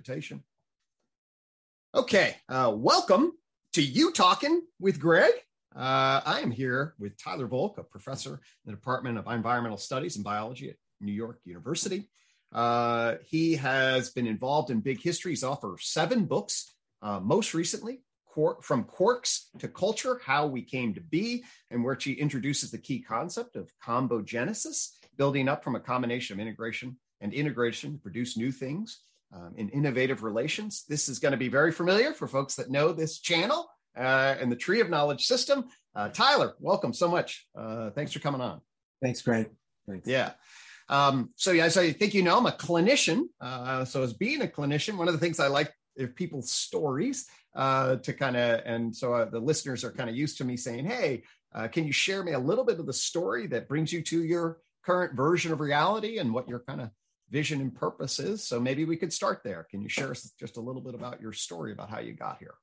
[0.00, 0.42] invitation.
[1.94, 3.32] Okay, uh, welcome
[3.74, 5.32] to UTOKing with Gregg.
[5.76, 10.16] Uh, I am here with Tyler Volk, a professor in the Department of Environmental Studies
[10.16, 12.08] and Biology at New York University.
[12.50, 15.32] Uh, he has been involved in big history.
[15.32, 15.44] He's
[15.80, 18.00] seven books, uh, most recently,
[18.62, 23.02] From Quarks to Culture How We Came to Be, and where he introduces the key
[23.02, 28.50] concept of combogenesis, building up from a combination of integration and integration to produce new
[28.50, 29.02] things
[29.32, 30.84] um, in innovative relations.
[30.88, 34.50] This is going to be very familiar for folks that know this channel uh, and
[34.50, 35.64] the Tree of Knowledge system.
[35.94, 37.46] Uh, Tyler, welcome so much.
[37.56, 38.60] Uh, thanks for coming on.
[39.02, 39.50] Thanks, Gregg.
[39.88, 40.06] Thanks.
[40.06, 40.32] Yeah.
[40.88, 43.24] Um, so, yeah, as I think you know, I'm a clinician.
[43.40, 47.26] Uh, so, as being a clinician, one of the things I like are people's stories
[47.54, 50.56] uh, to kind of, and so uh, the listeners are kind of used to me
[50.56, 51.22] saying, "Hey,
[51.70, 54.58] can you share me a little bit of the story that brings you to your
[54.84, 56.90] current version of reality and what you're kind of
[57.30, 58.46] vision and purpose is.
[58.46, 59.66] So maybe we could start there.
[59.70, 62.38] Can you share us just a little bit about your story about how you got
[62.38, 62.54] here?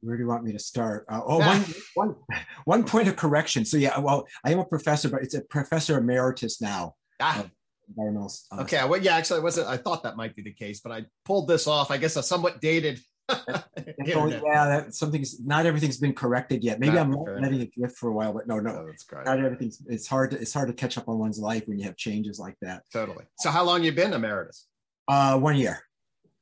[0.00, 1.06] Where do you want me to start?
[1.08, 2.16] Uh, oh, one, one,
[2.64, 3.64] one point of correction.
[3.64, 6.94] So yeah, well, I am a professor, but it's a professor emeritus now.
[7.20, 7.40] Ah.
[7.40, 8.84] Uh, okay.
[8.84, 9.68] Well, yeah, actually, I wasn't.
[9.68, 11.92] I thought that might be the case, but I pulled this off.
[11.92, 16.78] I guess a somewhat dated yeah, that something's not everything's been corrected yet.
[16.78, 19.26] Maybe I'm letting it drift for a while, but no, no, oh, that's great.
[19.26, 19.82] Not everything's.
[19.86, 22.38] It's hard to it's hard to catch up on one's life when you have changes
[22.38, 22.84] like that.
[22.92, 23.24] Totally.
[23.38, 24.66] So, how long you been emeritus?
[25.08, 25.80] Uh, one year.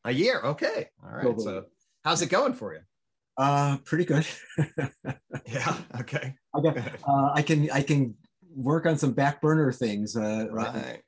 [0.04, 0.40] A year.
[0.44, 0.88] Okay.
[1.02, 1.22] All right.
[1.22, 1.44] Totally.
[1.44, 1.64] So,
[2.04, 2.80] how's it going for you?
[3.36, 4.26] Uh, pretty good.
[5.46, 5.76] yeah.
[6.00, 6.34] Okay.
[6.54, 6.76] I got.
[6.76, 7.70] Uh, I can.
[7.70, 8.14] I can
[8.54, 10.16] work on some back burner things.
[10.16, 11.00] Uh, right.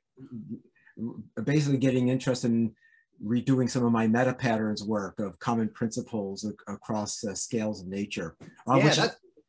[1.43, 2.73] Basically, getting interested in
[3.25, 8.35] redoing some of my meta patterns work of common principles across uh, scales of nature,
[8.69, 8.99] uh, yeah, which.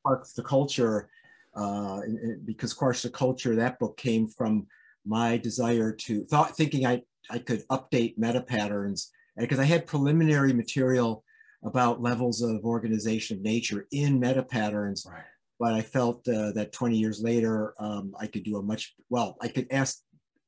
[0.07, 1.09] Quarks to Culture,
[1.55, 2.01] uh,
[2.45, 4.67] because Quarks the Culture, that book came from
[5.05, 10.53] my desire to thought thinking I, I could update meta patterns because I had preliminary
[10.53, 11.25] material
[11.65, 15.07] about levels of organization of nature in meta patterns.
[15.09, 15.23] Right.
[15.59, 19.37] But I felt uh, that 20 years later, um, I could do a much, well,
[19.41, 19.99] I could ask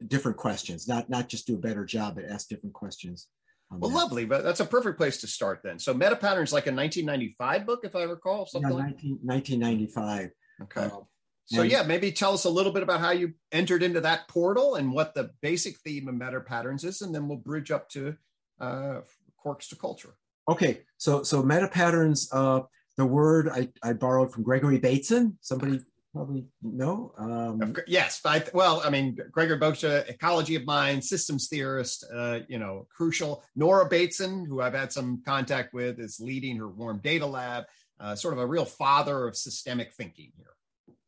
[0.07, 3.29] different questions, not not just do a better job, but ask different questions.
[3.71, 3.97] Well, that.
[3.97, 5.79] lovely, but that's a perfect place to start then.
[5.79, 10.31] So meta patterns like a 1995 book, if I recall, something yeah, 19, 1995.
[10.63, 10.81] Okay.
[10.81, 11.01] Uh,
[11.47, 14.77] so yeah, maybe tell us a little bit about how you entered into that portal
[14.77, 18.15] and what the basic theme of meta patterns is, and then we'll bridge up to
[18.61, 19.01] uh,
[19.45, 20.15] quarks to culture.
[20.49, 22.29] Okay, so so meta patterns.
[22.33, 22.61] Uh,
[22.97, 25.39] the word I, I borrowed from Gregory Bateson.
[25.41, 25.81] Somebody
[26.13, 27.13] probably no.
[27.19, 32.59] Um, yes, I, well, I mean, Gregory Bateson, ecology of mind, systems theorist, uh, you
[32.59, 33.43] know, crucial.
[33.57, 37.65] Nora Bateson, who I've had some contact with, is leading her Warm Data Lab,
[38.01, 40.47] uh, sort of a real father of systemic thinking here.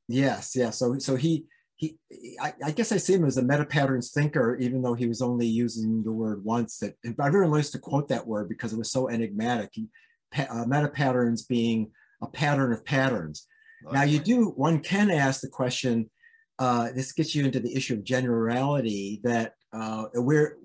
[0.08, 0.78] Yes, yes.
[0.78, 1.46] So, so he,
[1.76, 1.96] he,
[2.40, 5.22] I, I guess I see him as a meta patterns thinker, even though he was
[5.22, 6.78] only using the word once.
[6.78, 9.70] That everyone likes to quote that word because it was so enigmatic.
[9.72, 9.88] He,
[10.36, 11.90] uh, meta patterns being
[12.22, 13.46] a pattern of patterns
[13.90, 16.10] now you do, one can ask the question,
[16.58, 20.56] uh, this gets you into the issue of generality that uh, where,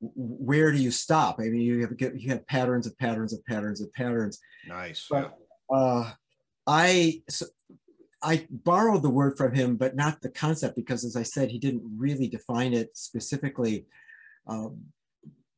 [0.00, 1.36] where do you stop?
[1.38, 4.38] I mean, you have, you have patterns of patterns of patterns of patterns.
[4.66, 5.06] Nice.
[5.08, 5.38] But
[5.70, 6.12] uh,
[6.66, 7.46] I, so
[8.22, 11.58] I borrowed the word from him, but not the concept because as I said, he
[11.58, 13.86] didn't really define it specifically.
[14.46, 14.82] Um,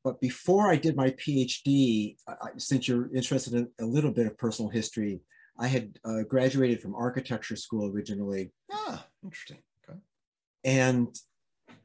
[0.05, 2.17] but before I did my PhD,
[2.57, 5.21] since you're interested in a little bit of personal history,
[5.59, 8.53] I had uh, graduated from architecture school originally.
[8.71, 9.59] Ah, interesting.
[9.89, 9.99] Okay.
[10.65, 11.19] And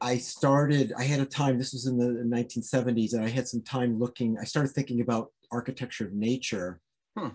[0.00, 3.62] I started, I had a time, this was in the 1970s, and I had some
[3.62, 6.80] time looking, I started thinking about architecture of nature.
[7.18, 7.28] Hmm.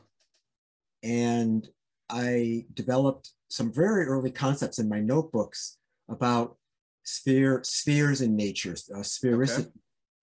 [1.04, 1.68] And
[2.10, 5.78] I developed some very early concepts in my notebooks
[6.10, 6.58] about
[7.04, 9.60] sphere spheres in nature, uh, sphericity.
[9.60, 9.72] Okay.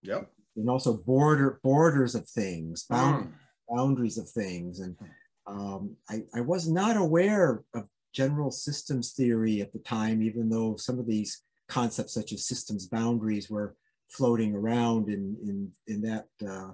[0.03, 0.31] Yep.
[0.55, 3.75] And also border borders of things, bound, hmm.
[3.75, 5.05] boundaries of things, and hmm
[5.47, 10.75] um, I, I was not aware of general systems theory at the time, even though
[10.75, 13.75] some of these concepts such as systems boundaries were
[14.09, 16.71] floating around in, in, in that, uh,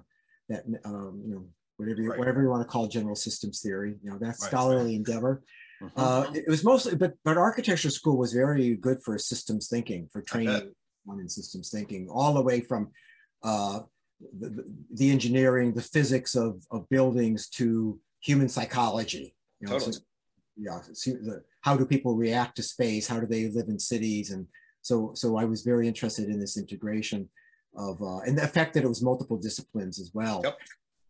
[0.49, 1.45] that um, you know,
[1.77, 2.19] whatever you, right.
[2.19, 4.35] whatever you want to call general systems theory, you know, that right.
[4.35, 5.43] scholarly endeavor.
[5.81, 5.99] Mm-hmm.
[5.99, 10.21] Uh, it was mostly, but but architecture school was very good for systems thinking, for
[10.21, 10.71] training
[11.09, 12.89] on in systems thinking, all the way from
[13.43, 13.81] uh,
[14.39, 19.35] the, the, engineering, the physics of, of buildings to human psychology.
[19.59, 19.93] You know, totally.
[19.93, 19.99] so,
[20.57, 23.07] yeah, the, how do people react to space?
[23.07, 24.31] How do they live in cities?
[24.31, 24.47] And
[24.81, 27.29] so, so I was very interested in this integration
[27.75, 30.41] of, uh, and the fact that it was multiple disciplines as well.
[30.43, 30.57] Yep.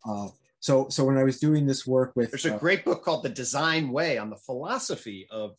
[0.06, 0.28] Uh,
[0.60, 3.22] so, so when I was doing this work with, there's a uh, great book called
[3.22, 5.56] The Design Way on the philosophy of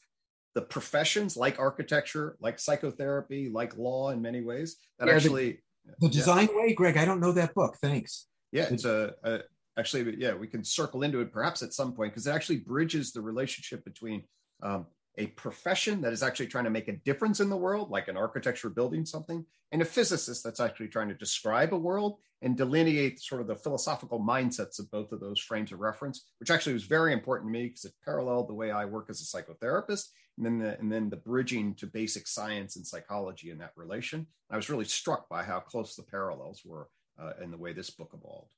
[0.55, 5.59] the professions like architecture, like psychotherapy, like law in many ways that yeah, actually
[5.99, 6.57] The Design yeah.
[6.57, 6.97] Way, Gregg.
[6.97, 7.77] I don't know that book.
[7.81, 8.27] Thanks.
[8.51, 9.39] Yeah, it's a, a
[9.77, 13.11] actually yeah we can circle into it perhaps at some point because it actually bridges
[13.11, 14.23] the relationship between
[14.63, 14.85] um,
[15.17, 18.17] a profession that is actually trying to make a difference in the world, like an
[18.17, 23.19] architecture building something, and a physicist that's actually trying to describe a world and delineate
[23.19, 26.83] sort of the philosophical mindsets of both of those frames of reference, which actually was
[26.83, 30.07] very important to me because it paralleled the way I work as a psychotherapist,
[30.37, 34.27] and then the, and then the bridging to basic science and psychology in that relation.
[34.51, 36.89] I was really struck by how close the parallels were
[37.19, 38.53] uh, in the way this book evolved.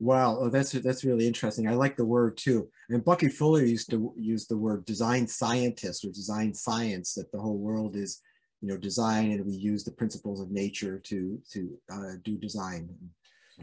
[0.00, 1.66] Wow, oh, that's that's really interesting.
[1.66, 2.68] I like the word too.
[2.88, 7.14] And Bucky Fuller used to use the word design scientist or design science.
[7.14, 8.22] That the whole world is,
[8.60, 12.88] you know, design, and we use the principles of nature to to uh, do design.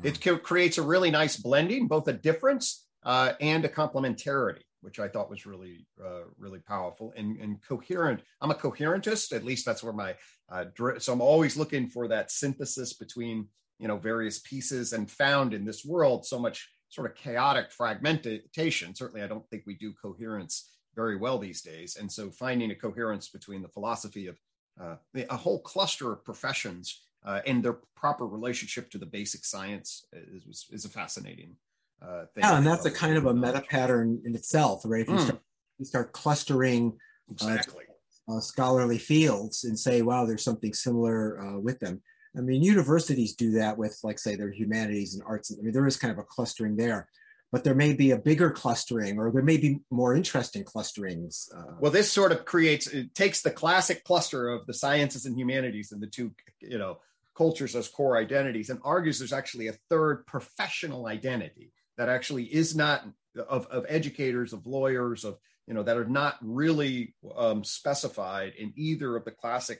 [0.04, 5.08] It creates a really nice blending, both a difference uh, and a complementarity, which I
[5.08, 8.20] thought was really uh, really powerful and, and coherent.
[8.42, 10.16] I'm a coherentist, at least that's where my
[10.50, 10.66] uh,
[11.00, 13.48] so I'm always looking for that synthesis between
[13.80, 18.96] you know various pieces and found in this world so much sort of chaotic fragmentation
[18.96, 22.76] certainly i don't think we do coherence very well these days and so finding a
[22.76, 24.38] coherence between the philosophy of
[24.80, 24.96] uh,
[25.30, 30.68] a whole cluster of professions uh, and their proper relationship to the basic science is,
[30.72, 31.56] is a fascinating
[32.02, 32.44] uh, thing.
[32.44, 35.02] Yeah, and that's a kind of a meta pattern in itself, right?
[35.02, 35.22] If you, mm.
[35.22, 35.42] start,
[35.80, 36.94] you start clustering
[37.30, 37.84] uh, exactly.
[38.28, 42.02] Uh, scholarly fields and say, wow, there's something similar uh, with them.
[42.38, 45.52] I mean, universities do that with, like, say, their humanities and arts.
[45.52, 47.08] I mean, there is kind of a clustering there,
[47.52, 51.50] but there may be a bigger clustering, or there may be more interesting clusterings.
[51.56, 55.38] Uh, well, this sort of creates it takes the classic cluster of the sciences and
[55.38, 57.00] humanities and the two, you know,
[57.36, 62.76] cultures as core identities, and argues there's actually a third professional identity that actually is
[62.76, 63.06] not
[63.48, 68.72] of, of educators, of lawyers, of you know, that are not really um, specified in
[68.76, 69.80] either of the classic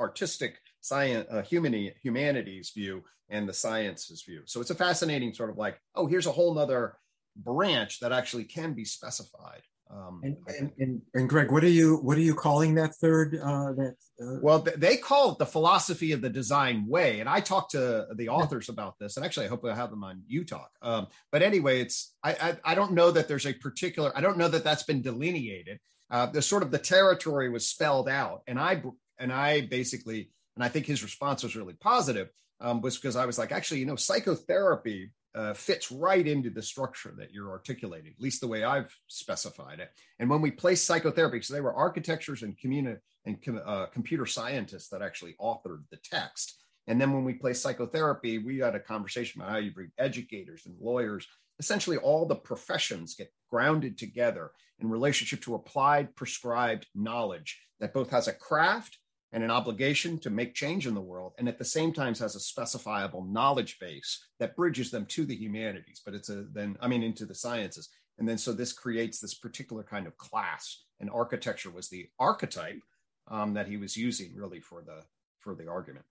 [0.00, 4.42] artistic science, uh, human, humanities view and the sciences view.
[4.44, 6.98] So it's a fascinating sort of like, oh, here's a whole nother
[7.34, 9.62] branch that actually can be specified.
[9.90, 13.34] Um, and, and, and, and, Gregg, what are you what are you calling that third?
[13.36, 14.38] Uh, that uh...
[14.42, 18.30] well, they call it the philosophy of the design way, and I talked to the
[18.30, 20.66] authors about this, and actually, I hope I have them on UTOK.
[20.80, 24.38] Um, but anyway, it's I, I, I don't know that there's a particular I don't
[24.38, 25.78] know that that's been delineated.
[26.10, 28.82] Uh, the sort of the territory was spelled out, and I
[29.18, 32.30] and I basically and I think his response was really positive,
[32.60, 36.62] um, was because I was like, actually, you know, psychotherapy uh, fits right into the
[36.62, 39.90] structure that you're articulating, at least the way I've specified it.
[40.20, 44.88] And when we place psychotherapy, so they were architectures and, communi- and uh, computer scientists
[44.90, 46.60] that actually authored the text.
[46.86, 50.66] And then when we place psychotherapy, we had a conversation about how you bring educators
[50.66, 51.26] and lawyers.
[51.58, 58.10] Essentially, all the professions get grounded together in relationship to applied prescribed knowledge that both
[58.10, 58.98] has a craft
[59.34, 62.36] and an obligation to make change in the world, and at the same time has
[62.36, 66.86] a specifiable knowledge base that bridges them to the humanities, but it's a then, I
[66.86, 67.90] mean, into the sciences.
[68.18, 72.80] And then so this creates this particular kind of class, and architecture was the archetype
[73.28, 75.02] um, that he was using really for the
[75.40, 76.04] for the argument.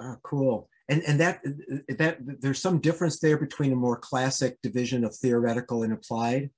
[0.00, 0.68] Oh, cool.
[0.88, 1.42] And and that
[2.00, 6.50] that there's some difference there between a more classic division of theoretical and applied.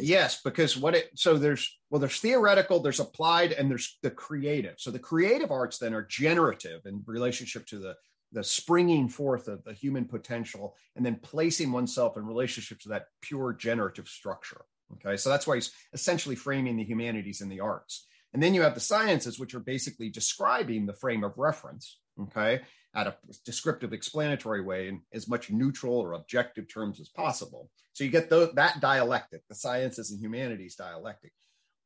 [0.00, 4.74] Yes, because what it so there's well there's theoretical, there's applied, and there's the creative.
[4.78, 7.96] So the creative arts then are generative in relationship to the
[8.32, 13.06] the springing forth of the human potential and then placing oneself in relationship to that
[13.22, 14.64] pure generative structure.
[14.94, 18.06] Okay, so that's why he's essentially framing the humanities and the arts.
[18.32, 21.98] And then you have the sciences, which are basically describing the frame of reference.
[22.20, 22.60] Okay,
[22.94, 27.70] at a descriptive explanatory way in as much neutral or objective terms as possible.
[27.92, 31.32] So you get that dialectic, the sciences and humanities dialectic.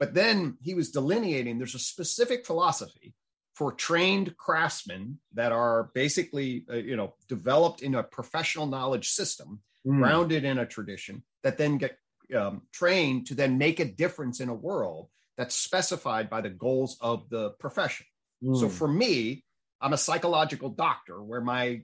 [0.01, 3.15] But then he was delineating there's a specific philosophy
[3.55, 9.61] for trained craftsmen that are basically uh, you know developed in a professional knowledge system
[9.87, 9.99] mm.
[9.99, 11.97] grounded in a tradition that then get
[12.37, 16.97] um, trained to then make a difference in a world that's specified by the goals
[17.01, 18.07] of the profession
[18.43, 18.59] mm.
[18.59, 19.44] so for me
[19.85, 21.83] I'm a psychological doctor where my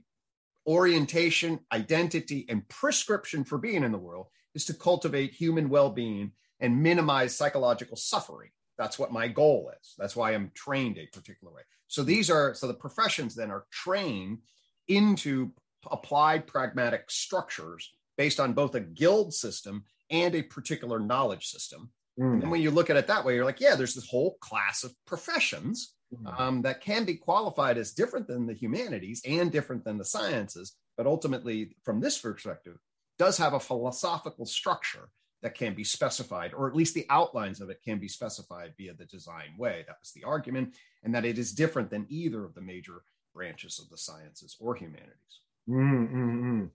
[0.65, 6.31] orientation, identity, and prescription for being in the world is to cultivate human well being
[6.59, 8.49] and minimize psychological suffering.
[8.75, 9.93] That's what my goal is.
[9.99, 11.61] That's why I'm trained a particular way.
[11.87, 14.39] So these are, so the professions then are trained
[14.87, 15.51] into
[15.91, 21.91] applied pragmatic structures based on both a guild system and a particular knowledge system.
[22.19, 22.41] Mm.
[22.41, 24.83] And when you look at it that way, you're like, yeah, there's this whole class
[24.83, 25.93] of professions.
[26.37, 30.75] Um, that can be qualified as different than the humanities and different than the sciences,
[30.97, 32.77] but ultimately, from this perspective,
[33.17, 35.09] does have a philosophical structure
[35.41, 38.93] that can be specified, or at least the outlines of it can be specified via
[38.93, 39.83] the design way.
[39.87, 43.01] That was the argument, and that it is different than either of the major
[43.33, 45.39] branches of the sciences or humanities.
[45.67, 46.65] Mm-hmm.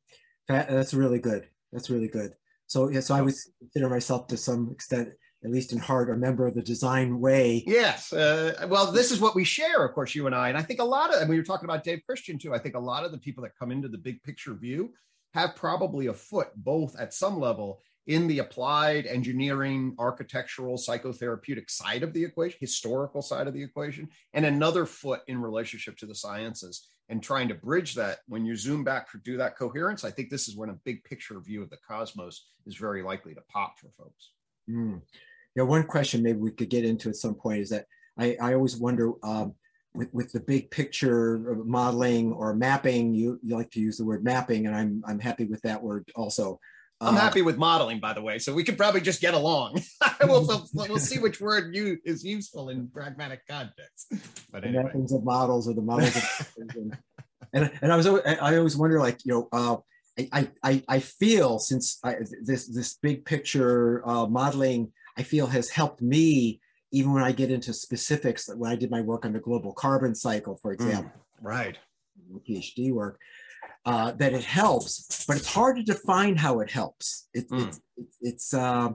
[0.48, 1.46] That, that's really good.
[1.72, 2.32] That's really good.
[2.66, 5.10] So yeah, so I would consider myself to some extent,
[5.44, 7.62] at least in heart, a member of the design way.
[7.66, 8.12] Yes.
[8.12, 10.48] Uh, well, this is what we share, of course, you and I.
[10.48, 12.54] And I think a lot of, and we were talking about Dave Christian too.
[12.54, 14.92] I think a lot of the people that come into the big picture view
[15.34, 22.02] have probably a foot both at some level in the applied engineering, architectural, psychotherapeutic side
[22.02, 26.14] of the equation, historical side of the equation, and another foot in relationship to the
[26.14, 30.10] sciences and trying to bridge that when you zoom back to do that coherence i
[30.10, 33.40] think this is when a big picture view of the cosmos is very likely to
[33.48, 34.30] pop for folks
[34.68, 35.00] mm.
[35.54, 37.86] yeah one question maybe we could get into at some point is that
[38.18, 39.54] i, I always wonder um,
[39.94, 44.24] with, with the big picture modeling or mapping you, you like to use the word
[44.24, 46.60] mapping and i'm, I'm happy with that word also
[47.00, 49.82] I'm uh, happy with modeling, by the way, so we could probably just get along.
[50.22, 54.14] we'll, we'll, we'll, see which word you is useful in pragmatic context.
[54.50, 54.84] But anyway.
[54.84, 56.96] the mappings of models or the models of and,
[57.52, 59.76] and, and I was I always wonder like you know uh,
[60.32, 65.68] I, I I feel since I, this this big picture uh, modeling I feel has
[65.68, 66.60] helped me
[66.92, 70.14] even when I get into specifics when I did my work on the global carbon
[70.14, 71.20] cycle, for mm, example.
[71.42, 71.78] Mm, right.
[72.48, 73.20] PhD work
[73.84, 77.28] uh, that it helps, but it's hard to define how it helps.
[77.34, 77.68] It, mm.
[77.68, 78.90] It's it's, it's uh,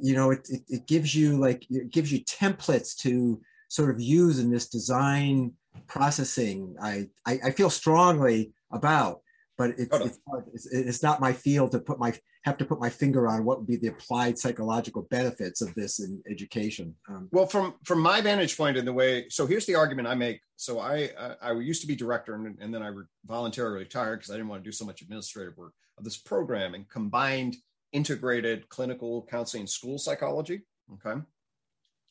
[0.00, 4.00] you know it, it, it gives you like it gives you templates to sort of
[4.00, 5.52] use in this design
[5.86, 6.76] processing.
[6.80, 9.20] I I, I feel strongly about,
[9.62, 10.18] but it's, it's,
[10.52, 13.58] it's, it's not my field to put my have to put my finger on what
[13.58, 16.94] would be the applied psychological benefits of this in education.
[17.08, 20.16] Um, well, from from my vantage point in the way, so here's the argument I
[20.16, 20.40] make.
[20.56, 22.90] So I I, I used to be director, and, and then I
[23.24, 26.74] voluntarily retired because I didn't want to do so much administrative work of this program
[26.74, 27.56] and combined
[27.92, 30.62] integrated clinical counseling school psychology.
[30.94, 31.20] Okay.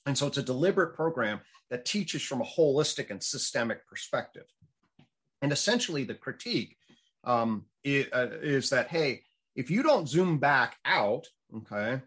[0.05, 4.45] And so it's a deliberate program that teaches from a holistic and systemic perspective.
[5.41, 6.77] And essentially, the critique
[7.23, 9.23] um, is, uh, is that, hey,
[9.55, 12.01] if you don't zoom back out, okay,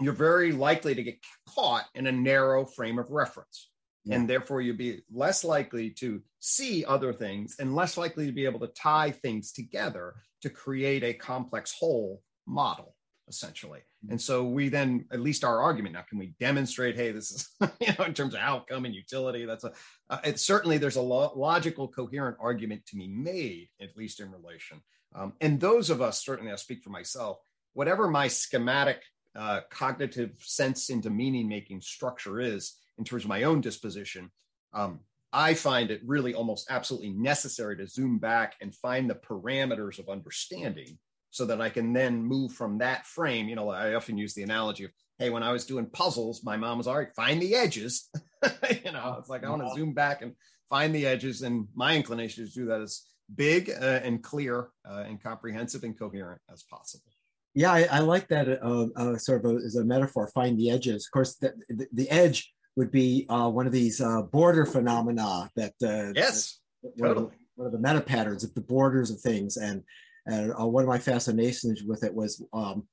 [0.00, 3.70] you're very likely to get caught in a narrow frame of reference.
[4.04, 4.16] Yeah.
[4.16, 8.44] And therefore, you'll be less likely to see other things and less likely to be
[8.44, 12.93] able to tie things together to create a complex whole model,
[13.28, 13.80] essentially.
[13.80, 14.12] Mm-hmm.
[14.12, 17.48] And so we then, at least our argument now, can we demonstrate, hey, this is,
[17.80, 19.72] you know, in terms of outcome and utility, that's a,
[20.10, 24.30] uh, it's certainly there's a lo- logical, coherent argument to be made, at least in
[24.30, 24.82] relation
[25.14, 27.38] um, and those of us, certainly I speak for myself,
[27.72, 29.02] whatever my schematic
[29.36, 34.30] uh, cognitive sense into meaning making structure is in terms of my own disposition,
[34.72, 35.00] um,
[35.32, 40.08] I find it really almost absolutely necessary to zoom back and find the parameters of
[40.08, 40.98] understanding
[41.34, 43.48] so that I can then move from that frame.
[43.48, 46.56] You know, I often use the analogy of, hey, when I was doing puzzles, my
[46.56, 48.08] mom was all right, find the edges.
[48.84, 50.36] you know, it's like I want to zoom back and
[50.70, 51.42] find the edges.
[51.42, 53.02] And my inclination is to do that as
[53.34, 57.10] big uh, and clear uh, and comprehensive and coherent as possible.
[57.52, 60.30] Yeah, I, I like that uh, uh sort of a, as a metaphor.
[60.32, 61.08] Find the edges.
[61.08, 65.50] Of course, the, the, the edge would be uh, one of these uh, border phenomena
[65.56, 67.26] that yes, one totally.
[67.26, 69.56] Of, one of the meta patterns of the borders of things.
[69.56, 69.82] And
[70.26, 72.86] and one of my fascinations with it was um,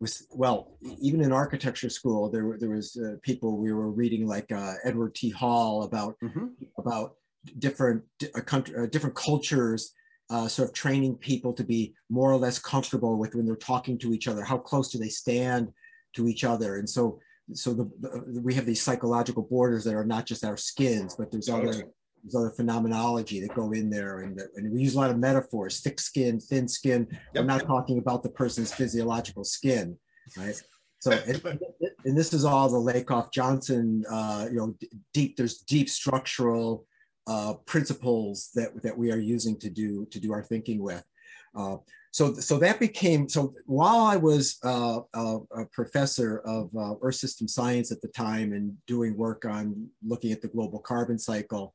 [0.00, 4.50] was well, even in architecture school, there were there was people we were reading like
[4.84, 5.30] Edward T.
[5.30, 6.46] Hall about mm-hmm.
[6.78, 7.14] about
[7.58, 8.02] different
[8.34, 9.92] uh, country, uh, different cultures,
[10.30, 13.98] uh, sort of training people to be more or less comfortable with when they're talking
[13.98, 14.44] to each other.
[14.44, 15.72] How close do they stand
[16.14, 16.76] to each other?
[16.76, 17.20] And so,
[17.52, 21.30] so the, the we have these psychological borders that are not just our skins, but
[21.30, 21.90] there's other
[22.22, 25.80] there's other phenomenology that go in there, and, and we use a lot of metaphors:
[25.80, 27.06] thick skin, thin skin.
[27.10, 27.40] Yep.
[27.40, 29.96] I'm not talking about the person's physiological skin,
[30.36, 30.60] right?
[31.00, 31.60] So, and,
[32.04, 34.74] and, this is all the Lakoff Johnson, uh, you know,
[35.12, 35.36] deep.
[35.36, 36.86] There's deep structural
[37.26, 41.04] uh, principles that, that we are using to do to do our thinking with.
[41.54, 41.76] Uh,
[42.10, 47.16] so, so that became so while I was uh, a, a, professor of uh, Earth
[47.16, 51.74] system science at the time and doing work on looking at the global carbon cycle,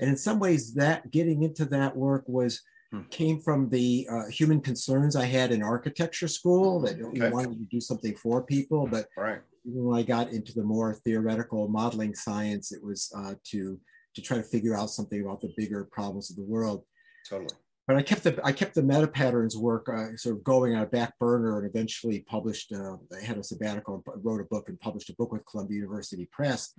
[0.00, 3.02] and in some ways that getting into that work was hmm.
[3.10, 7.26] came from the uh, human concerns I had in architecture school that okay.
[7.26, 9.40] you wanted to do something for people, but right.
[9.64, 13.78] when I got into the more theoretical modeling science, it was uh, to
[14.14, 16.84] to try to figure out something about the bigger problems of the world.
[17.28, 17.50] Totally.
[17.86, 20.82] But I kept the I kept the meta patterns work uh, sort of going on
[20.82, 22.72] a back burner, and eventually published.
[22.72, 25.76] Uh, I had a sabbatical, and wrote a book, and published a book with Columbia
[25.76, 26.72] University Press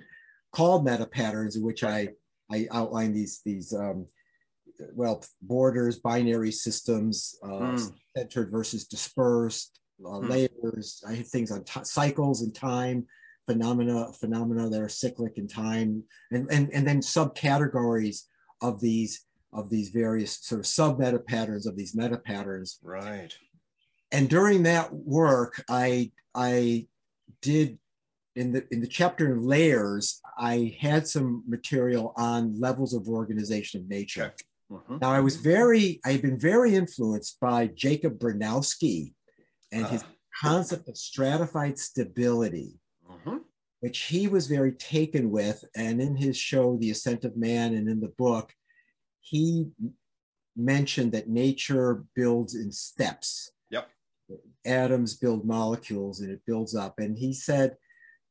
[0.51, 2.09] called Meta Patterns, in which I
[2.51, 4.07] I outline these these um,
[4.93, 7.93] well borders, binary systems, uh, mm.
[8.15, 10.29] centered versus dispersed, uh, mm.
[10.29, 11.03] layers.
[11.07, 13.07] I have things on t- cycles and time,
[13.45, 18.23] phenomena phenomena that are cyclic in time and and, and then subcategories
[18.61, 22.79] of these of these various sort of sub meta patterns of these meta patterns.
[22.83, 23.33] Right.
[24.11, 26.87] And during that work, I I
[27.41, 27.79] did
[28.35, 33.87] in the in the chapter layers, I had some material on levels of organization of
[33.87, 34.33] nature.
[34.71, 34.99] Mhm.
[35.01, 39.13] Now I was very, I had been very influenced by Jacob Bronowski
[39.71, 40.11] and his Ah.
[40.41, 43.43] concept of stratified stability, Mhm.
[43.79, 45.63] which he was very taken with.
[45.75, 48.53] And in his show, The Ascent of Man, and in the book,
[49.21, 49.71] he
[50.55, 53.51] mentioned that nature builds in steps.
[53.69, 53.89] Yep.
[54.65, 56.99] Atoms build molecules and it builds up.
[56.99, 57.77] And he said,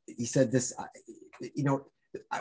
[0.06, 0.84] he said this, uh,
[1.54, 1.86] you know,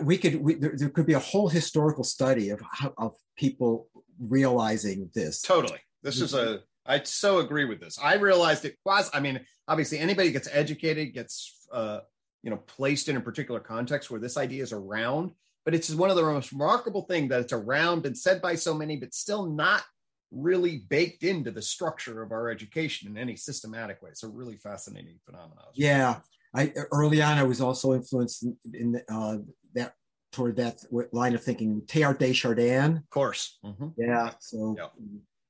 [0.01, 3.87] we could, we, there, there could be a whole historical study of how, of people
[4.19, 5.41] realizing this.
[5.41, 5.79] Totally.
[6.03, 6.61] This is a.
[6.85, 7.97] I so agree with this.
[8.01, 9.09] I realized it was.
[9.13, 11.99] I mean, obviously, anybody gets educated gets, uh,
[12.43, 15.31] you know, placed in a particular context where this idea is around.
[15.63, 18.73] But it's one of the most remarkable thing that it's around and said by so
[18.73, 19.81] many, but still not
[20.29, 24.09] really baked into the structure of our education in any systematic way.
[24.09, 25.65] It's a really fascinating phenomenon.
[25.73, 26.19] Yeah,
[26.55, 29.37] I early on I was also influenced in, in uh,
[29.73, 29.93] that
[30.31, 30.79] toward that
[31.11, 31.81] line of thinking.
[31.85, 32.97] Teilhard de Chardin.
[32.97, 33.59] Of course.
[33.65, 33.93] Mhm.
[33.97, 34.31] Yeah.
[34.39, 34.75] So.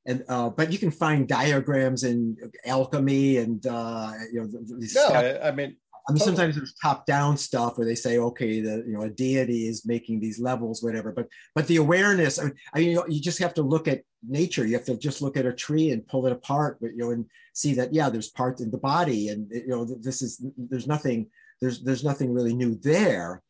[0.06, 5.06] And uh, but you can find diagrams in alchemy and uh, you know these No,
[5.08, 5.16] stuff.
[5.16, 6.20] I, I mean, I mean, Totally.
[6.20, 10.20] sometimes there's top-down stuff where they say, okay, the you know a deity is making
[10.20, 11.14] these levels, whatever.
[11.14, 13.88] But but the awareness, I mean, I mean, you, know, you just have to look
[13.88, 14.65] at nature.
[14.65, 17.12] You have to just look at a tree and pull it apart, but you know,
[17.12, 20.88] and see that yeah, there's parts in the body, and you know, this is there's
[20.88, 21.27] nothing
[21.62, 23.42] there's there's nothing really new there,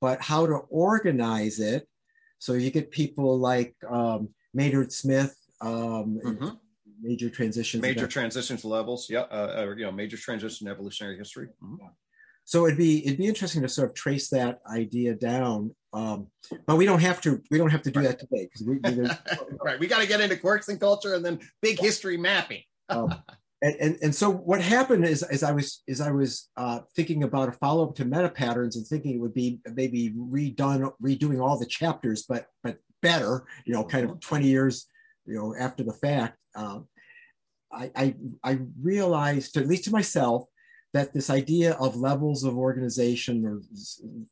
[0.00, 1.88] but how to organize it.
[2.38, 6.58] So you get people like um, Maynard Smith, um, Mhm.
[7.00, 7.82] major transitions.
[7.82, 9.08] major transitions levels.
[9.08, 9.20] Yeah.
[9.22, 11.48] Uh, uh, you know, major transition evolutionary history.
[11.62, 11.78] Mhm.
[12.44, 16.26] So it'd be it'd be interesting to sort of trace that idea down um,
[16.66, 19.08] but we don't have to we don't have to do that today because we, we-
[19.64, 19.78] right.
[19.78, 22.62] We got to get into Quarks and culture and then big history mapping.
[22.88, 23.14] um,
[23.62, 27.22] and, and and so what happened is as i was as i was uh, thinking
[27.22, 31.58] about a follow-up to meta patterns and thinking it would be maybe redone redoing all
[31.58, 34.86] the chapters but but better you know kind of 20 years
[35.24, 36.86] you know after the fact um,
[37.72, 40.44] I, I i realized at least to myself
[40.94, 43.60] that this idea of levels of organization or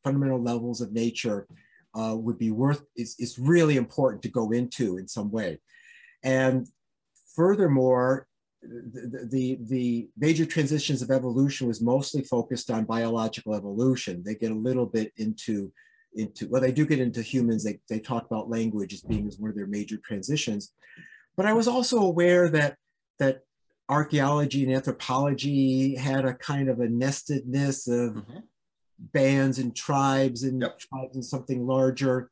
[0.03, 1.47] fundamental levels of nature
[1.95, 5.59] uh, would be worth is, is really important to go into in some way
[6.23, 6.67] and
[7.37, 8.27] furthermore
[8.63, 14.23] the, the, the major transitions of evolution was mostly focused on biological evolution.
[14.25, 15.73] They get a little bit into,
[16.15, 17.65] into well, they do get into humans.
[17.65, 20.73] They, they talk about language as being as one of their major transitions.
[21.37, 22.77] But I was also aware that,
[23.19, 23.41] that
[23.89, 28.43] archaeology and anthropology had a kind of a nestedness of Mhm.
[28.99, 30.79] bands and tribes and Yep.
[30.79, 32.31] tribes and something larger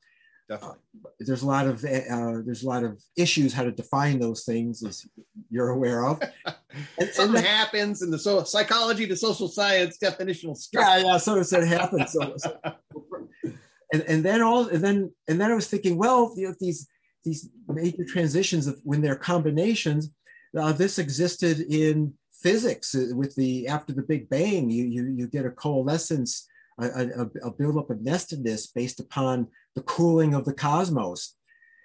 [0.48, 0.78] Definitely.
[1.20, 4.82] there's a lot of uh, there's a lot of issues how to define those things
[4.84, 5.06] as
[5.50, 6.20] you're aware of
[6.98, 10.88] and, Something and that- happens in the so psychology to social science definitional structure.
[10.88, 12.58] yeah yeah so so it happens so, so
[13.92, 16.88] and, and then all and then and then i was thinking well you know these
[17.24, 20.10] these major transitions of when they're combinations
[20.58, 25.26] uh, this existed in physics uh, with the after the big bang you you, you
[25.26, 26.48] get a coalescence
[26.80, 31.36] a, a, a buildup of nestedness based upon the cooling of the cosmos.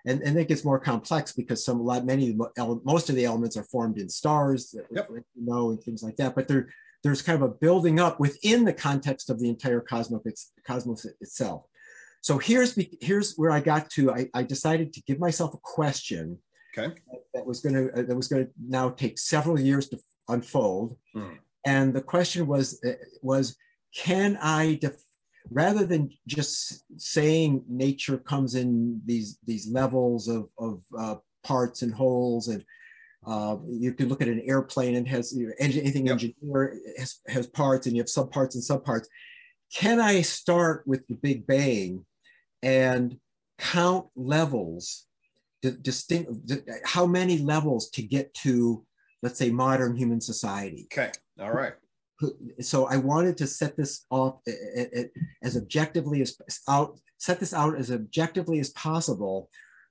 [0.07, 2.37] And, and it gets more complex because some a lot many
[2.83, 5.09] most of the elements are formed in stars that Yep.
[5.09, 6.35] you know and things like that.
[6.35, 6.69] But there
[7.03, 11.63] there's kind of a building up within the context of the entire cosmos cosmos itself.
[12.21, 16.37] So here's here's where i got to I, I decided to give myself a question
[16.77, 16.93] Okay.
[17.33, 19.97] that was going to that was going to now take several years to
[20.29, 21.33] unfold Hmm.
[21.65, 23.55] and the question was uh, was
[23.95, 25.03] can i def-
[25.51, 31.93] rather than just saying nature comes in these these levels of of uh, parts and
[31.93, 32.63] wholes and
[33.27, 36.13] uh, you can look at an airplane and has you know, anything Yep.
[36.13, 39.05] engineer has, has parts and you have subparts and subparts
[39.73, 42.05] can i start with the big bang
[42.63, 43.17] and
[43.57, 45.05] count levels
[45.71, 46.31] distinct
[46.83, 48.85] how many levels to get to
[49.21, 51.11] let's say modern human society Okay.
[51.39, 51.73] All right.
[52.61, 54.35] so I wanted to set this off
[55.43, 56.37] as objectively as
[56.69, 59.49] out, set this out as objectively as possible.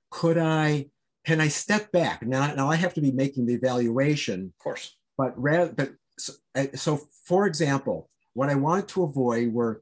[0.09, 0.87] Could I,
[1.25, 2.25] can I step back?
[2.25, 4.95] Now, now I have to be making the evaluation, Of course.
[5.17, 9.81] but rather, but so, eh, so for example, what I wanted to avoid were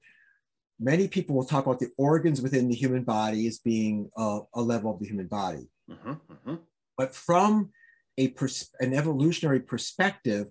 [0.79, 4.61] many people will talk about the organs within the human body as being a, a
[4.61, 6.59] level of the human body Mhm, mhm.
[6.97, 7.71] but from
[8.17, 10.47] a pers- an evolutionary perspective,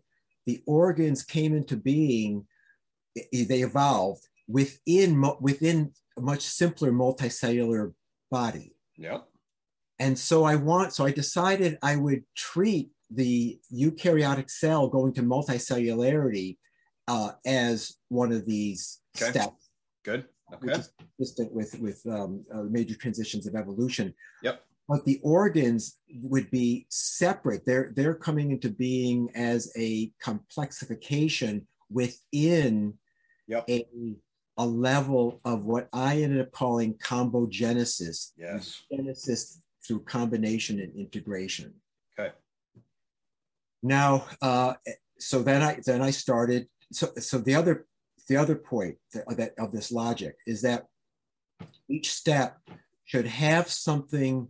[0.47, 2.47] the organs came into being.
[3.33, 7.95] They evolved within within a much simpler multicellular
[8.31, 9.29] body, Yep.
[9.99, 15.23] and so I want, so I decided I would treat the eukaryotic cell going to
[15.23, 16.59] multicellularity
[17.09, 19.31] uh, as one of these okay.
[19.31, 19.71] steps.
[20.05, 20.27] Good.
[20.53, 20.67] Okay.
[20.67, 24.15] Which is consistent with with um, uh, major transitions of evolution.
[24.43, 24.65] Yep.
[24.93, 27.65] But the organs would be separate.
[27.65, 32.99] They're they're coming into being as a complexification within
[33.49, 33.65] yep.
[33.71, 33.87] a
[34.59, 38.33] a level of what I ended up calling combogenesis.
[38.37, 38.83] Yes.
[38.95, 41.73] Genesis through combination and integration.
[42.13, 42.35] Okay.
[43.83, 44.75] Now, uh,
[45.19, 46.69] so then I then I started.
[46.93, 47.87] So so the other
[48.29, 50.85] the other point that, that of this logic is that
[51.89, 52.59] each step
[53.07, 54.49] should have something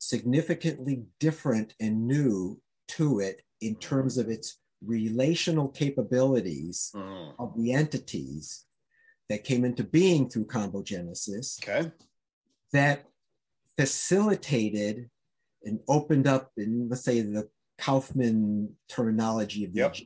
[0.00, 7.34] significantly different and new to it in terms of its relational capabilities mm.
[7.38, 8.64] of the entities
[9.28, 11.92] that came into being through combogenesis okay.
[12.72, 13.04] that
[13.78, 15.08] facilitated
[15.64, 19.96] and opened up in let's say the Kauffman terminology of the yep.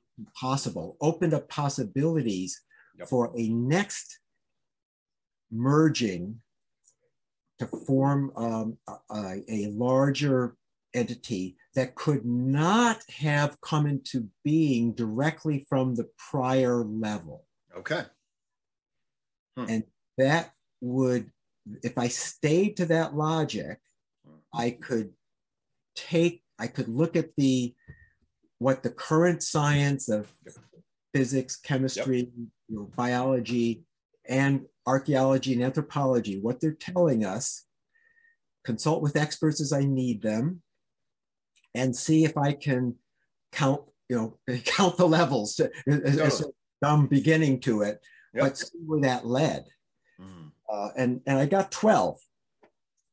[0.41, 2.61] possible, opened up possibilities
[2.97, 3.09] yep.
[3.09, 4.21] for a next
[5.51, 6.41] merging
[7.59, 8.79] to form um,
[9.11, 10.57] a, a, larger
[10.93, 17.45] entity that could not have come into being directly from the prior level.
[17.77, 18.03] Okay.
[19.57, 19.65] Hmm.
[19.69, 19.85] And
[20.19, 21.31] that would,
[21.83, 23.79] if I stayed to that logic,
[24.27, 24.37] hmm.
[24.53, 25.11] I could
[25.95, 27.75] take, I could look at the
[28.59, 30.33] what the current science of
[31.13, 32.29] physics, chemistry, yep.
[32.69, 33.85] you know, biology,
[34.27, 37.65] and archaeology and anthropology, what they're telling us,
[38.65, 40.63] consult with experts as I need them,
[41.75, 42.97] and see if I can
[43.53, 45.57] count, you know, count the levels.
[45.57, 45.71] To,
[46.85, 48.01] dumb beginning to it,
[48.35, 48.45] yep.
[48.45, 49.65] but see where that led.
[50.21, 50.51] Mm.
[50.71, 52.19] Uh, and and I got twelve.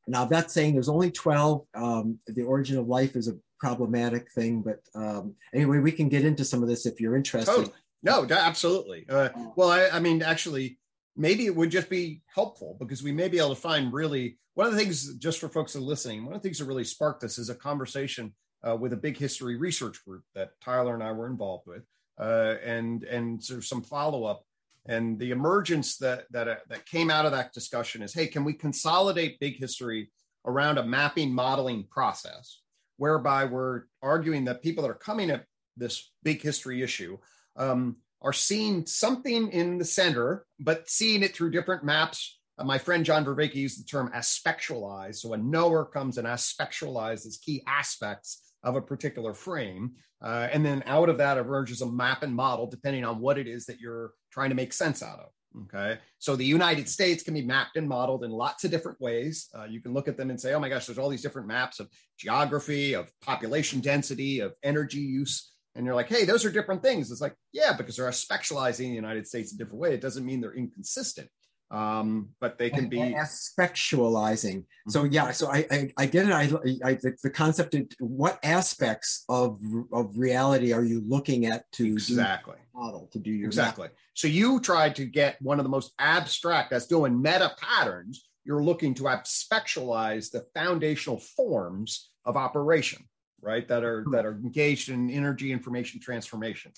[0.06, 1.62] Now that's saying there's only twelve.
[1.74, 6.24] Um, the origin of life is a problematic thing, but um, anyway, we can get
[6.24, 7.50] into some of this if you're interested.
[7.50, 7.76] Totally.
[8.02, 9.06] No, absolutely.
[9.08, 10.78] Uh, well, I, I mean, actually,
[11.16, 14.66] maybe it would just be helpful because we may be able to find really one
[14.66, 16.84] of the things just for folks that are listening one of the things that really
[16.84, 18.32] sparked this is a conversation
[18.66, 21.82] uh, with a big history research group that tyler and i were involved with
[22.20, 24.44] uh, and and sort of some follow-up.
[24.86, 28.44] And the emergence that that uh, that came out of that discussion is hey can
[28.44, 30.10] we consolidate big history
[30.44, 32.60] around a mapping modeling process
[32.96, 35.44] whereby we're arguing that people that are coming at
[35.76, 37.16] this big history issue
[37.56, 42.38] um, are seeing something in the center, but seeing it through different maps.
[42.58, 45.16] Uh, my friend John Vervaeke used the term aspectualize.
[45.16, 49.92] So a knower comes and aspectualizes key aspects of a particular frame.
[50.22, 53.48] Uh, and then out of that emerges a map and model, depending on what it
[53.48, 55.26] is that you're trying to make sense out of.
[55.64, 55.98] Okay.
[56.18, 59.48] So the United States can be mapped and modeled in lots of different ways.
[59.54, 61.48] Uh, you can look at them and say, oh my gosh, there's all these different
[61.48, 66.50] maps of geography, of population density, of energy use and you're like, hey, those are
[66.50, 67.10] different things.
[67.10, 69.94] It's like, yeah, because they're specializing the United States a different way.
[69.94, 71.28] It doesn't mean they're inconsistent,
[71.70, 74.58] um, but they can be aspectualizing.
[74.58, 74.90] Mm-hmm.
[74.90, 76.32] So yeah, so I I, I get it.
[76.32, 76.42] I,
[76.84, 79.60] I the, the, concept of what aspects of
[79.92, 83.84] of reality are you looking at to exactly model to do your exactly.
[83.84, 83.96] Map?
[84.14, 88.28] So you tried to get one of the most abstract that's doing meta patterns.
[88.44, 93.06] You're looking to aspectualize the foundational forms of operation
[93.42, 93.66] right?
[93.66, 96.72] That are that are engaged in energy information transformation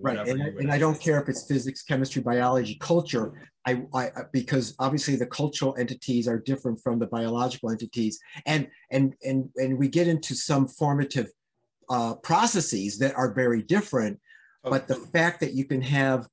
[0.00, 3.48] right and, I, and I, don't care if it's physics chemistry biology culture.
[3.66, 8.18] I, I because obviously the cultural entities are different from the biological entities.
[8.46, 11.28] And and and and we get into some formative
[11.88, 14.20] uh, processes that are very different
[14.66, 14.76] okay.
[14.76, 16.28] but the fact that you can have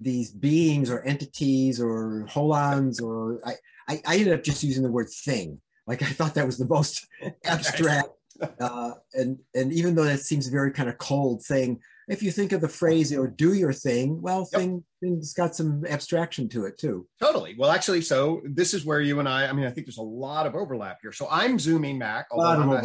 [0.00, 3.54] these beings or entities or holons or I,
[3.88, 5.60] I, I ended up just using the word thing.
[5.86, 7.06] Like I thought that was the most
[7.44, 8.08] abstract
[8.60, 12.30] uh, and and even though that seems a very kind of cold thing, if you
[12.30, 14.60] think of the phrase or do your thing, well, yep.
[14.60, 17.06] thing things got some abstraction to it too.
[17.20, 17.54] Totally.
[17.58, 19.46] Well, actually, so this is where you and I.
[19.46, 21.12] I mean, I think there's a lot of overlap here.
[21.12, 22.82] So I'm zooming back, although I'm a,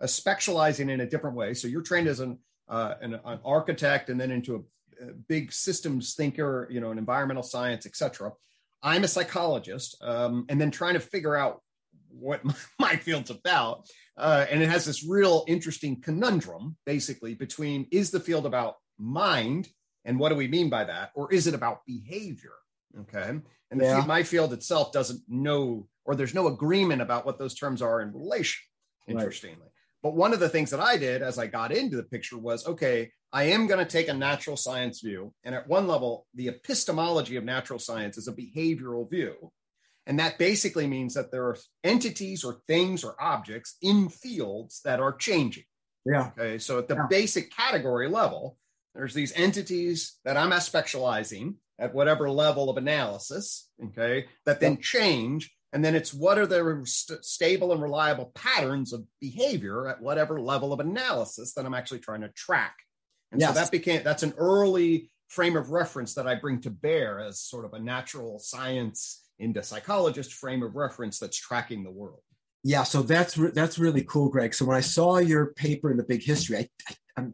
[0.00, 1.54] a specializing in a different way.
[1.54, 2.38] So you're trained as an
[2.68, 6.96] uh, an, an architect and then into a, a, big systems thinker, you know, an
[6.96, 8.32] environmental science, etc.
[8.82, 11.60] I'm a psychologist, um, and then trying to figure out
[12.08, 12.42] what
[12.78, 13.86] my field's about.
[14.16, 19.68] Uh, and it has this real interesting conundrum, basically, between is the field about mind
[20.04, 22.54] and what do we mean by that, or is it about behavior?
[23.00, 23.38] Okay.
[23.70, 23.96] And yeah.
[23.96, 28.00] field, my field itself doesn't know, or there's no agreement about what those terms are
[28.00, 28.60] in relation,
[29.06, 29.60] interestingly.
[29.60, 29.68] Right.
[30.02, 32.66] But one of the things that I did as I got into the picture was
[32.66, 35.32] okay, I am going to take a natural science view.
[35.44, 39.52] And at one level, the epistemology of natural science is a behavioral view.
[40.06, 45.00] And that basically means that there are entities or things or objects in fields that
[45.00, 45.64] are changing.
[46.04, 46.30] Yeah.
[46.36, 46.58] Okay.
[46.58, 47.06] So at the Yeah.
[47.08, 48.58] basic category level,
[48.94, 55.50] there's these entities that I'm specializing at whatever level of analysis, okay, that then change.
[55.72, 60.40] And then it's what are the st- stable and reliable patterns of behavior at whatever
[60.40, 62.76] level of analysis that I'm actually trying to track.
[63.30, 63.54] And Yes.
[63.54, 67.40] so that became that's an early frame of reference that I bring to bear as
[67.40, 72.20] sort of a natural science into psychologist frame of reference that's tracking the world.
[72.64, 74.54] Yeah, so that's re- that's really cool, Gregg.
[74.54, 76.68] So when I saw your paper in the Big History, I
[77.16, 77.26] I,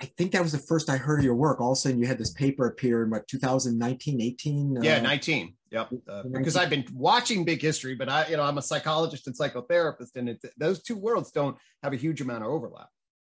[0.00, 1.60] I think that was the first I heard of your work.
[1.60, 4.78] All of a sudden, you had this paper appear in what 2019, 18.
[4.82, 5.54] Yeah, uh, 19.
[5.70, 5.90] Yep.
[6.08, 9.36] Uh, because I've been watching Big History, but I, you know, I'm a psychologist and
[9.36, 12.88] psychotherapist, and it, those two worlds don't have a huge amount of overlap.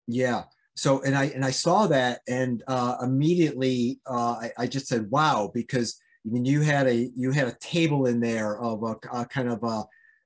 [0.07, 0.43] Yeah.
[0.75, 5.09] So and I and I saw that and uh, immediately uh, I, I just said
[5.09, 8.95] wow because I mean you had a you had a table in there of a,
[9.15, 9.83] a kind of a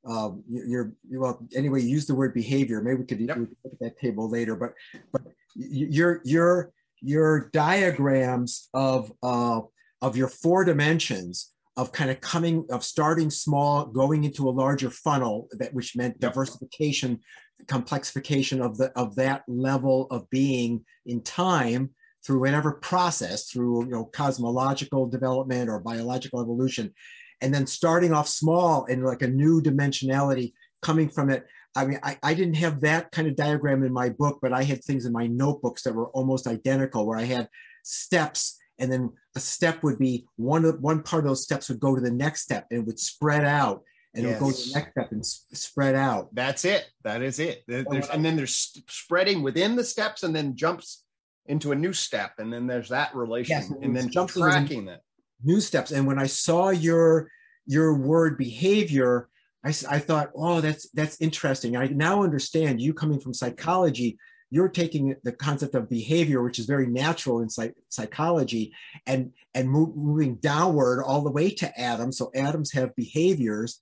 [0.10, 3.38] um, your well anyway you use the word behavior maybe we could, Yep.
[3.38, 4.74] look at that table later but
[5.12, 5.22] but
[5.56, 9.62] your your your diagrams of uh,
[10.02, 14.90] of your four dimensions of kind of coming of starting small going into a larger
[14.90, 16.32] funnel that which meant Yep.
[16.32, 17.20] diversification
[17.66, 21.90] complexification of the of that level of being in time
[22.26, 26.94] through whatever process through you know cosmological development or biological evolution
[27.42, 32.00] and then starting off small and like a new dimensionality coming from it i mean
[32.04, 35.06] I, I didn't have that kind of diagram in my book but i had things
[35.06, 37.48] in my notebooks that were almost identical where i had
[37.84, 41.80] steps and then a step would be one of one part of those steps would
[41.80, 43.84] go to the next step and it would spread out
[44.16, 46.90] and it would go to the next step and spread out That's it.
[47.04, 47.64] That is it.
[47.68, 51.06] There's- and then there's spreading within the steps, and then jumps
[51.50, 54.60] into a new step, and then there's that relation, Yes, and then it's jumping within-
[54.66, 55.02] tracking that.
[55.44, 55.92] new steps.
[55.92, 57.30] And when I saw your
[57.66, 59.30] your word behavior,
[59.64, 61.76] I, I thought, oh, that's that's interesting.
[61.76, 64.18] I now understand you coming from psychology.
[64.52, 68.74] You're taking the concept of behavior, which is very natural in psych- psychology,
[69.06, 72.18] and and mo- moving downward all the way to atoms.
[72.18, 73.82] So atoms have behaviors.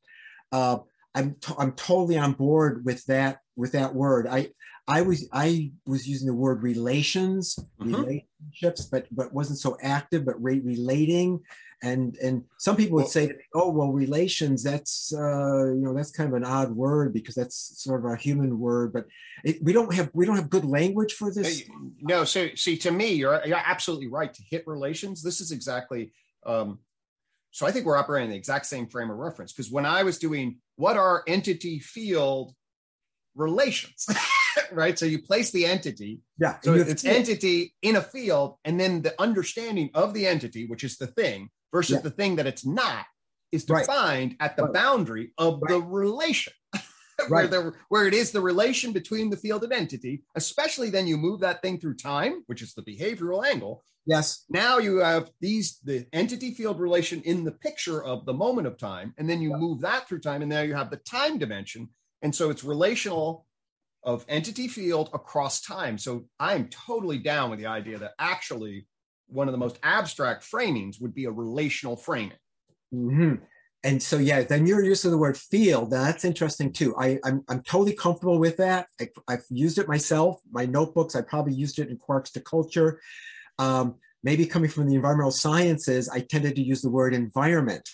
[0.51, 0.79] Uh,
[1.15, 4.27] I'm t- I'm totally on board with that with that word.
[4.27, 4.49] I
[4.87, 7.95] I was I was using the word relations, Mhm.
[7.97, 11.41] relationships, but but wasn't so active, but re- relating.
[11.83, 14.63] And and some people would say, oh well, relations.
[14.63, 18.15] That's uh, you know that's kind of an odd word because that's sort of a
[18.15, 18.93] human word.
[18.93, 19.05] But
[19.43, 21.63] it, we don't have we don't have good language for this.
[22.01, 25.21] No, so see, to me, you're you're absolutely right to hit relations.
[25.21, 26.13] This is exactly.
[26.45, 26.79] Um,
[27.51, 30.03] so I think we're operating in the exact same frame of reference because when I
[30.03, 32.53] was doing what are entity field
[33.35, 34.07] relations,
[34.71, 34.97] right?
[34.97, 36.59] So you place the entity, Yeah.
[36.61, 40.13] so and you have it's to- entity in a field, and then the understanding of
[40.13, 42.01] the entity, which is the thing, versus Yeah.
[42.01, 43.05] the thing that it's not,
[43.51, 43.81] is Right.
[43.81, 44.73] defined at the Right.
[44.73, 46.53] boundary of the relation.
[47.29, 51.17] where the where it is the relation between the field and entity, especially then you
[51.17, 53.83] move that thing through time, which is the behavioral angle.
[54.05, 54.45] yes.
[54.49, 58.77] Now you have these the entity field relation in the picture of the moment of
[58.77, 61.89] time, and then you move that through time, and now you have the time dimension,
[62.21, 63.46] and so it's relational
[64.07, 65.97] of entity field across time.
[65.97, 68.87] So I'm totally down with the idea that actually
[69.27, 72.37] one of the most abstract framings would be a relational framing.
[72.91, 73.35] hmm
[73.83, 76.95] And so, yeah, then your use of the word field, that's interesting too.
[76.97, 78.87] I, I'm, I'm totally comfortable with that.
[79.01, 80.39] I, I've used it myself.
[80.49, 83.01] My notebooks, I probably used it in Quarks to Culture.
[83.59, 87.89] Um, maybe coming from the environmental sciences, I tended to use the word environment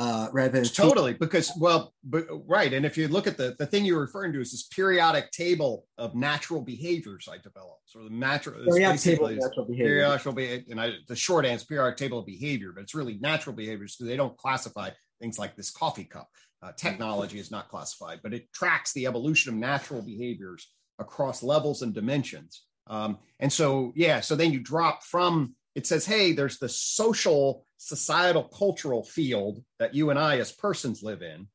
[0.00, 3.66] uh, rather than totally because well but right and if you look at the the
[3.66, 8.10] thing you're referring to is this periodic table of natural behaviors i developed so the
[8.10, 9.86] natural Periodic table of natural behavior.
[9.86, 13.54] periodic behavior and I, the short answer periodic table of behavior but it's really natural
[13.54, 14.88] behaviors because they don't classify
[15.20, 16.30] things like this coffee cup
[16.62, 20.66] uh, technology is not classified but it tracks the evolution of natural behaviors
[20.98, 26.04] across levels and dimensions um, and so yeah so then you drop from it says
[26.06, 31.48] hey there's the social societal cultural field that you and i as persons live in.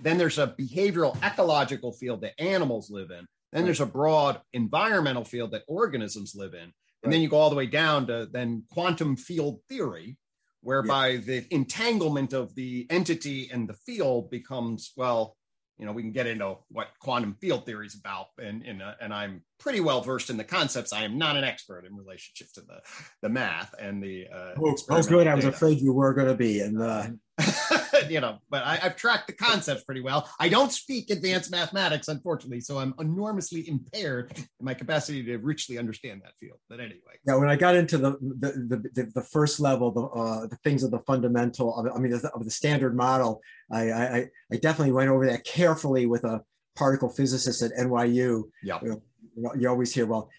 [0.00, 3.26] Then there's a behavioral ecological field that animals live in.
[3.52, 6.72] Then there's a broad environmental field that organisms live in.
[7.02, 10.16] And then you go all the way down to then quantum field theory
[10.62, 15.36] whereby the entanglement of the entity and the field becomes well
[15.78, 18.94] you know we can get into what quantum field theory is about and and, uh,
[19.00, 20.92] and i'm pretty well versed in the concepts.
[20.92, 22.80] I am not an expert in relationship to the
[23.22, 24.26] the math and the.
[24.32, 25.26] Uh, oh, oh good.
[25.26, 27.06] I was afraid you were going to be, and uh...
[28.08, 30.28] you know, but I, have tracked the concepts pretty well.
[30.40, 35.78] I don't speak advanced mathematics, unfortunately, so I'm enormously impaired in my capacity to richly
[35.78, 36.58] understand that field.
[36.68, 40.46] But anyway, yeah, when I got into the the the, the first level, the uh,
[40.46, 43.92] the things of the fundamental, of, I mean, of the, of the standard model, I,
[43.92, 46.42] I I definitely went over that carefully with a
[46.76, 48.44] particle physicist at NYU.
[48.62, 48.78] Yeah.
[48.82, 49.02] You
[49.36, 50.30] know, you always hear, well,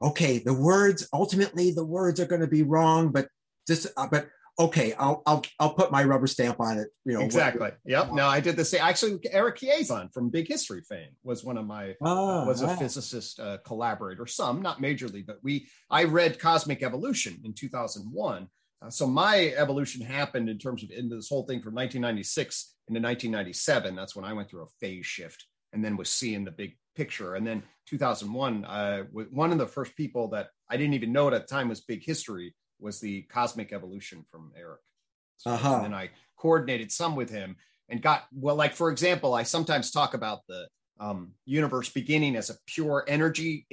[0.00, 3.28] okay, the words ultimately the words are going to be wrong, but
[3.66, 6.88] this, uh, but okay, I'll I'll I'll put my rubber stamp on it.
[7.04, 7.60] You know exactly.
[7.60, 8.12] What, yep.
[8.12, 8.80] No, I did the same.
[8.82, 12.76] Actually, Eric Chaisson from Big History fame was one of my ah, was a ah.
[12.76, 14.26] physicist uh, collaborator.
[14.26, 15.68] Some, not majorly, but we.
[15.90, 18.48] I read Cosmic Evolution in 2001.
[18.80, 23.00] Uh, so my evolution happened in terms of into this whole thing from 1996 into
[23.00, 23.96] 1997.
[23.96, 27.34] That's when I went through a phase shift and then was seeing the big picture.
[27.34, 31.32] And then 2001, uh, one of the first people that I didn't even know at
[31.32, 34.80] the time was big history was the cosmic evolution from Eric.
[35.38, 35.82] So, uh-huh.
[35.84, 37.56] And I coordinated some with him
[37.88, 40.68] and got, well, like, for example, I sometimes talk about the
[41.00, 43.66] um, universe beginning as a pure energy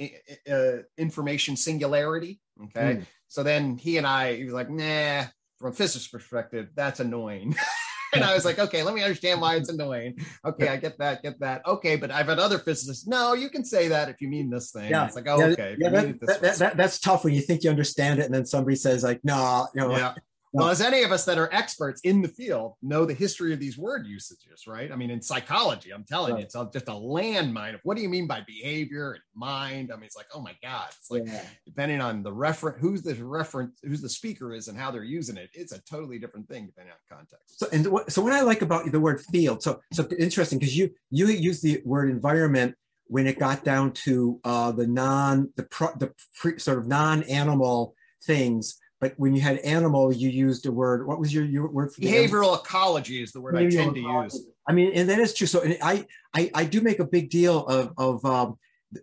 [0.50, 2.40] uh, information singularity.
[2.64, 2.96] Okay.
[2.96, 3.06] Mm.
[3.28, 5.24] So then he and I, he was like, nah,
[5.58, 7.56] from a physicist perspective, that's annoying.
[8.14, 10.18] and I was like, okay, let me understand why it's annoying.
[10.44, 11.66] Okay, I get that, get that.
[11.66, 13.06] Okay, but I've had other physicists.
[13.06, 14.90] No, you can say that if you mean this thing.
[14.90, 15.06] Yeah.
[15.06, 15.76] It's like, oh, okay.
[15.78, 18.76] Yeah, that, that, that, that's tough when you think you understand it, and then somebody
[18.76, 20.14] says like, no, you know, yeah.
[20.56, 23.60] Well, as any of us that are experts in the field know the history of
[23.60, 24.90] these word usages, right?
[24.90, 26.40] I mean, in psychology, I'm telling right.
[26.40, 29.90] you, it's just a landmine of what do you mean by behavior and mind?
[29.92, 30.88] I mean, it's like, oh my God.
[30.98, 31.44] It's like yeah.
[31.66, 35.36] depending on the reference, who's the reference, who's the speaker is and how they're using
[35.36, 37.58] it, it's a totally different thing depending on context.
[37.58, 40.76] So and what, so what I like about the word field, so so interesting because
[40.76, 42.74] you you use the word environment
[43.08, 47.94] when it got down to uh, the non the pro, the pre, sort of non-animal
[48.24, 51.06] things but when you had animal, you used a word.
[51.06, 53.22] What was your, your word for behavioral ecology?
[53.22, 54.28] Is the word behavioral I tend ecology.
[54.30, 54.46] to use.
[54.68, 55.46] I mean, and that is true.
[55.46, 58.58] So I, I, I do make a big deal of of um,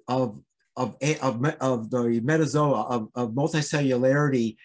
[0.07, 0.41] of
[0.75, 4.57] of of, of the metazoa of, of multicellularity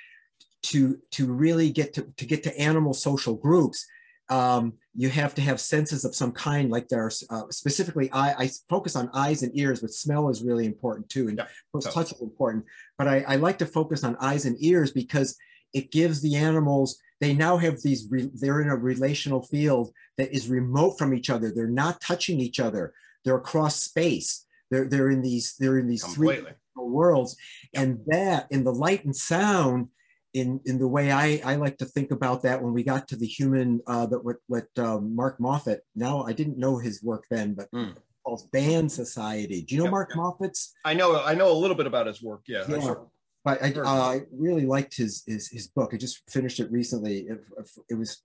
[0.63, 3.87] to to really get to, to get to animal social groups
[4.31, 8.33] um, you have to have senses of some kind, like there are uh, specifically, I,
[8.33, 12.11] I, focus on eyes and ears, but smell is really important too, and yeah, touch
[12.11, 12.65] is important.
[12.99, 15.39] But I, I, like to focus on eyes and ears because
[15.73, 20.35] it gives the animals, they now have these, re, they're in a relational field that
[20.35, 21.53] is remote from each other.
[21.55, 22.93] They're not touching each other.
[23.25, 24.47] They're across space.
[24.73, 26.43] They're, they're in these, they're in these Completely.
[26.43, 27.37] three worlds.
[27.73, 29.91] And that in the light and sound,
[30.35, 33.17] in in the way I, I like to think about that when we got to
[33.17, 37.25] the human uh, that what what um, Mark Moffett now I didn't know his work
[37.31, 37.95] then but mm.
[38.25, 39.63] called Band Society.
[39.63, 40.19] Do you know yep, Mark yep.
[40.19, 40.75] Moffett's?
[40.85, 42.43] I know I know a little bit about his work.
[42.47, 42.81] Yeah, yeah.
[42.81, 43.07] Sure.
[43.45, 45.95] But I, uh, I really liked his, his his book.
[45.95, 47.21] I just finished it recently.
[47.21, 47.41] It,
[47.89, 48.21] it was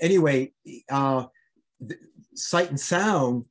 [0.00, 0.52] anyway.
[0.90, 1.26] Uh,
[2.34, 3.44] sight and sound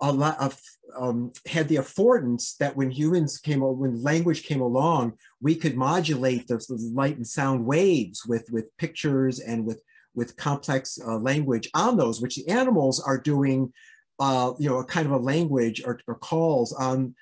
[0.00, 0.58] a lot of
[0.96, 6.46] um, had the affordance that when humans came when language came along we could modulate
[6.46, 9.82] the, the light and sound waves with with pictures and with
[10.14, 13.72] with complex uh, language on those which the animals are doing
[14.20, 17.14] uh, you know a kind of a language or, or calls on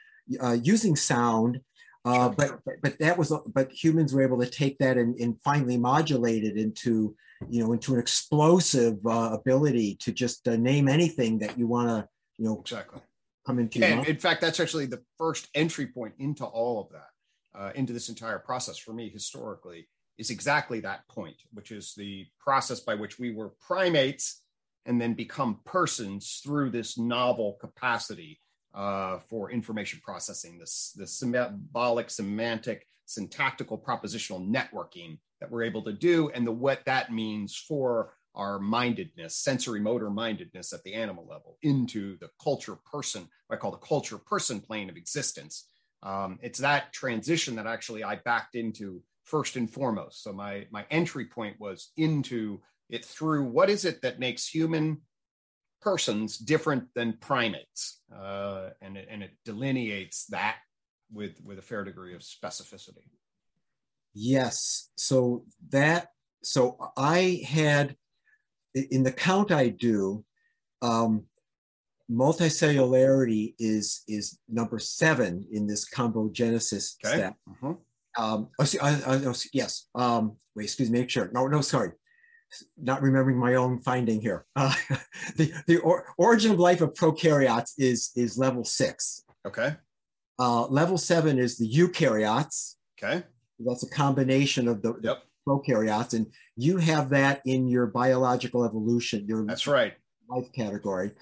[0.43, 1.61] uh, using sound
[2.05, 5.79] uh, but but that was but humans were able to take that and, and finally
[5.79, 7.15] modulate it into
[7.49, 11.89] you know into an explosive uh, ability to just uh, name anything that you want
[11.89, 12.09] to
[12.43, 13.01] you know exactly.
[13.47, 17.59] come into and in fact that's actually the first entry point into all of that
[17.59, 22.27] uh, into this entire process for me historically is exactly that point which is the
[22.41, 24.43] process by which we were primates
[24.87, 28.41] and then become persons through this novel capacity
[28.75, 35.93] uh, for information processing this this symbolic semantic syntactical propositional networking that we're able to
[35.93, 41.27] do and the what that means for our mindedness, sensory motor mindedness at the animal
[41.29, 45.69] level into the culture person, I call the culture person plane of existence.
[46.03, 50.23] Um, it's that transition that actually I backed into first and foremost.
[50.23, 55.03] So my my entry point was into it through what is it that makes human
[55.81, 60.57] persons different than primates, uh, and it, and it delineates that
[61.13, 63.09] with with a fair degree of specificity.
[64.15, 64.91] Yes.
[64.97, 66.09] So that
[66.43, 67.97] so I had
[68.75, 70.25] in the count I do,
[70.81, 71.25] um,
[72.11, 77.17] multicellularity is is number seven in this combogenesis okay.
[77.17, 77.37] step.
[77.49, 77.73] Mm-hmm.
[78.23, 79.89] Um, oh, see, oh, yes.
[79.95, 81.01] Um, wait, excuse me.
[81.01, 81.31] Make sure.
[81.33, 81.93] No, no, sorry.
[82.77, 84.45] Not remembering my own finding here.
[84.57, 84.75] Uh,
[85.37, 89.25] the the or, origin of life of prokaryotes is is level six.
[89.47, 89.77] Okay.
[90.39, 92.77] Uh, level seven is the eukaryotes.
[92.99, 93.25] Okay.
[93.59, 95.23] That's a combination of the, Yep.
[95.47, 96.27] Prokaryotes, and
[96.57, 99.95] you have that in your biological evolution, your That's right.
[100.29, 101.13] life category.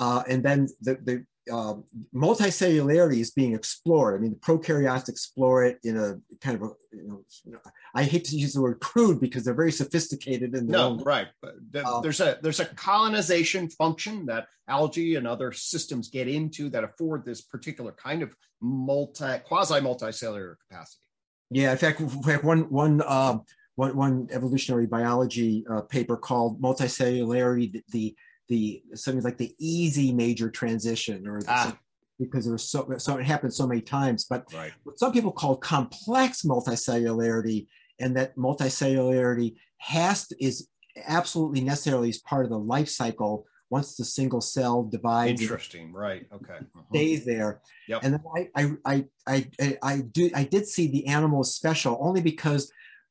[0.00, 1.74] Uh, and then the, the uh,
[2.14, 4.14] multicellularity is being explored.
[4.14, 7.58] I mean, the prokaryotes explore it in a kind of a, you know,
[7.94, 11.28] I hate to use the word crude because they're very sophisticated in No, own right.
[11.42, 16.84] Uh, there's a there's a colonization function that algae and other systems get into that
[16.84, 21.03] afford this particular kind of multi quasi multicellular capacity.
[21.50, 23.42] Yeah, in fact, in fact one one um,
[23.76, 28.16] one one evolutionary biology uh, paper called multicellularity, the, the
[28.48, 31.76] the something like the easy major transition, or Ah.
[32.18, 34.24] because there's so so it happens so many times.
[34.24, 34.72] But Right.
[34.84, 37.66] what some people call complex multicellularity,
[38.00, 40.68] and that multicellularity has to, is
[41.06, 45.92] absolutely necessarily as part of the life cycle once the single cell divides Interesting.
[45.92, 46.26] Right.
[46.32, 46.58] Okay.
[46.76, 46.86] Mhm.
[46.90, 47.60] stays there.
[47.88, 48.00] Yep.
[48.04, 52.20] And then I, I, I, I, I, do, I did see the animals special only
[52.20, 52.70] because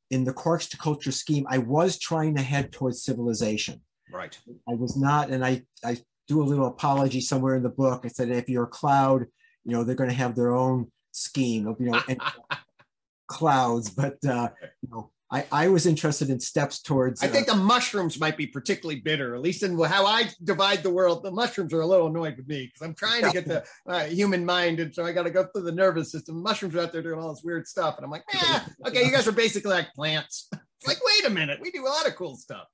[0.09, 3.81] in the Quarks to culture scheme, I was trying to head towards civilization.
[4.11, 4.37] Right.
[4.69, 5.97] I was not, and I, I
[6.27, 8.03] do a little apology somewhere in the book.
[8.05, 9.25] I said, if you're a cloud,
[9.65, 12.21] you know, they're going to have their own scheme of, you know, and
[13.27, 14.49] clouds, but, uh,
[14.81, 17.23] you know, I, I was interested in steps towards.
[17.23, 20.83] I uh, think the mushrooms might be particularly bitter, at least in how I divide
[20.83, 21.23] the world.
[21.23, 24.03] The mushrooms are a little annoyed with me because I'm trying to get the uh,
[24.03, 26.43] human mind, and so I got to go through the nervous system.
[26.43, 29.11] Mushrooms are out there doing all this weird stuff, and I'm like, yeah, okay, you
[29.11, 30.49] guys are basically like plants.
[30.53, 32.67] It's like, wait a minute, we do a lot of cool stuff.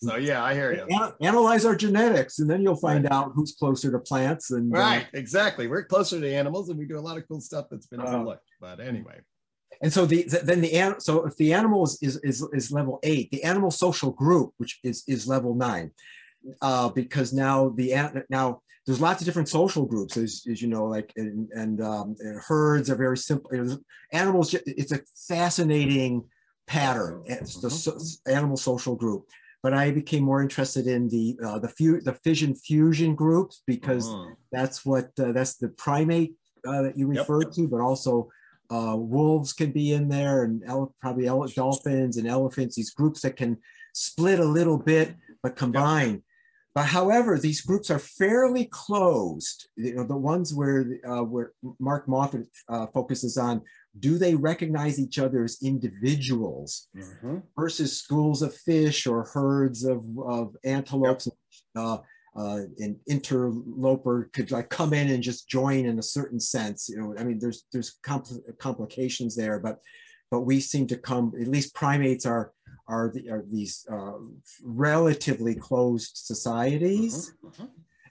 [0.00, 0.86] So yeah, I hear you.
[0.94, 4.52] Ana- analyze our genetics, and then you'll find out who's closer to plants.
[4.52, 5.66] And uh, Right, exactly.
[5.66, 8.04] We're closer to animals, and we do a lot of cool stuff that's been Uh,
[8.04, 8.48] overlooked.
[8.60, 9.18] But anyway,
[9.82, 13.30] and so the the- then the so if the animal is, is is level eight,
[13.30, 15.90] the animal social group, which is is level nine,
[16.62, 17.94] uh, because now the
[18.30, 22.16] now there's lots of different social groups, as, as you know, like and, and um,
[22.20, 23.50] and herds are very simple.
[24.12, 26.24] Animals, it's a fascinating
[26.66, 27.22] pattern.
[27.26, 29.26] It's the so, animal social group.
[29.62, 34.06] But I became more interested in the uh, the fu- the fission fusion groups because
[34.08, 34.36] Mhm.
[34.52, 36.34] that's what uh, that's the primate
[36.66, 37.18] uh, that you Yep.
[37.18, 38.28] referred to, but also
[38.70, 42.76] uh, wolves can be in there, and ele- probably ele- dolphins and elephants.
[42.76, 43.56] These groups that can
[43.94, 46.22] split a little bit but combine.
[46.74, 49.68] But however, these groups are fairly closed.
[49.76, 53.62] You know, the ones where uh, where Mark Moffett uh, focuses on,
[53.98, 56.88] do they recognize each other as individuals?
[56.96, 57.42] Mhm.
[57.56, 61.28] versus schools of fish or herds of, of antelopes
[61.74, 61.98] uh,
[62.36, 66.96] uh, an interloper could like come in and just join in a certain sense you
[67.00, 69.78] know i mean there's there's compl- complications there but
[70.30, 72.52] but we seem to come at least primates are
[72.86, 74.12] are, the, are these uh,
[74.62, 77.50] relatively closed societies Mhm.
[77.50, 77.68] Mhm.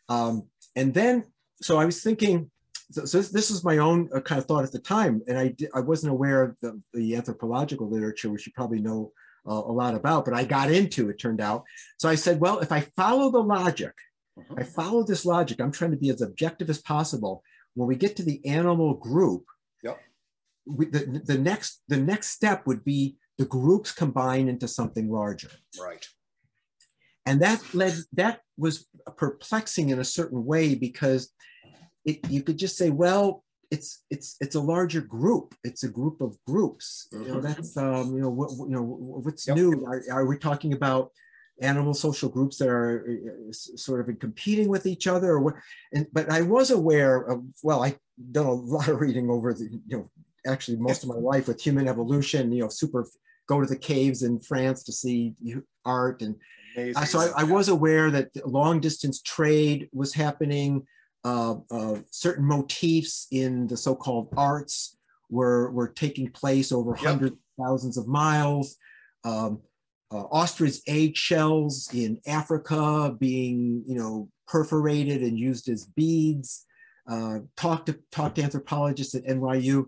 [0.10, 0.44] um,
[0.76, 1.24] and then,
[1.64, 2.52] so I was thinking,
[2.92, 5.38] so, so this, this was my own uh, kind of thought at the time, and
[5.38, 9.12] I, I wasn't aware of the, the anthropological literature, which you probably know
[9.50, 11.64] uh, a lot about, but I got into it, turned out.
[11.98, 13.94] So I said, well, if I follow the logic,
[14.38, 14.60] Mhm.
[14.60, 17.44] I follow this logic, I'm trying to be as objective as possible.
[17.74, 19.46] When we get to the animal group,
[19.84, 20.00] Yep.
[20.66, 25.52] we, the, the next the next step would be the groups combine into something larger
[25.80, 26.06] Right.
[27.26, 31.32] and that led that was perplexing in a certain way because
[32.06, 36.20] it, you could just say well it's it's it's a larger group it's a group
[36.22, 37.44] of groups you know Mhm.
[37.44, 38.82] that's um you know what you know
[39.24, 39.56] what's Yep.
[39.58, 41.12] new are, are we talking about
[41.62, 45.56] animal social groups that are uh, sort of competing with each other or what
[45.94, 47.98] and but i was aware of well i've
[48.32, 50.10] done a lot of reading over the you know
[50.46, 53.08] actually most of my life with human evolution you know super
[53.48, 55.34] go to the caves in france to see
[55.86, 56.36] art and
[56.76, 57.02] Amazing.
[57.02, 60.86] uh, so I, I was aware that long distance trade was happening.
[61.24, 64.96] Uh, uh, certain motifs in the so-called arts
[65.32, 67.00] were were taking place over Yep.
[67.00, 68.76] hundreds of thousands of miles.
[69.24, 69.62] Um,
[70.12, 76.66] uh, ostrich egg shells in Africa being, you know, perforated and used as beads.
[77.10, 79.86] Uh, talked to talked to anthropologists at NYU,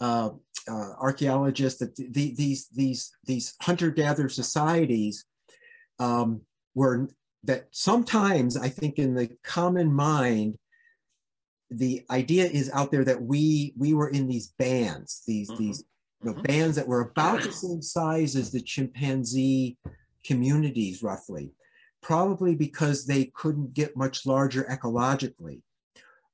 [0.00, 0.30] uh,
[0.68, 5.24] uh, archaeologists that the, these these these hunter-gatherer societies
[5.98, 6.40] um,
[6.74, 7.08] were
[7.42, 10.58] that sometimes I think in the common mind,
[11.70, 15.58] the idea is out there that we we were in these bands, these Mhm.
[15.58, 15.84] these
[16.22, 19.78] you know, bands that were about the same size as the chimpanzee
[20.24, 21.52] communities, roughly,
[22.02, 25.62] probably because they couldn't get much larger ecologically.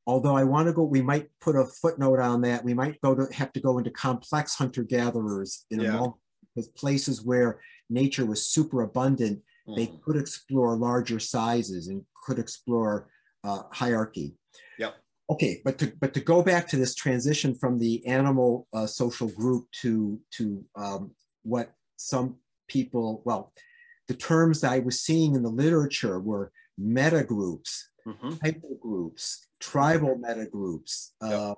[0.07, 2.65] Although I want to go, we might put a footnote on that.
[2.65, 5.89] We might go to have to go into complex hunter gatherers in Yeah.
[5.89, 6.17] a moment,
[6.55, 7.61] because places where
[7.91, 9.43] nature was super abundant,
[9.77, 10.03] they Mhm.
[10.03, 13.09] could explore larger sizes and could explore
[13.45, 14.35] uh, hierarchy.
[14.77, 14.97] Yep.
[15.29, 19.29] Okay, but to but to go back to this transition from the animal uh, social
[19.29, 21.11] group to to um,
[21.43, 22.37] what some
[22.69, 23.53] people, well,
[24.09, 28.35] the terms I was seeing in the literature were meta groups, mm-hmm.
[28.43, 31.33] hyper groups, tribal meta groups, yep.
[31.33, 31.55] uh,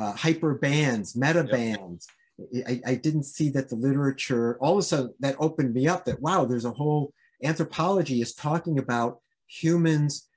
[0.00, 2.06] uh, hyper bands, meta bands.
[2.50, 2.64] Yep.
[2.66, 6.06] I, I, didn't see that the literature, all of a sudden, that opened me up
[6.06, 7.12] that wow, there's a whole
[7.44, 10.28] anthropology is talking about humans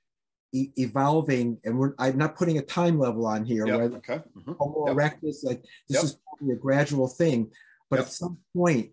[0.52, 3.66] e- evolving, and we're, I'm not putting a time level on here.
[3.66, 3.92] Yep.
[3.94, 4.20] Okay.
[4.36, 4.52] Mm-hmm.
[4.58, 7.50] Homo erectus, like this is probably a gradual thing,
[7.90, 8.90] but at some point,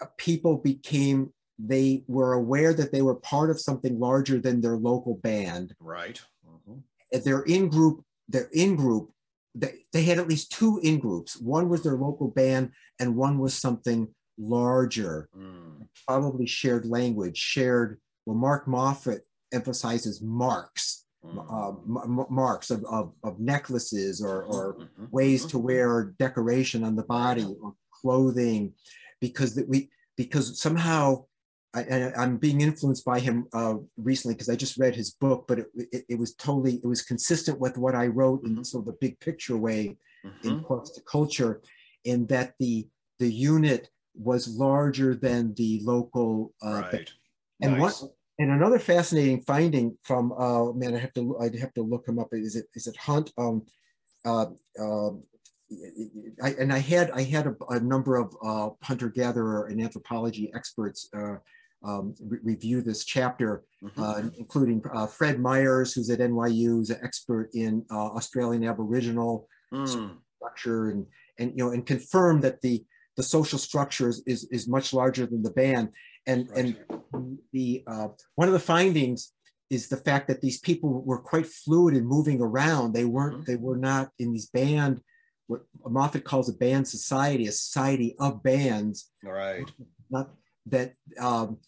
[0.00, 4.76] uh, people became they were aware that they were part of something larger than their
[4.76, 5.74] local band.
[5.80, 6.20] Right.
[6.48, 7.18] Mm-hmm.
[7.24, 9.10] Their in group, their in group,
[9.54, 11.36] they, they had at least two in groups.
[11.40, 15.88] One was their local band, and one was something larger, mm.
[16.06, 18.00] probably shared language, shared.
[18.24, 19.22] Well, Mark Moffett
[19.52, 21.38] emphasizes marks, mm.
[21.38, 25.04] uh, m- marks of, of, of, necklaces or, or mm-hmm.
[25.10, 25.66] ways to mm-hmm.
[25.66, 28.72] wear decoration on the body or clothing,
[29.20, 31.24] because that we because somehow
[31.74, 35.60] I, am being influenced by him uh, recently because I just read his book, but
[35.60, 38.86] it, it, it, was totally it was consistent with what I wrote in sort of
[38.86, 40.48] the big picture way mm-hmm.
[40.48, 41.60] in Quarks to culture,
[42.04, 42.88] in that the
[43.18, 46.54] the unit was larger than the local.
[46.64, 47.12] Uh, right.
[47.60, 48.02] And nice.
[48.02, 52.06] one and another fascinating finding from uh, man, I have to I have to look
[52.06, 52.28] him up.
[52.32, 53.32] Is it is it Hunt?
[53.36, 53.64] Um,
[54.24, 54.46] uh,
[54.80, 55.10] uh,
[56.42, 60.50] I, and I had I had a, a number of uh, hunter gatherer and anthropology
[60.54, 61.36] experts uh,
[61.84, 64.02] um, re- review this chapter, mm-hmm.
[64.02, 69.48] uh, including uh, Fred Myers, who's at NYU, who's an expert in uh, Australian Aboriginal
[69.72, 70.16] mm.
[70.36, 71.06] structure, and
[71.38, 72.84] and you know, and confirmed that the
[73.18, 75.90] the social structure is, is, is much larger than the band.
[76.28, 76.76] And right.
[77.12, 79.32] and the uh, one of the findings
[79.70, 82.92] is the fact that these people were quite fluid in moving around.
[82.92, 83.50] They weren't mm-hmm.
[83.50, 85.00] they were not in these band
[85.48, 89.10] what Moffett calls a band society, a society of bands.
[89.24, 89.68] Right.
[90.10, 90.30] Not
[90.66, 91.58] that um,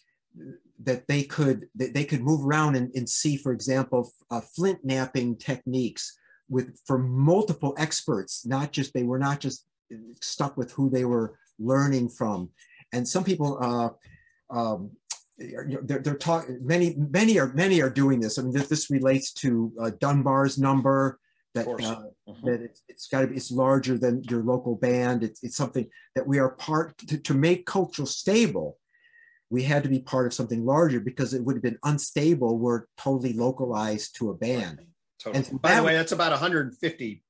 [0.83, 4.85] that they could that they could move around and, and see, for example, uh, flint
[4.85, 6.17] knapping techniques
[6.49, 8.47] with for multiple experts.
[8.47, 9.67] Not just they were not just
[10.21, 12.51] stuck with who they were learning from,
[12.93, 13.59] and some people.
[13.61, 13.91] Uh,
[14.51, 14.91] um,
[15.39, 19.33] they're, they're talking many many are many are doing this i mean this, this relates
[19.33, 21.19] to uh, dunbar's number
[21.55, 21.73] that uh,
[22.29, 22.47] mm-hmm.
[22.47, 25.89] that it's, it's got to be it's larger than your local band it's, it's something
[26.15, 28.77] that we are part to, to make cultural stable
[29.51, 32.57] we had to be part of something larger because it would have been unstable.
[32.59, 34.81] We're totally localized to a band.
[35.19, 35.45] Totally.
[35.51, 37.23] And by the way, that's about 150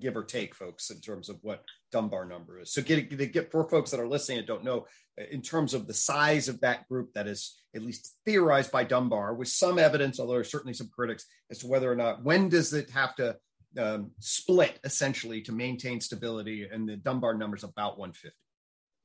[0.00, 2.72] give or take, folks, in terms of what Dunbar number is.
[2.72, 4.86] So get, get for folks that are listening and don't know,
[5.30, 9.34] in terms of the size of that group that is at least theorized by Dunbar,
[9.34, 12.72] with some evidence, although there's certainly some critics, as to whether or not when does
[12.72, 13.36] it have to
[13.78, 18.36] um, split essentially to maintain stability, and the Dunbar number is about 150.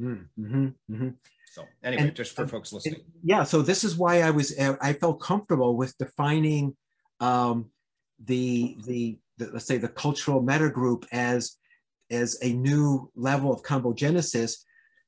[0.02, 1.10] Mm-hmm, mm-hmm.
[1.52, 3.02] So anyway, and, just for folks listening.
[3.24, 3.44] Yeah.
[3.44, 6.76] So this is why I was I felt comfortable with defining
[7.20, 7.70] um,
[8.24, 11.58] the, the, the let's say the cultural meta group as
[12.12, 14.58] as a new level of combogenesis,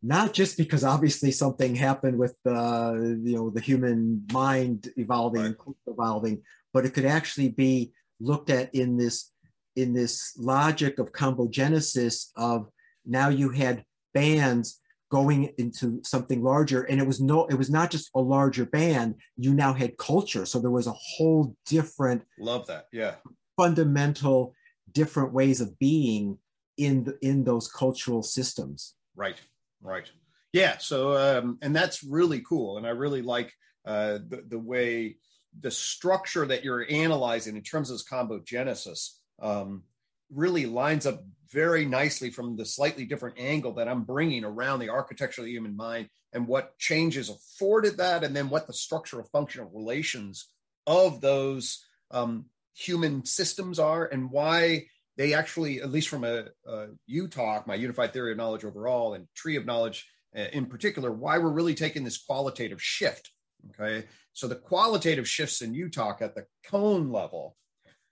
[0.02, 5.76] not just because obviously something happened with uh, you know the human mind evolving, right.
[5.88, 6.42] evolving,
[6.74, 9.32] but it could actually be looked at in this
[9.76, 12.68] in this logic of combogenesis of
[13.06, 13.84] now you had
[14.14, 14.80] bands
[15.12, 19.16] going into something larger and it was no it was not just a larger band
[19.38, 20.46] you now had culture.
[20.46, 22.88] So there was a whole different love that.
[22.92, 23.16] Yeah
[23.58, 24.54] fundamental
[24.92, 26.38] different ways of being
[26.78, 28.96] in the, in those cultural systems.
[29.16, 29.40] Right
[29.82, 30.10] right.
[30.54, 33.54] Yeah so um and that's really cool and i really like
[33.86, 35.18] uh the, the way
[35.60, 39.84] the structure that you're analyzing in terms of this combogenesis um
[40.32, 44.90] really lines up very nicely from the slightly different angle that I'm bringing around the
[44.90, 49.24] architecture of the human mind and what changes afforded that, and then what the structural
[49.32, 50.50] functional relations
[50.88, 52.46] of those um,
[52.76, 54.86] human systems are, and why
[55.18, 59.28] they actually, at least from a, a UTOK, my unified theory of knowledge overall, and
[59.34, 60.08] tree of knowledge
[60.38, 63.32] uh, in particular, why we're really taking this qualitative shift.
[63.70, 67.56] Okay, so the qualitative shifts in UTOK at the cone level.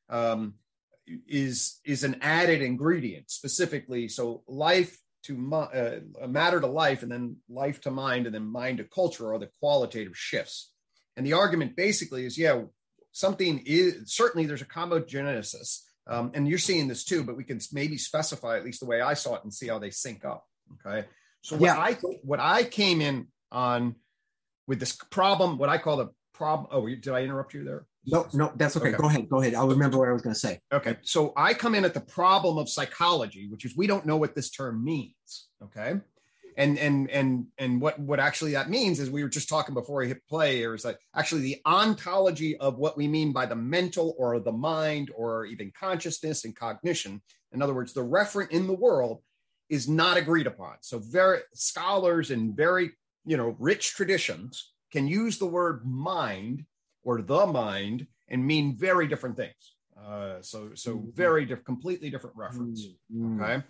[0.10, 0.56] Um,
[1.28, 4.08] is is an added ingredient specifically.
[4.08, 8.80] So life to uh, matter to life, and then life to mind, and then mind
[8.80, 10.72] to culture are the qualitative shifts.
[11.16, 12.62] And the argument basically is, yeah,
[13.14, 17.60] something is certainly there's a combogenesis, um, and you're seeing this too, but we can
[17.72, 20.44] maybe specify at least the way I saw it and see how they sync up.
[20.86, 21.08] Okay,
[21.42, 21.78] so what yeah.
[21.78, 21.94] I
[22.24, 23.96] what I came in on
[24.68, 26.68] with this problem, what I call the problem.
[26.72, 27.86] Oh, did I interrupt you there?
[28.06, 28.90] No, no, that's okay.
[28.90, 28.98] Okay.
[28.98, 29.30] Go ahead.
[29.30, 29.56] Go ahead.
[29.56, 30.60] I'll remember what I was going to say.
[30.74, 30.98] Okay.
[31.04, 34.36] So I come in at the problem of psychology, which is we don't know what
[34.36, 35.48] this term means.
[35.64, 35.96] Okay.
[36.58, 39.98] And and and and what what actually that means is we were just talking before
[40.02, 43.56] we hit play, or is that actually the ontology of what we mean by the
[43.56, 47.22] mental or the mind or even consciousness and cognition.
[47.52, 49.22] In other words, the referent in the world
[49.70, 50.76] is not agreed upon.
[50.82, 52.92] So very scholars in very
[53.26, 56.66] you know rich traditions can use the word mind
[57.04, 59.76] or the mind and mean very different things.
[59.98, 61.16] Uh, so so Mhm.
[61.16, 62.88] very diff- completely different reference.
[63.12, 63.64] Mm, Okay.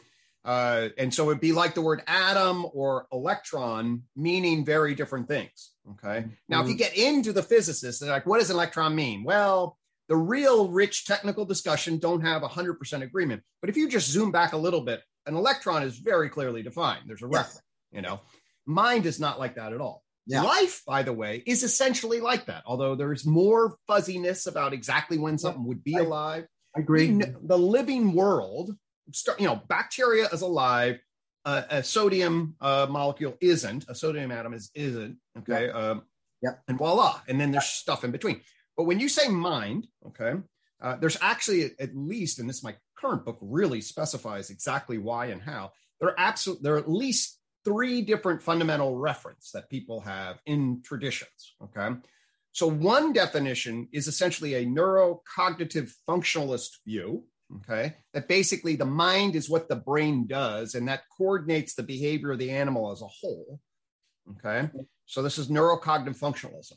[0.45, 5.71] Uh, and so it'd be like the word atom or electron meaning very different things.
[5.91, 6.25] Okay.
[6.49, 9.23] Now, if you get into the physicists, they're like, what does an electron mean?
[9.23, 9.77] Well,
[10.09, 13.41] the real rich technical discussion don't have 100% agreement.
[13.61, 17.03] But if you just zoom back a little bit, an electron is very clearly defined.
[17.07, 17.37] There's a Yes.
[17.37, 17.61] reference,
[17.93, 18.19] you know.
[18.65, 20.03] Mind is not like that at all.
[20.25, 20.41] Yeah.
[20.43, 25.37] Life, by the way, is essentially like that, although there's more fuzziness about exactly when
[25.37, 27.07] something would be alive I agree.
[27.11, 28.75] the living world
[29.11, 30.99] start you know bacteria is alive.
[31.45, 36.03] Uh, a sodium uh, molecule isn't a sodium atom is isn't okay um,
[36.41, 36.51] Yeah.
[36.69, 38.39] and voila and then there's stuff in between.
[38.77, 40.35] But when you say mind okay
[40.81, 45.41] uh, there's actually at least and this my current book really specifies exactly why and
[45.41, 50.39] how there are absolute there are at least three different fundamental reference that people have
[50.45, 51.89] in traditions okay?
[52.53, 57.25] So one definition is essentially a neurocognitive functionalist view,
[57.57, 57.95] okay?
[58.13, 62.39] That basically the mind is what the brain does and that coordinates the behavior of
[62.39, 63.59] the animal as a whole.
[64.31, 64.69] Okay?
[65.05, 66.73] So this is neurocognitive functionalism.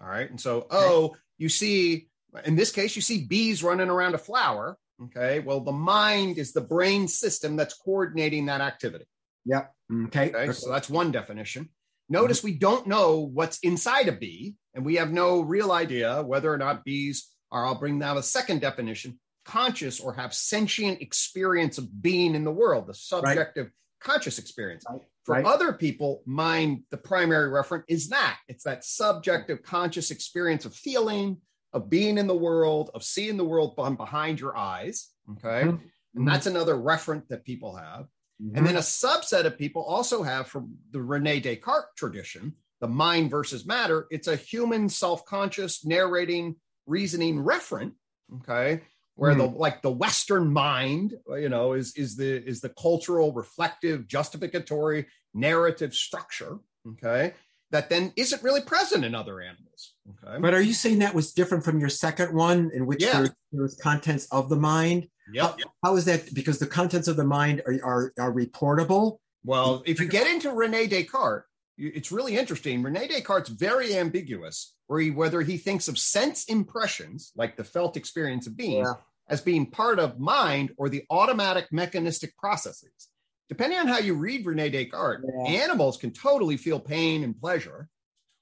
[0.00, 0.28] All right?
[0.28, 2.08] And so oh, you see
[2.44, 5.40] in this case you see bees running around a flower, okay?
[5.40, 9.06] Well, the mind is the brain system that's coordinating that activity.
[9.46, 9.72] Yep.
[10.06, 10.32] Okay.
[10.32, 11.64] Okay, so that's one definition.
[11.64, 12.14] Mm-hmm.
[12.14, 16.52] Notice we don't know what's inside a bee, and we have no real idea whether
[16.52, 19.18] or not bees are, I'll bring now a second definition,
[19.48, 24.84] conscious or have sentient experience of being in the world, the subjective conscious experience.
[24.88, 25.44] Right, For right.
[25.46, 31.38] other people, mind, the primary referent is that it's that subjective conscious experience of feeling,
[31.72, 35.08] of being in the world, of seeing the world behind your eyes.
[35.32, 35.66] Okay.
[35.66, 35.80] Mhm.
[36.14, 38.06] And that's another referent that people have.
[38.42, 38.56] Mhm.
[38.56, 43.30] And then a subset of people also have from the Rene Descartes tradition, the mind
[43.30, 44.06] versus matter.
[44.10, 47.94] It's a human self-conscious narrating reasoning referent,
[48.40, 48.82] okay,
[49.18, 49.56] where the hmm.
[49.56, 55.92] like the Western mind, you know, is is the is the cultural, reflective, justificatory narrative
[55.92, 57.34] structure, okay,
[57.72, 59.94] that then isn't really present in other animals.
[60.08, 60.38] Okay.
[60.40, 63.22] But are you saying that was different from your second one, in which Yeah.
[63.22, 65.08] there, there was contents of the mind?
[65.32, 65.58] Yep.
[65.82, 66.32] How is that?
[66.32, 69.18] Because the contents of the mind are are, are reportable.
[69.42, 71.47] Well, if you get into Rene Descartes,
[71.78, 72.82] it's really interesting.
[72.82, 77.96] Rene Descartes' very ambiguous, where he, whether he thinks of sense impressions, like the felt
[77.96, 78.94] experience of being, Yeah.
[79.28, 83.08] as being part of mind or the automatic mechanistic processes.
[83.48, 85.62] Depending on how you read Rene Descartes, Yeah.
[85.62, 87.88] animals can totally feel pain and pleasure,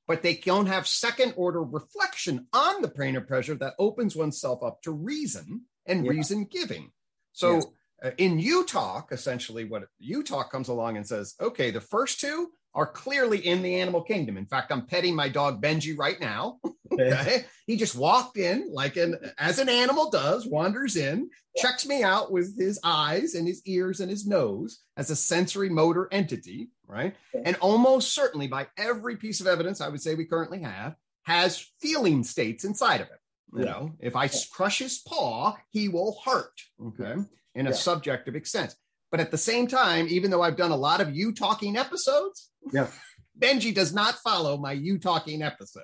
[0.09, 4.63] but they don't have second order reflection on the pain or pleasure that opens oneself
[4.63, 6.11] up to reason and Yeah.
[6.13, 6.93] reason giving.
[7.33, 12.53] So uh, in UTOK, essentially, what UTOK comes along and says, okay, the first two
[12.77, 14.37] are clearly in the animal kingdom.
[14.37, 16.61] In fact, I'm petting my dog Benji right now.
[16.93, 17.45] Okay.
[17.67, 22.31] He just walked in like an as an animal does, wanders in, checks me out
[22.31, 27.17] with his eyes and his ears and his nose as a sensory motor entity, right?
[27.35, 27.43] Okay.
[27.45, 31.59] And almost certainly by every piece of evidence I would say we currently have has
[31.81, 33.21] feeling states inside of it.
[33.53, 33.71] You Yeah.
[33.73, 36.55] know, if I crush his paw, he will hurt.
[36.81, 37.17] Okay.
[37.57, 37.77] In a Yeah.
[37.77, 38.77] subjective sense.
[39.11, 42.89] But at the same time, even though I've done a lot of UTOKing episodes, Yeah.
[43.39, 45.83] Benji does not follow my UTOKing episode.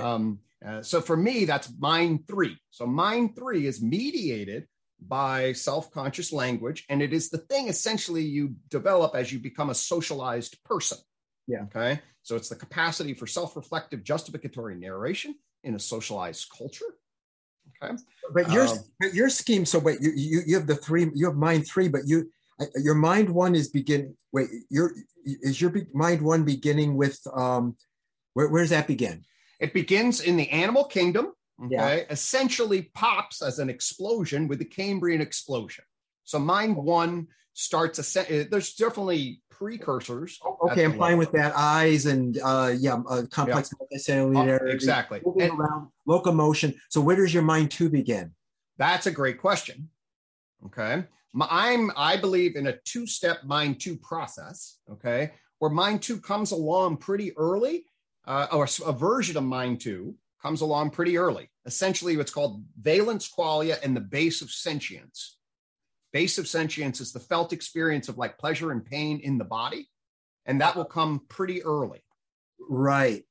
[0.00, 2.56] Um, uh, so for me, that's mind three.
[2.70, 4.66] So mind three is mediated
[5.00, 9.74] by self-conscious language, and it is the thing essentially you develop as you become a
[9.74, 10.98] socialized person.
[11.46, 11.62] Yeah.
[11.64, 12.00] Okay.
[12.22, 15.34] So it's the capacity for self-reflective justificatory narration
[15.64, 16.84] in a socialized culture.
[17.82, 17.96] Okay.
[18.32, 19.64] But your Um, but your scheme.
[19.64, 21.10] So wait, you, you you have the three.
[21.14, 22.30] You have mind three, but you
[22.76, 24.14] your mind one is begin.
[24.32, 24.92] Wait, your
[25.24, 27.76] is your mind one beginning with um,
[28.34, 29.24] where where does that begin?
[29.58, 31.32] It begins in the animal kingdom.
[31.64, 31.74] Okay.
[31.74, 32.04] Yeah.
[32.08, 35.84] Essentially pops as an explosion with the Cambrian explosion.
[36.24, 40.38] So mind one starts, a, there's definitely precursors.
[40.70, 41.18] Okay, I'm fine level.
[41.18, 41.52] with that.
[41.54, 44.60] Eyes and uh, yeah, uh, complex multicellular.
[44.62, 45.20] Oh, exactly.
[45.38, 46.74] And- around, locomotion.
[46.88, 48.34] So where does your mind two begin?
[48.78, 49.90] That's a great question.
[50.66, 51.04] Okay.
[51.38, 54.78] I'm, I believe in a two step mind two process.
[54.90, 55.32] Okay.
[55.58, 57.84] Where mind two comes along pretty early,
[58.26, 61.50] uh, or a version of mind two comes along pretty early.
[61.66, 65.36] Essentially, what's called valence qualia and the base of sentience.
[66.12, 69.88] Base of sentience is the felt experience of like pleasure and pain in the body,
[70.46, 72.02] and that will come pretty early.
[72.68, 73.24] Right.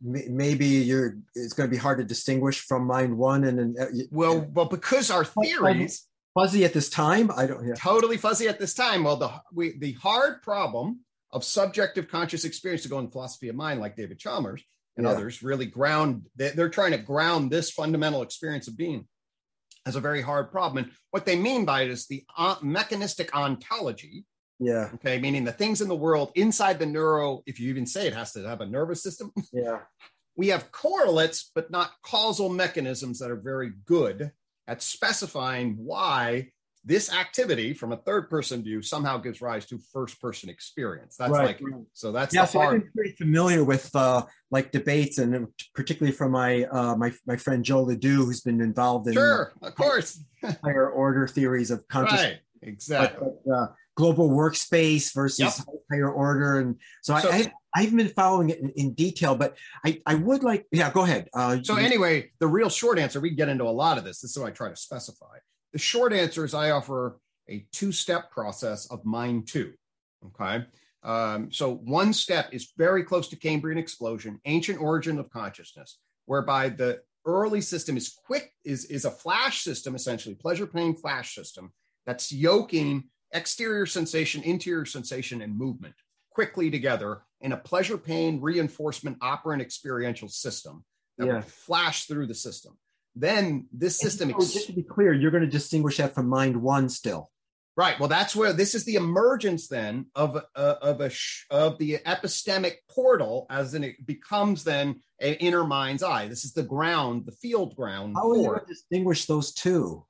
[0.00, 1.18] Maybe you're.
[1.34, 3.74] It's going to be hard to distinguish from mind one and then.
[3.78, 7.30] Uh, well, well, because our theories fuzzy at this time.
[7.36, 7.66] I don't.
[7.66, 7.74] Yeah.
[7.74, 9.04] Totally fuzzy at this time.
[9.04, 13.56] Well, the we the hard problem of subjective conscious experience to go in philosophy of
[13.56, 14.62] mind, like David Chalmers
[14.96, 15.12] and yeah.
[15.12, 16.26] others, really ground.
[16.36, 19.06] They're trying to ground this fundamental experience of being
[19.86, 20.84] as a very hard problem.
[20.84, 24.24] And what they mean by it is the uh, mechanistic ontology.
[24.58, 24.90] Yeah.
[24.94, 25.18] Okay.
[25.18, 28.32] Meaning the things in the world inside the neuro, if you even say it has
[28.32, 29.32] to have a nervous system.
[29.52, 29.80] Yeah.
[30.36, 34.30] we have correlates, but not causal mechanisms that are very good
[34.68, 36.48] at specifying why
[36.84, 41.16] this activity from a third person view somehow gives rise to first person experience.
[41.16, 41.60] That's right.
[41.60, 41.60] like
[41.92, 46.32] so that's yeah so i've been pretty familiar with uh like debates and particularly from
[46.32, 50.24] my uh my, my friend Joe LeDoux who's been involved in sure of course.
[50.64, 53.28] higher order theories of consciousness right exactly.
[53.44, 55.76] But, uh, global workspace versus yep.
[55.90, 59.56] higher order and so, so I, I haven't been following it in, in, detail, but
[59.84, 61.28] I, I would like, yeah, go ahead.
[61.32, 64.20] Uh, so, anyway, the real short answer, we get into a lot of this.
[64.20, 65.38] This is what I try to specify.
[65.72, 67.18] The short answer is I offer
[67.48, 69.72] a two step process of mind two.
[70.26, 70.66] Okay.
[71.02, 76.68] Um, so, one step is very close to Cambrian explosion, ancient origin of consciousness, whereby
[76.68, 81.72] the early system is quick, is, is a flash system, essentially, pleasure pain flash system
[82.04, 85.94] that's yoking exterior sensation, interior sensation, and movement
[86.30, 90.84] quickly together in a pleasure pain reinforcement operant experiential system
[91.18, 91.34] that yeah.
[91.34, 92.76] would flash through the system.
[93.14, 94.30] Then this system.
[94.30, 97.30] Ex- just to be clear, you're going to distinguish that from mind one still.
[97.74, 97.98] Right.
[97.98, 101.98] Well, that's where this is the emergence then of uh, of a sh- of the
[102.06, 106.28] epistemic portal, as in it becomes then an inner mind's eye.
[106.28, 108.14] This is the ground, the field ground.
[108.14, 110.04] How will you distinguish those two?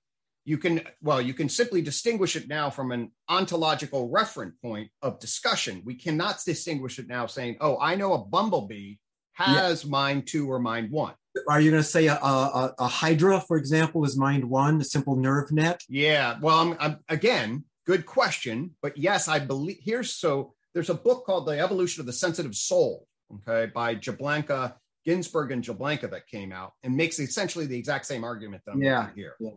[0.45, 5.21] You can well you can simply distinguish it now from an ontological referent point of
[5.21, 8.97] discussion we cannot distinguish it now saying oh i know a bumblebee
[9.35, 9.91] has yeah.
[9.91, 11.15] mind two or mind one
[11.49, 14.85] are you going to say a, a, a, hydra for example is mind one a
[14.85, 20.13] simple nerve net yeah well I'm, I'm, again good question but yes i believe here's
[20.13, 24.75] so there's a book called the evolution of the sensitive soul okay by Jablonka
[25.05, 28.83] Ginsburg and Jablonka that came out and makes essentially the exact same argument that i'm
[28.83, 29.09] yeah.
[29.15, 29.51] here yeah.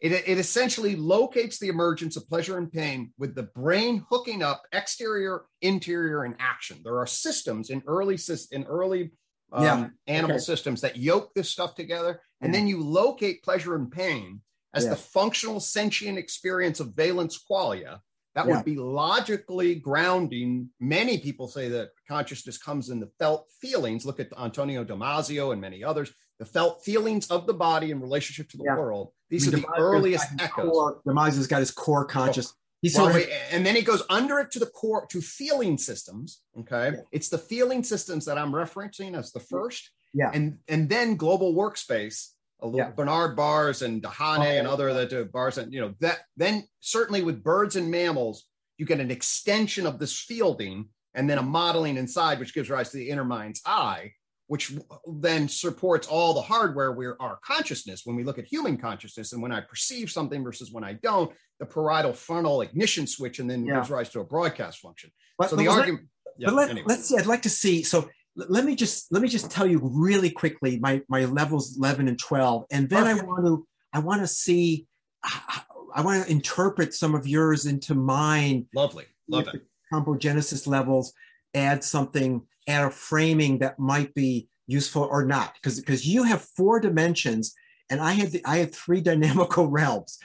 [0.00, 4.62] It, it essentially locates the emergence of pleasure and pain with the brain hooking up
[4.72, 6.80] exterior, interior, and action.
[6.84, 8.16] There are systems in early
[8.52, 9.10] in early
[9.52, 9.88] um, yeah.
[10.06, 10.44] animal okay.
[10.44, 14.40] systems that yoke this stuff together, and then you locate pleasure and pain
[14.72, 14.90] as yeah.
[14.90, 18.00] the functional sentient experience of valence qualia.
[18.34, 18.56] That yeah.
[18.56, 20.70] would be logically grounding.
[20.78, 24.06] Many people say that consciousness comes in the felt feelings.
[24.06, 28.48] Look at Antonio Damasio and many others the felt feelings of the body in relationship
[28.50, 28.76] to the yeah.
[28.76, 29.12] world.
[29.28, 30.70] These I mean, are the earliest echoes.
[30.70, 32.52] Core, has got his core conscious.
[32.52, 35.78] Oh, He's well, wait, and then he goes under it to the core to feeling
[35.78, 36.42] systems.
[36.60, 37.02] Okay, yeah.
[37.10, 39.90] it's the feeling systems that I'm referencing as the first.
[40.14, 42.28] Yeah, and and then global workspace.
[42.62, 42.90] a Yeah.
[42.90, 46.68] Bernard Baars and Dehaene oh, and other that do Baars and you know that then
[46.78, 48.44] certainly with birds and mammals
[48.78, 52.90] you get an extension of this fielding and then a modeling inside which gives rise
[52.90, 54.12] to the inner mind's eye
[54.48, 54.72] which
[55.06, 59.40] then supports all the hardware where our consciousness when we look at human consciousness and
[59.40, 61.30] when i perceive something versus when i don't
[61.60, 63.76] the parietal frontal ignition switch and then yeah.
[63.76, 66.06] gives rise to a broadcast function but, so the argument
[66.38, 66.86] yeah, but let, anyway.
[66.88, 69.80] let's see i'd like to see so let me just let me just tell you
[69.82, 73.22] really quickly my my levels 11 and 12 and then Perfect.
[73.22, 74.86] i want to i want to see
[75.24, 81.12] i want to interpret some of yours into mine lovely love it combogenesis levels
[81.54, 86.42] add something add a framing that might be useful or not because because you have
[86.42, 87.54] four dimensions
[87.90, 90.18] and I had the, I had three dynamical realms,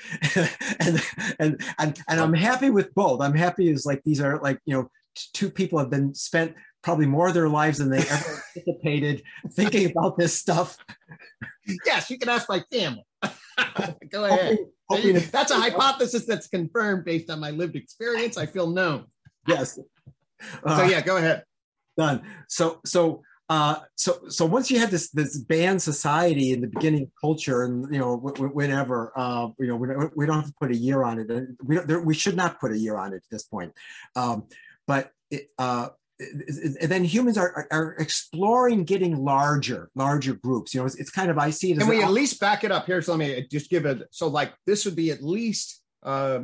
[0.80, 1.02] and,
[1.40, 3.22] and and and I'm happy with both.
[3.22, 4.90] I'm happy is like these are like you know
[5.34, 9.90] two people have been spent probably more of their lives than they ever anticipated thinking
[9.90, 10.78] about this stuff.
[11.86, 13.06] Yes, you can ask my family.
[14.12, 14.58] Go ahead.
[15.32, 18.38] That's a hypothesis that's confirmed based on my lived experience.
[18.38, 19.06] I feel known.
[19.48, 19.80] Yes.
[20.66, 21.46] Uh, so yeah, go ahead
[21.98, 22.22] done.
[22.48, 27.04] So so uh, so so once you had this this band society in the beginning
[27.04, 30.54] of culture, and you know whenever uh, you know we don't, we don't have to
[30.60, 31.30] put a year on it.
[31.62, 33.74] We don't, there, we should not put a year on it at this point.
[34.16, 34.46] Um,
[34.88, 35.90] but it, uh,
[36.20, 40.74] and then humans are, are exploring getting larger, larger groups.
[40.74, 41.80] You know, it's, it's kind of I see it.
[41.80, 43.02] Can we at least back it up here?
[43.02, 44.08] So let me just give it.
[44.12, 46.40] So like this would be at least uh,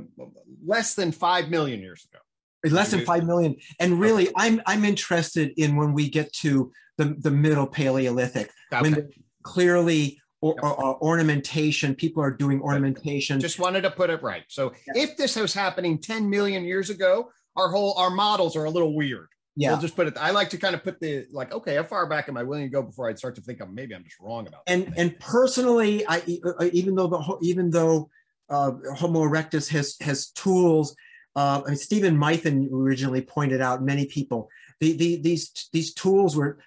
[0.66, 2.20] less than five million years ago
[2.64, 3.56] less than five million.
[3.80, 8.82] And really, I'm I'm interested in when we get to the, the middle Paleolithic, okay.
[8.82, 9.10] when
[9.44, 11.96] clearly or, or, or ornamentation.
[11.96, 13.40] People are doing ornamentation.
[13.40, 14.44] Just wanted to put it right.
[14.48, 18.70] So if this was happening 10 million years ago, our whole our models are a
[18.70, 19.28] little weird.
[19.56, 19.72] yeah.
[19.72, 20.18] We'll just put it.
[20.18, 22.66] I like to kind of put the like, okay, how far back am I willing
[22.66, 25.18] to go before I'd start to think I'm maybe I'm just wrong about and and
[25.20, 28.10] personally, I uh, even though the even though
[28.50, 30.96] uh, Homo erectus has has tools,
[31.40, 36.36] uh, I mean, Steven Mithen originally pointed out many people the, the these these tools
[36.36, 36.60] were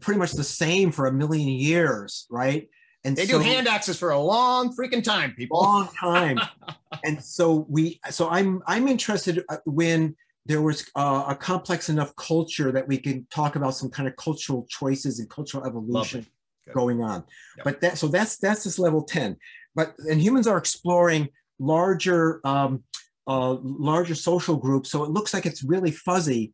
[0.00, 2.68] pretty much the same for a million years, right?
[3.04, 5.60] And they so, do hand axes for a long freaking time, people.
[5.60, 6.38] long time,
[7.04, 10.16] and so we so I'm I'm interested uh, when
[10.46, 14.14] there was uh, a complex enough culture that we can talk about some kind of
[14.16, 16.26] cultural choices and cultural evolution
[16.72, 17.24] going on.
[17.56, 17.64] Yep.
[17.64, 19.36] But that so that's that's this level ten.
[19.74, 21.28] But and humans are exploring
[21.58, 22.84] larger um,
[23.26, 26.52] uh, larger social groups, so it looks like it's really fuzzy.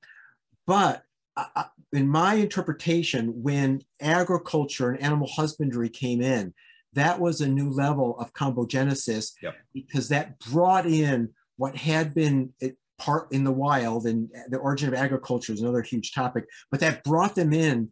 [0.66, 1.02] But
[1.36, 6.54] uh, uh, in my interpretation, when agriculture and animal husbandry came in,
[6.92, 9.54] that was a new level of combogenesis Yep.
[9.72, 12.52] because that brought in what had been
[12.98, 17.02] part in the wild and the origin of agriculture is another huge topic but that
[17.02, 17.88] brought them in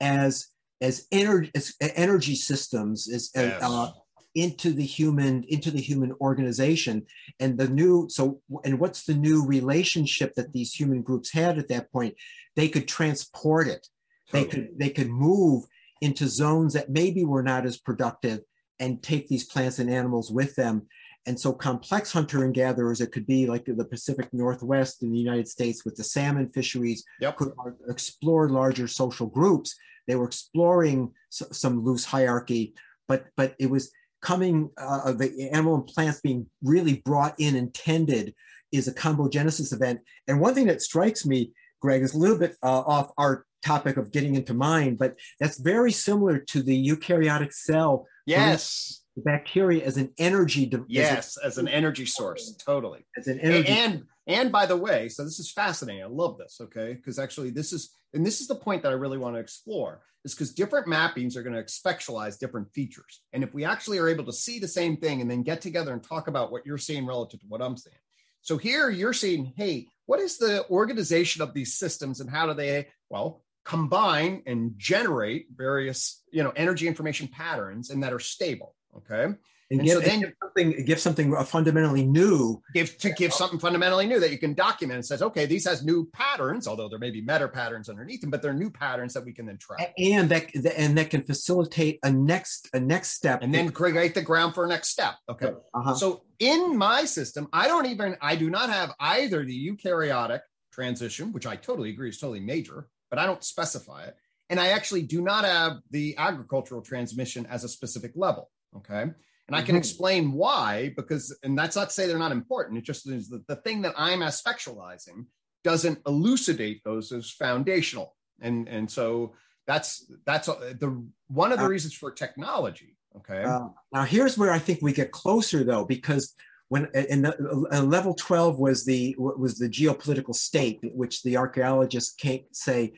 [0.00, 0.46] as
[0.80, 3.60] as energy as energy systems as Yes.
[3.60, 3.90] uh,
[4.34, 7.06] into the human into the human organization.
[7.40, 11.68] And the new so and what's the new relationship that these human groups had at
[11.68, 12.14] that point?
[12.56, 13.86] They could transport it.
[14.32, 15.64] They could they could move
[16.00, 18.40] into zones that maybe were not as productive
[18.80, 20.86] and take these plants and animals with them.
[21.26, 25.18] And so complex hunter and gatherers it could be like the pacific northwest in the
[25.18, 27.36] united states with the salmon fisheries Yep.
[27.36, 27.52] could
[27.88, 29.76] explore larger social groups.
[30.08, 32.74] They were exploring some loose hierarchy
[33.06, 33.90] but but it was
[34.22, 38.34] coming uh, the animal and plants being really brought in and tended
[38.70, 40.00] is a combogenesis event.
[40.26, 43.96] And one thing that strikes me Gregg is a little bit uh, off our topic
[43.96, 49.84] of getting into mind but that's very similar to the eukaryotic cell yes, the bacteria
[49.84, 53.04] as an energy de- as, yes, as an energy source, totally.
[53.16, 54.04] as an energy and and
[54.52, 56.02] by the way, so this is fascinating.
[56.02, 56.58] I love this.
[56.60, 59.40] Okay, because actually this is and this is the point that I really want to
[59.40, 63.98] explore is because different mappings are going to spectralize different features, and if we actually
[63.98, 66.64] are able to see the same thing and then get together and talk about what
[66.64, 67.96] you're seeing relative to what I'm seeing.
[68.42, 72.54] So here you're seeing, hey, what is the organization of these systems and how do
[72.54, 78.74] they well combine and generate various you know energy information patterns and that are stable.
[78.96, 79.34] Okay,
[79.72, 83.32] and, and give, so and then- give something give something fundamentally new give to give
[83.32, 86.88] something fundamentally new that you can document and says, okay, these has new patterns, although
[86.88, 89.58] there may be meta patterns underneath them, but they're new patterns that we can then
[89.58, 89.92] track.
[89.98, 94.22] and that and that can facilitate a next a next step And then create the
[94.22, 95.14] ground for a next step.
[95.28, 95.52] Okay.
[95.74, 95.94] uh-huh.
[95.94, 100.40] So in my system, I don't even, I do not have either the eukaryotic
[100.72, 104.16] transition, which I totally agree is totally major, but I don't specify it.
[104.50, 108.50] And I actually do not have the agricultural transmission as a specific level.
[108.76, 109.12] Okay.
[109.48, 109.78] And I can Mhm.
[109.78, 112.78] explain why, because, and that's not to say they're not important.
[112.78, 115.26] It just is the, the thing that I'm as spectralizing
[115.64, 118.16] doesn't elucidate those as foundational.
[118.40, 119.34] And, and so
[119.66, 122.96] that's, that's uh, the, one of the reasons for technology.
[123.16, 123.42] Okay.
[123.42, 126.34] Uh, now here's where I think we get closer though, because
[126.68, 132.14] when in the, uh, level 12 was the was the geopolitical state, which the archaeologists
[132.14, 132.94] can't say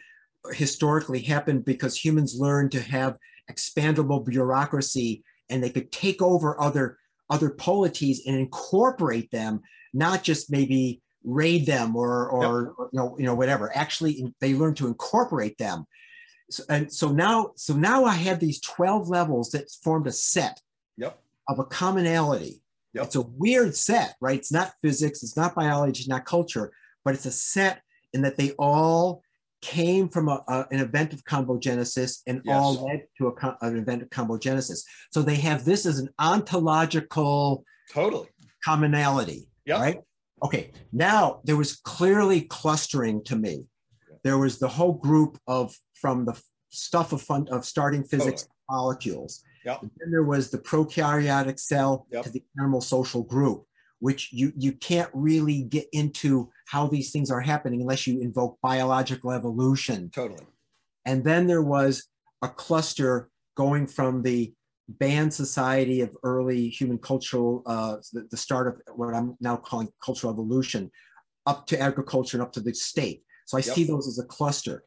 [0.53, 3.17] historically happened because humans learned to have
[3.51, 6.99] expandable bureaucracy and they could take over other
[7.31, 13.25] other polities and incorporate them, not just maybe raid them or or you know you
[13.25, 13.75] know whatever.
[13.77, 15.87] Actually, they learned to incorporate them.
[16.51, 20.61] So, and so now so now I have these 12 levels that formed a set
[20.97, 21.19] yep.
[21.49, 22.61] of a commonality.
[22.93, 23.05] Yep.
[23.07, 24.39] It's a weird set, right?
[24.39, 26.73] It's not physics, it's not biology, it's not culture,
[27.05, 27.83] but it's a set
[28.13, 29.24] in that they all
[29.65, 32.55] came from a, a- an event of combogenesis and Yes.
[32.55, 34.85] all led to a, an event of combogenesis.
[35.11, 38.29] So they have this as an ontological Totally.
[38.63, 39.81] commonality, Yep.
[39.81, 40.01] right?
[40.43, 43.67] Okay, now there was clearly clustering to me.
[44.23, 46.39] There was the whole group of from the
[46.69, 49.43] stuff of fun of starting physics molecules.
[49.65, 49.81] Yep.
[49.83, 52.25] And then there was the prokaryotic cell Yep.
[52.25, 53.65] to the animal social group,
[54.05, 58.59] which you you can't really get into how these things are happening unless you invoke
[58.61, 60.11] biological evolution.
[60.11, 60.47] Totally.
[61.07, 61.93] And then there was
[62.43, 64.53] a cluster going from the
[64.89, 69.89] band society of early human cultural, uh, the, the start of what I'm now calling
[70.05, 70.91] cultural evolution,
[71.47, 73.23] up to agriculture and up to the state.
[73.47, 73.75] So I Yep.
[73.75, 74.85] see those as a cluster.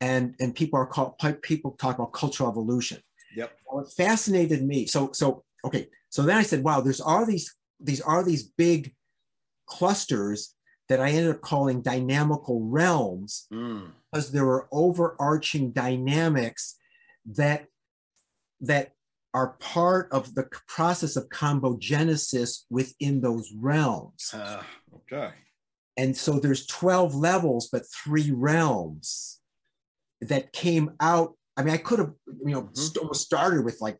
[0.00, 2.98] And, and people are called, people talk about cultural evolution.
[3.34, 3.50] Yep.
[3.64, 5.88] What fascinated me, so, so, okay.
[6.08, 7.52] So then I said, wow, there's all these,
[7.82, 8.94] these are these big
[9.66, 10.54] clusters
[10.88, 13.92] that I ended up calling dynamical realms Mm.
[14.10, 16.76] because there were overarching dynamics
[17.24, 17.66] that
[18.60, 18.92] that
[19.32, 24.34] are part of the process of combogenesis within those realms.
[24.34, 24.62] Uh,
[24.94, 25.30] okay.
[25.96, 29.40] And so there's 12 levels, but three realms
[30.20, 31.36] that came out.
[31.56, 32.74] I mean, I could have, you know, mm-hmm.
[32.74, 33.98] st- started with like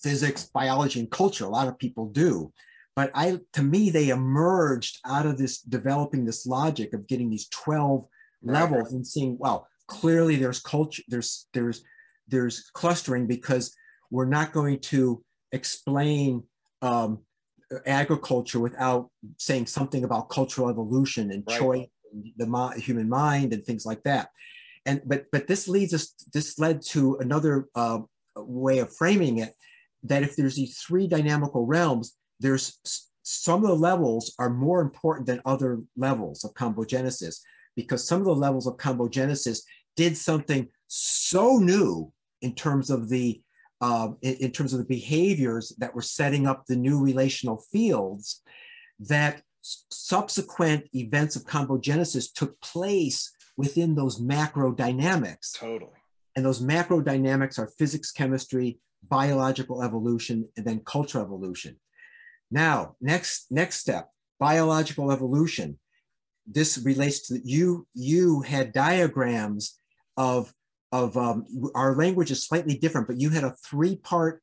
[0.00, 1.44] physics, biology, and culture.
[1.44, 2.52] A lot of people do.
[2.98, 7.46] But I, to me, they emerged out of this developing this logic of getting these
[7.50, 8.04] 12
[8.42, 8.52] right.
[8.60, 11.84] levels and seeing, well, clearly there's culture, there's there's
[12.26, 13.72] there's clustering because
[14.10, 15.22] we're not going to
[15.52, 16.42] explain
[16.82, 17.20] um,
[17.86, 21.56] agriculture without saying something about cultural evolution and right.
[21.60, 24.30] choice, and the human mind, and things like that.
[24.86, 26.14] And but but this leads us.
[26.32, 28.00] This led to another uh,
[28.34, 29.52] way of framing it
[30.02, 32.78] that if there's these three dynamical realms, there's
[33.22, 37.40] some of the levels are more important than other levels of combogenesis
[37.76, 39.60] because some of the levels of combogenesis
[39.96, 43.40] did something so new in terms of the
[43.80, 48.42] uh, in, in, terms of the behaviors that were setting up the new relational fields
[48.98, 55.52] that subsequent events of combogenesis took place within those macro dynamics.
[55.52, 55.92] Totally.
[56.34, 58.78] And those macro dynamics are physics, chemistry,
[59.08, 61.76] biological evolution, and then cultural evolution.
[62.50, 65.78] Now, next, next step, biological evolution.
[66.46, 69.78] This relates to you, you had diagrams
[70.16, 70.52] of
[70.90, 71.44] of um,
[71.74, 74.42] our language is slightly different, but you had a three part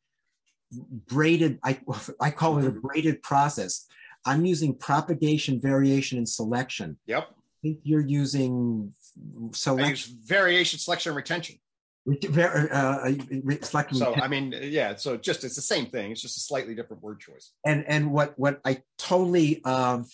[0.71, 1.79] braided, I,
[2.19, 2.79] I call it a mm-hmm.
[2.79, 3.87] braided process.
[4.25, 6.97] I'm using propagation, variation, and selection.
[7.05, 7.29] Yep.
[7.29, 8.93] I think you're using
[9.53, 10.17] selection.
[10.23, 11.57] variation, selection, and retention.
[12.07, 13.11] Uh, uh,
[13.91, 14.95] so I mean, yeah.
[14.95, 16.11] So just it's the same thing.
[16.11, 17.51] It's just a slightly different word choice.
[17.65, 20.05] And and what what I totally um,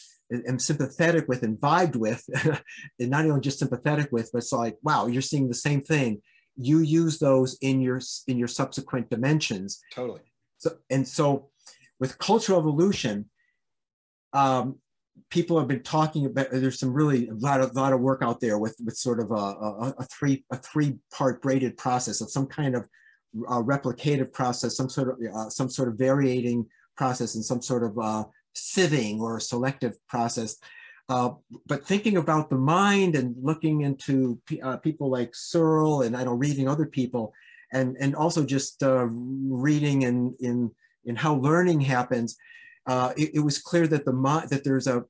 [0.48, 2.24] am sympathetic with and vibed with,
[3.00, 6.22] and not only just sympathetic with, but it's like, wow, you're seeing the same thing.
[6.56, 9.82] You use those in your in your subsequent dimensions.
[9.94, 10.22] Totally.
[10.60, 11.50] So and so,
[12.00, 13.30] with cultural evolution,
[14.32, 14.80] um,
[15.30, 16.48] people have been talking about.
[16.52, 19.32] There's some really a lot of lot of work out there with with sort of
[19.32, 22.88] a, a, a three a three part braided process of some kind of
[23.48, 26.66] uh, replicative process, some sort of uh, some sort of varying
[26.98, 28.24] process, and some sort of uh,
[28.56, 30.58] sieving or selective process.
[31.10, 31.32] Uh,
[31.66, 36.34] but thinking about the mind and looking into uh, people like Searle and I know
[36.34, 37.34] reading other people,
[37.74, 40.72] and and also just uh, reading in in
[41.06, 42.38] in how learning happens,
[42.88, 45.04] uh, it, it, was clear that the mind that there's a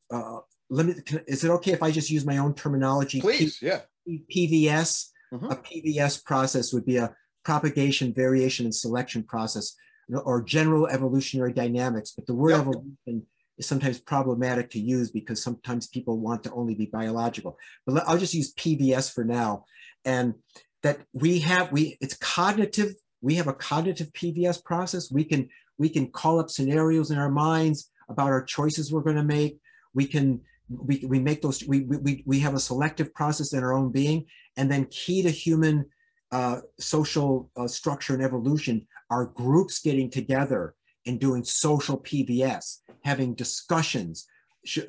[0.69, 1.09] limit.
[1.27, 3.21] Is it okay if I just use my own terminology?
[3.21, 3.81] Please, P- yeah.
[4.07, 5.07] PVS.
[5.33, 5.45] Mm-hmm.
[5.45, 7.15] A PVS process would be a
[7.45, 9.75] propagation, variation, and selection process
[10.13, 12.11] or general evolutionary dynamics.
[12.15, 12.61] But the word yep.
[12.61, 13.25] evolution
[13.57, 17.57] is sometimes problematic to use because sometimes people want to only be biological.
[17.85, 19.65] But I'll just use PVS for now.
[20.03, 20.35] And
[20.83, 25.11] that we have, we it's cognitive, we have a cognitive PVS process.
[25.11, 29.15] We can we can call up scenarios in our minds about our choices we're going
[29.15, 29.59] to make.
[29.93, 33.73] We can we, we make those we, we we have a selective process in our
[33.73, 34.25] own being
[34.57, 35.85] and then key to human
[36.31, 43.33] uh, social uh, structure and evolution are groups getting together and doing social PVS, having
[43.35, 44.27] discussions.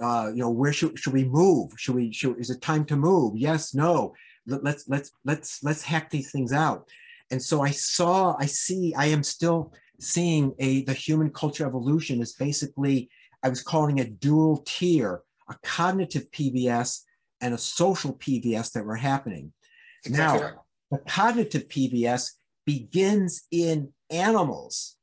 [0.01, 1.73] Uh, you know, where should, should we move?
[1.77, 2.13] Should we?
[2.13, 3.37] Should, is it time to move?
[3.37, 4.15] Yes, no.
[4.47, 6.89] Let, let's let's let's let's hack these things out.
[7.31, 9.73] And so I saw, I see, I am still
[10.03, 13.09] seeing a the human culture evolution is basically
[13.43, 17.01] I was calling it dual tier, a cognitive PVS
[17.41, 19.53] and a social PVS that were happening.
[20.05, 22.33] Exactly now, the cognitive PVS
[22.65, 24.97] begins in animals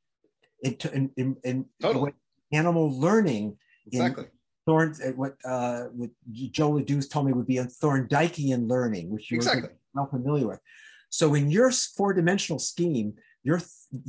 [0.62, 2.12] in, in, in, in totally.
[2.52, 3.56] animal learning.
[3.86, 4.26] Exactly.
[4.66, 9.30] Thorn, uh, what, uh, what Joe LeDoux told me would be a Thorndikean learning, which
[9.30, 9.70] you're exactly.
[9.94, 10.60] well familiar with.
[11.08, 13.60] So in your four-dimensional scheme, your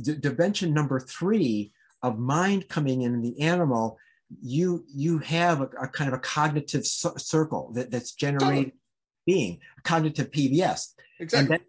[0.04, 1.72] th- dimension number three
[2.02, 3.98] of mind coming in, the animal,
[4.40, 8.72] you you have a, a kind of a cognitive c- circle that, that's generating
[9.26, 10.94] being cognitive PVS.
[11.20, 11.38] Exactly.
[11.38, 11.60] And then,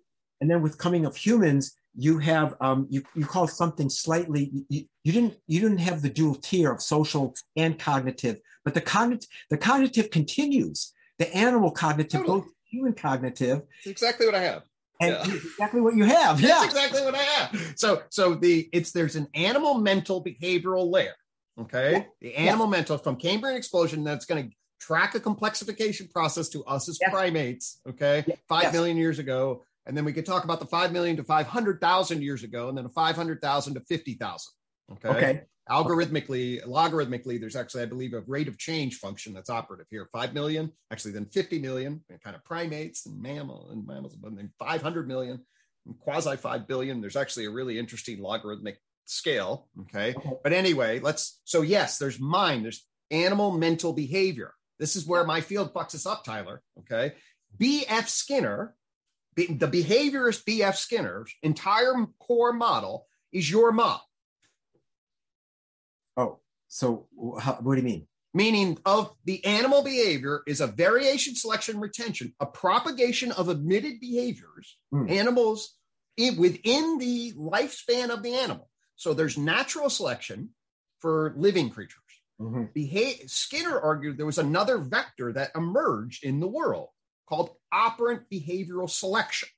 [0.42, 4.86] and then with coming of humans, you have um, you, you call something slightly you,
[5.04, 9.30] you didn't you didn't have the dual tier of social and cognitive but the cognitive
[9.50, 12.42] the cognitive continues the animal cognitive totally.
[12.42, 14.64] both human cognitive That's exactly what i have
[15.02, 15.36] and yeah.
[15.36, 19.16] exactly what you have yeah That's exactly what i have so so the it's there's
[19.16, 21.16] an animal mental behavioral layer
[21.60, 22.04] okay yeah.
[22.22, 22.72] the animal yeah.
[22.72, 27.80] mental from cambrian explosion that's going to track a complexification process to us as primates
[27.88, 28.74] okay five yes.
[28.74, 32.44] million years ago and then we could talk about the 5 million to 500,000 years
[32.44, 34.54] ago, and then a 500,000 to 50,000.
[34.94, 35.10] Okay.
[35.10, 35.42] Okay.
[35.70, 40.10] Algorithmically, logarithmically, there's actually, I believe, a rate of change function that's operative here.
[40.12, 44.52] 5 million, actually, then 50 million, kind of primates and mammal and mammals, but then
[44.60, 45.46] 500 million,
[46.02, 47.00] quasi 5 billion.
[47.00, 49.70] There's actually a really interesting logarithmic scale.
[49.84, 50.14] Okay.
[50.16, 50.32] Okay.
[50.44, 54.54] But anyway, let's, so yes, there's mind, there's animal mental behavior.
[54.80, 56.62] This is where my field fucks us up, Tyler.
[56.80, 57.14] Okay.
[57.58, 58.10] B.F.
[58.10, 58.76] Skinner,
[59.36, 60.78] the the behaviorist B.F.
[60.78, 64.00] Skinner's entire core model is your mom,
[66.18, 67.08] Oh, so
[67.40, 68.08] how, what do you mean?
[68.36, 74.80] meaning of the animal behavior is a variation, selection, retention, a propagation of admitted behaviors,
[74.92, 75.08] Hmm.
[75.08, 75.76] animals
[76.18, 78.72] in, within the lifespan of the animal.
[78.96, 80.56] So there's natural selection
[81.00, 82.00] for living creatures.
[82.42, 82.74] Mhm.
[82.74, 86.90] Beha- Skinner argued there was another vector that emerged in the world
[87.30, 89.50] called operant behavioral selection.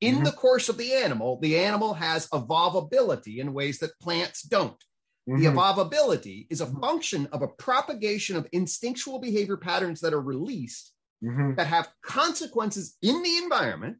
[0.00, 0.24] In Mhm.
[0.24, 4.82] the course of the animal, the animal has evolvability in ways that plants don't.
[5.28, 5.54] The Mhm.
[5.56, 11.54] evolvability is a function of a propagation of instinctual behavior patterns that are released Mhm.
[11.56, 13.98] that have consequences in the environment.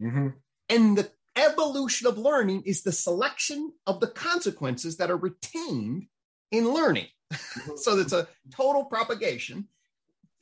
[0.00, 0.34] Mhm.
[0.68, 6.06] And the evolution of learning is the selection of the consequences that are retained
[6.52, 7.08] in learning.
[7.76, 9.68] so it's a total propagation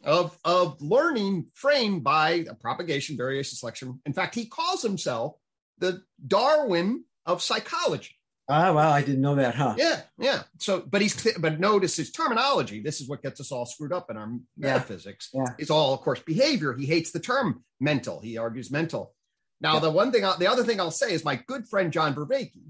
[0.05, 4.03] of, of learning framed by a propagation, variation, selection.
[4.05, 5.37] In fact, he calls himself
[5.79, 8.19] the Darwin of psychology.
[8.53, 9.75] Ah, well, I didn't know that, huh?
[9.79, 10.43] Yeah, yeah.
[10.59, 12.81] So, but he's but notice his terminology.
[12.83, 15.31] This is what gets us all screwed up in our metaphysics.
[15.33, 15.47] yeah.
[15.59, 16.75] It's all, of course, behavior.
[16.75, 18.21] He hates the term mental.
[18.21, 19.15] He argues mental.
[19.61, 19.81] Now, Yeah.
[19.81, 22.61] the one thing, I- the other thing I'll say is my good friend John Vervaeke,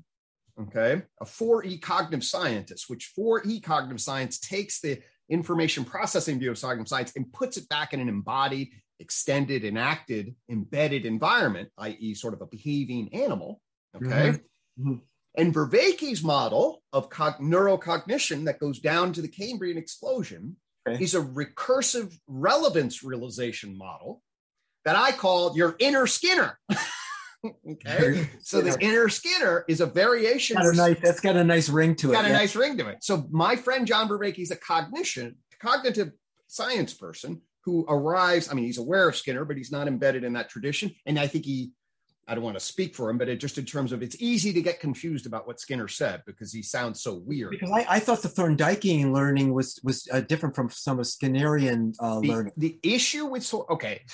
[0.60, 6.60] okay, a 4E cognitive scientist, which 4E cognitive science takes the information processing view of
[6.60, 8.70] cognitive science and puts it back in an embodied,
[9.00, 13.60] extended, enacted, embedded environment, i.e., sort of a behaving animal.
[13.96, 14.38] Okay.
[14.78, 15.00] Mhm.
[15.36, 20.56] And Vervaeke's model of cog- neurocognition that goes down to the Cambrian explosion
[20.86, 21.02] Okay.
[21.02, 24.20] is a recursive relevance realization model
[24.84, 26.58] that I call your inner Skinner.
[27.70, 28.28] okay.
[28.40, 30.56] So this inner Skinner is a variation.
[30.56, 32.14] Got a nice, that's got a nice ring to it.
[32.14, 32.34] got a yeah.
[32.34, 32.98] nice ring to it.
[33.00, 36.10] So my friend John Vervaeke is a cognition, cognitive
[36.48, 38.50] science person who arrives.
[38.50, 40.92] I mean, he's aware of Skinner, but he's not embedded in that tradition.
[41.06, 41.70] And I think he,
[42.28, 44.52] I don't want to speak for him, but it just in terms of it's easy
[44.52, 47.50] to get confused about what Skinner said because he sounds so weird.
[47.50, 51.94] Because I, I thought the Thorndikean learning was was uh, different from some of Skinnerian
[51.98, 52.52] uh, The, learning.
[52.56, 54.02] the issue with so okay.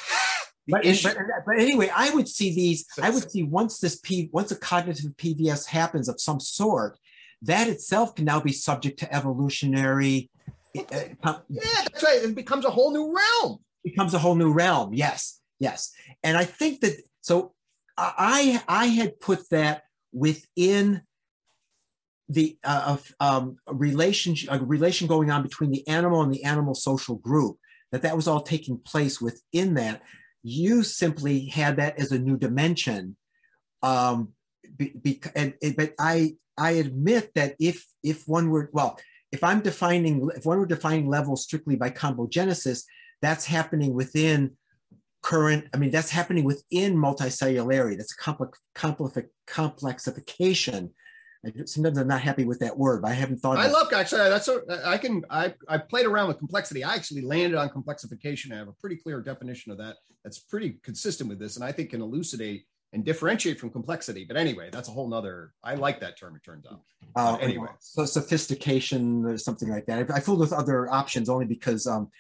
[0.71, 2.85] But, issue, but, but anyway, I would see these.
[2.93, 6.99] So- I would see once this P, once a cognitive PVS happens of some sort,
[7.41, 10.29] that itself can now be subject to evolutionary.
[10.77, 12.23] Uh, yeah, that's right.
[12.23, 13.61] It becomes a whole new realm.
[13.83, 14.93] becomes a whole new realm.
[14.93, 15.91] Yes, yes,
[16.23, 17.55] and I think that so.
[17.99, 19.82] I I had put that
[20.12, 21.03] within
[22.28, 26.74] the uh, um, a relationship a relation going on between the animal and the animal
[26.74, 27.57] social group
[27.90, 30.03] that that was all taking place within that.
[30.42, 33.16] You simply had that as a new dimension
[33.82, 34.30] um
[34.76, 38.99] be, be, and, and- but i i admit that if if one were well
[39.32, 42.82] if i'm defining if one were defining levels strictly by combogenesis
[43.22, 44.57] that's happening within
[45.23, 50.91] current i mean that's happening within multicellularity that's complex complex complexification
[51.45, 54.29] I, sometimes i'm not happy with that word but i haven't thought I love actually
[54.29, 56.85] that's a, I can I I played around with complexity.
[56.85, 58.53] I actually landed on complexification.
[58.53, 59.97] I have a pretty clear definition of that.
[60.25, 64.25] That's pretty consistent with this, and I think can elucidate and differentiate from complexity.
[64.25, 65.53] But anyway, that's a whole nother.
[65.62, 66.37] I like that term.
[66.37, 66.81] It turns out.
[67.16, 67.69] uh, anyway.
[67.81, 70.11] so sophistication or something like that.
[70.11, 72.11] I, I fooled with other options only because um,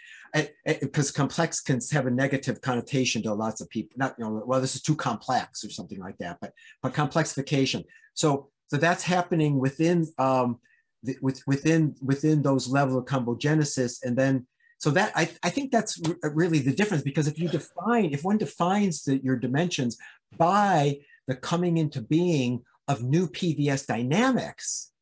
[0.64, 3.94] because complex can have a negative connotation to lots of people.
[3.96, 6.38] Not you know, well, this is too complex or something like that.
[6.40, 6.52] But
[6.82, 7.84] but complexification.
[8.14, 10.58] So so that's happening within um,
[11.02, 14.46] the, with, within within those level of combogenesis, and then
[14.78, 18.38] so that I, I think that's really the difference because if you define if one
[18.38, 19.98] defines the, your dimensions
[20.36, 24.92] by the coming into being of new PVS dynamics,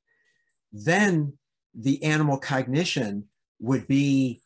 [0.73, 1.35] then
[1.75, 3.25] the animal cognition
[3.61, 4.41] would be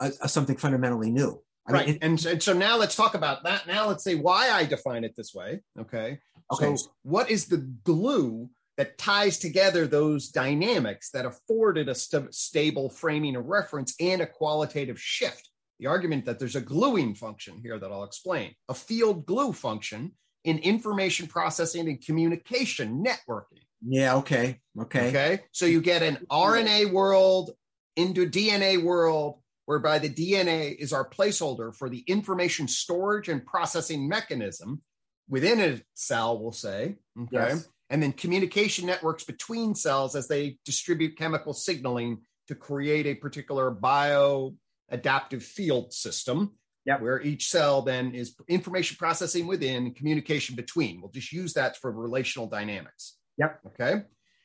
[0.00, 1.40] a, a- something fundamentally new.
[1.66, 1.88] I mean, right.
[1.90, 3.66] it- and, and so now let's talk about that.
[3.66, 5.60] Now let's say why I define it this way.
[5.78, 6.18] Okay.
[6.52, 6.76] Okay.
[6.76, 12.90] So what is the glue that ties together those dynamics that afforded a st- stable
[12.90, 15.48] framing of reference and a qualitative shift?
[15.80, 20.12] The argument that there's a gluing function here that I'll explain, a field glue function
[20.44, 23.62] in information processing and communication networking.
[23.86, 24.16] yeah.
[24.16, 24.60] Okay.
[24.78, 25.08] Okay.
[25.08, 25.40] Okay.
[25.52, 27.52] So you get an RNA world
[27.96, 34.08] into DNA world, whereby the DNA is our placeholder for the information storage and processing
[34.08, 34.82] mechanism
[35.28, 36.96] within a cell, we'll say.
[37.18, 37.28] Okay.
[37.32, 37.68] Yes.
[37.90, 43.70] And then communication networks between cells as they distribute chemical signaling to create a particular
[43.70, 44.54] bio
[44.90, 46.52] adaptive field system.
[46.86, 47.00] Yep.
[47.00, 51.00] where each cell then is information processing within, communication between.
[51.00, 53.16] We'll just use that for relational dynamics.
[53.38, 53.60] Yep.
[53.68, 54.02] Okay.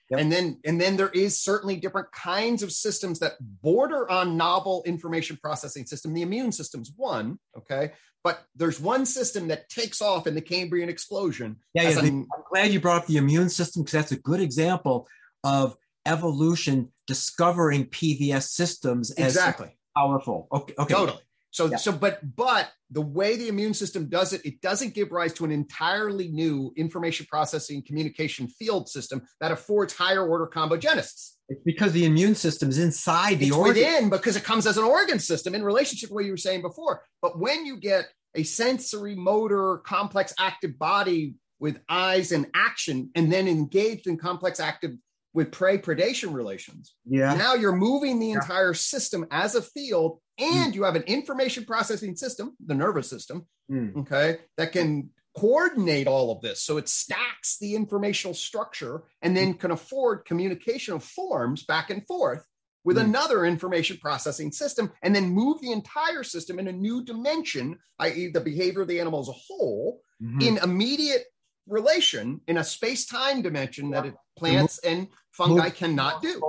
[0.10, 0.20] Yep.
[0.20, 4.82] And then and then there is certainly different kinds of systems that border on novel
[4.86, 6.14] information processing system.
[6.14, 7.92] The immune system's one, okay,
[8.24, 11.58] but there's one system that takes off in the Cambrian explosion.
[11.74, 12.02] Yeah, yeah.
[12.02, 15.08] the- I'm glad you brought up the immune system because that's a good example
[15.44, 19.78] of evolution discovering PVS systems as exactly.
[19.96, 20.48] powerful.
[20.52, 20.94] Okay, okay.
[20.94, 21.22] Totally.
[21.52, 21.78] So, Yeah.
[21.78, 25.46] so, but, but the way the immune system does it, it doesn't give rise to
[25.46, 31.34] an entirely new information processing communication field system that affords higher order combogenesis.
[31.50, 33.74] It's because the immune system is inside the It's organ.
[33.74, 36.62] within because it comes as an organ system in relationship to what you were saying
[36.62, 37.04] before.
[37.22, 38.06] But when you get
[38.36, 44.60] a sensory, motor, complex, active body with eyes and action, and then engaged in complex,
[44.60, 44.92] active
[45.34, 47.36] with prey predation relations, Yeah.
[47.36, 48.36] now you're moving the Yeah.
[48.36, 53.48] entire system as a field, and you have an information processing system, the nervous system,
[53.72, 53.96] Mm.
[53.98, 56.64] okay, that can coordinate all of this.
[56.64, 62.06] So it stacks the informational structure and then can afford communication of forms back and
[62.08, 62.46] forth
[62.84, 63.04] with Mm.
[63.06, 68.28] another information processing system and then move the entire system in a new dimension, i.e.,
[68.32, 70.42] the behavior of the animal as a whole, Mhm.
[70.42, 71.26] in immediate
[71.70, 74.12] relation in a space-time dimension that Yeah.
[74.12, 76.42] it, plants and fungi cannot do.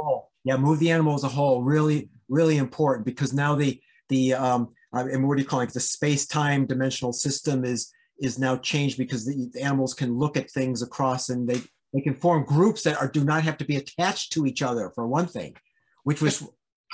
[0.44, 1.62] Yeah, move the animal as a whole.
[1.62, 5.72] Really, really important because now the the um uh, and what do you call it?
[5.72, 10.36] The space time dimensional system is is now changed because the, the animals can look
[10.36, 11.60] at things across and they
[11.92, 14.90] they can form groups that are do not have to be attached to each other
[14.94, 15.56] for one thing,
[16.04, 16.46] which was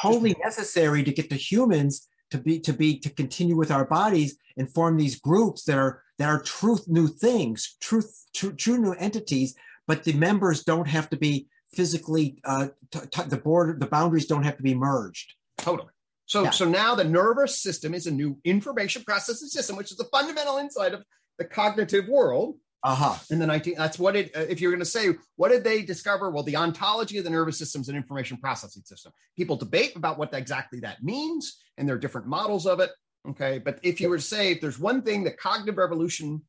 [0.03, 4.37] totally necessary to get the humans to be to be to continue with our bodies
[4.57, 8.93] and form these groups that are that are truth new things, truth true, true new
[8.93, 9.55] entities,
[9.87, 14.57] but the members don't have to be physically uh, the border the boundaries don't have
[14.57, 15.35] to be merged.
[15.59, 15.91] Totally.
[16.27, 16.51] So, Yeah.
[16.51, 20.59] so now the nervous system is a new information processing system, which is the fundamental
[20.59, 21.05] insight of
[21.39, 23.23] the cognitive world Aha.
[23.31, 23.75] in the 19.
[23.77, 24.31] That's what it.
[24.35, 26.31] If you're going to say, what did they discover?
[26.31, 29.13] Well, the ontology of the nervous system is an information processing system.
[29.37, 32.91] People debate about what exactly that means, and there are different models of it.
[33.29, 36.43] Okay, but if you were to say, if there's one thing that cognitive revolution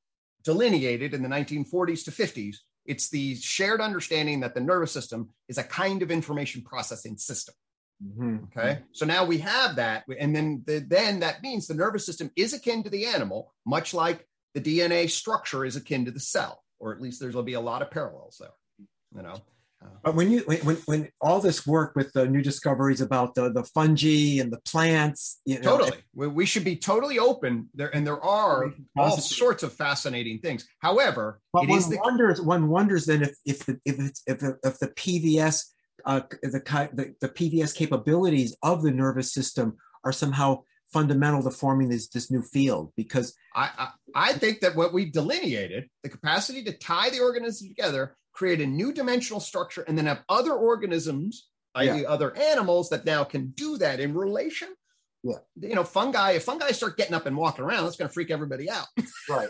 [0.43, 5.57] delineated in the 1940s to 50s, it's the shared understanding that the nervous system is
[5.57, 7.55] a kind of information processing system.
[8.05, 8.43] Mhm.
[8.45, 8.83] Okay.
[8.91, 10.03] So now we have that.
[10.19, 13.93] And then, the, then that means the nervous system is akin to the animal, much
[13.93, 14.26] like
[14.63, 17.53] the DNA structure is akin to the cell, or at least there's going to be
[17.53, 18.49] a lot of parallels there.
[19.15, 19.35] You know,
[20.03, 23.63] But when you when, when all this work with the new discoveries about the the
[23.63, 25.99] fungi and the plants, you know, totally.
[26.13, 27.95] We, we should be totally open there.
[27.95, 30.67] And there are all sorts of fascinating things.
[30.79, 32.41] However, But it one is the wonders.
[32.41, 35.65] One wonders then if if the if it's if, the- if the PVS
[36.05, 41.89] uh, the, the the PVS capabilities of the nervous system are somehow fundamental to forming
[41.89, 46.63] this this new field because I, I, I think that what we've delineated, the capacity
[46.63, 51.47] to tie the organisms together, create a new dimensional structure, and then have other organisms,
[51.75, 54.69] i.e., other animals, that now can do that in relation.
[55.23, 55.37] Yeah.
[55.59, 58.31] You know, fungi, if fungi start getting up and walking around, that's going to freak
[58.31, 58.85] everybody out.
[59.29, 59.49] right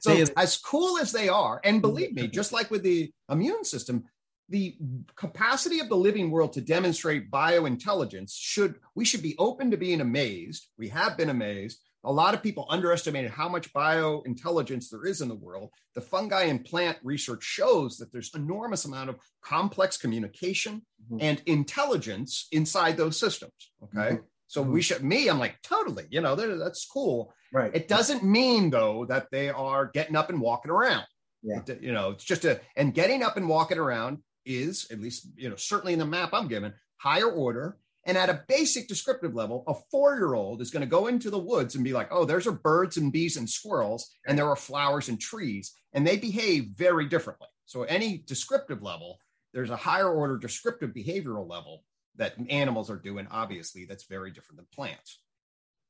[0.00, 2.32] So, as cool as they are, and believe me, mm-hmm.
[2.32, 4.04] just like with the immune system,
[4.48, 4.76] the
[5.14, 10.00] capacity of the living world to demonstrate biointelligence should we should be open to being
[10.00, 10.68] amazed.
[10.78, 11.80] We have been amazed.
[12.04, 15.70] A lot of people underestimated how much biointelligence there is in the world.
[15.94, 21.18] The fungi and plant research shows that there's enormous amount of complex communication Mhm.
[21.20, 23.72] and intelligence inside those systems.
[23.82, 24.16] Okay.
[24.16, 24.24] Mhm.
[24.46, 27.34] So we should, me, I'm like, totally, you know, that's cool.
[27.52, 31.06] right It doesn't mean though that they are getting up and walking around.
[31.42, 31.62] Yeah.
[31.80, 35.48] You know, it's just a and getting up and walking around is at least you
[35.48, 37.78] know certainly in the map I'm given higher order.
[38.04, 41.74] And at a basic descriptive level, a four-year-old is going to go into the woods
[41.74, 45.10] and be like, "Oh, there's are birds and bees and squirrels, and there are flowers
[45.10, 49.18] and trees, and they behave very differently." So, any descriptive level,
[49.52, 51.84] there's a higher order descriptive behavioral level
[52.16, 53.26] that animals are doing.
[53.30, 55.20] Obviously, that's very different than plants.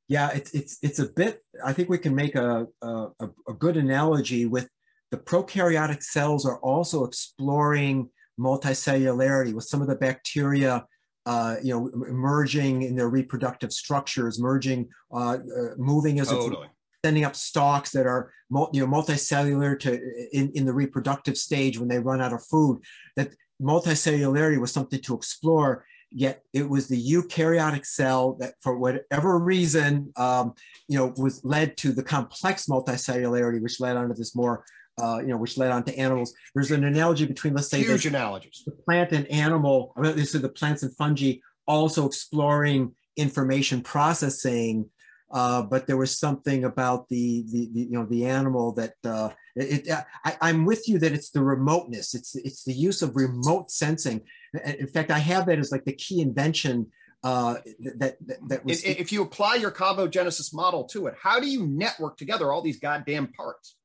[0.09, 1.45] Yeah, it's it's it's a bit.
[1.65, 3.09] I think we can make a a,
[3.47, 4.69] a good analogy with
[5.11, 10.85] the prokaryotic cells are also exploring multicellularity with some of the bacteria,
[11.27, 16.69] uh, you know, emerging in their reproductive structures, merging, uh, uh, moving as Totally.
[17.05, 18.33] sending up stalks that are
[18.73, 20.01] you know multicellular to
[20.33, 22.81] in, in the reproductive stage when they run out of food.
[23.17, 25.85] That multicellularity was something to explore.
[26.11, 30.55] Yet it was the eukaryotic cell that, for whatever reason, um,
[30.89, 34.65] you know, was led to the complex multicellularity, which led on to this more,
[35.01, 36.35] uh, you know, which led on to animals.
[36.55, 38.63] There's an analogy between, let's say, Huge the, analogies.
[38.67, 39.93] the plant and animal.
[39.97, 41.35] I mean, this is the plants and fungi
[41.67, 44.89] also exploring information processing
[45.31, 49.31] uh, but there was something about the, the, the you know the animal that uh,
[49.55, 53.15] it, it I, am with you that it's the remoteness it's it's the use of
[53.15, 54.23] remote sensing
[54.65, 56.87] in fact i have that as like the key invention
[57.25, 57.57] uh,
[57.97, 61.47] that, that, that was if, if you apply your combogenesis model to it how do
[61.47, 63.77] you network together all these goddamn parts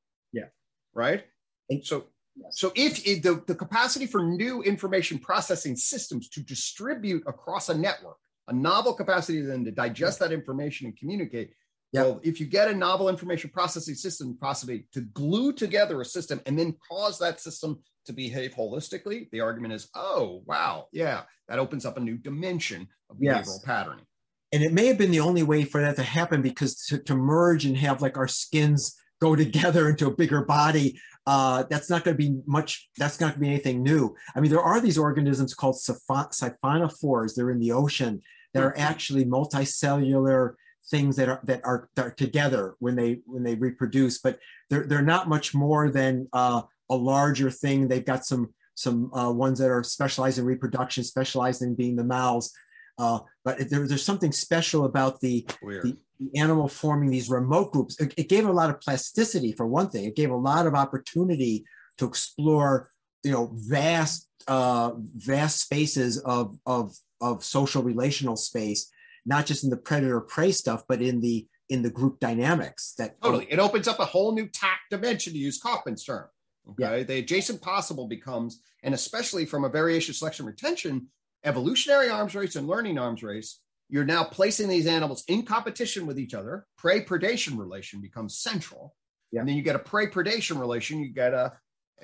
[0.94, 1.24] right
[1.70, 2.06] and so
[2.36, 2.58] yes.
[2.58, 7.74] so if it, the, the capacity for new information processing systems to distribute across a
[7.76, 8.16] network
[8.48, 11.52] a novel capacity then to digest that information and communicate.
[11.92, 12.04] Yep.
[12.04, 16.40] Well, if you get a novel information processing system, possibly to glue together a system
[16.44, 21.58] and then cause that system to behave holistically, the argument is, oh, wow, yeah, that
[21.58, 23.64] opens up a new dimension of behavioral yes.
[23.64, 24.04] patterning.
[24.52, 27.14] And it may have been the only way for that to happen because to, to
[27.14, 32.04] merge and have like our skins go together into a bigger body uh, that's not
[32.04, 34.14] going to be much that's not going to be anything new.
[34.36, 37.34] I mean there are these organisms called siphonophores.
[37.34, 38.22] They're in the ocean.
[38.52, 40.54] That are actually multicellular
[40.88, 44.38] things that are that are, that are together when they when they reproduce but
[44.70, 47.88] they're, they're not much more than uh, a larger thing.
[47.88, 52.04] They've got some some uh, ones that are specialized in reproduction specialized in being the
[52.04, 52.52] mouths
[52.98, 58.00] uh, but there, there's something special about the, the, the, animal forming these remote groups.
[58.00, 60.04] It, it, gave a lot of plasticity for one thing.
[60.04, 61.64] It gave a lot of opportunity
[61.98, 62.88] to explore,
[63.24, 68.90] you know, vast, uh, vast spaces of, of, of social relational space,
[69.26, 72.94] not just in the predator prey stuff, but in the in the group dynamics.
[72.98, 76.26] That totally, it opens up a whole new tact dimension to use Kauffman's term.
[76.70, 77.02] Okay, yeah.
[77.02, 81.08] the adjacent possible becomes, and especially from a variation selection retention
[81.44, 86.18] evolutionary arms race and learning arms race, you're now placing these animals in competition with
[86.18, 86.66] each other.
[86.78, 88.94] Prey predation relation becomes central.
[89.30, 89.40] Yeah.
[89.40, 91.52] And then you get a prey predation relation, you get a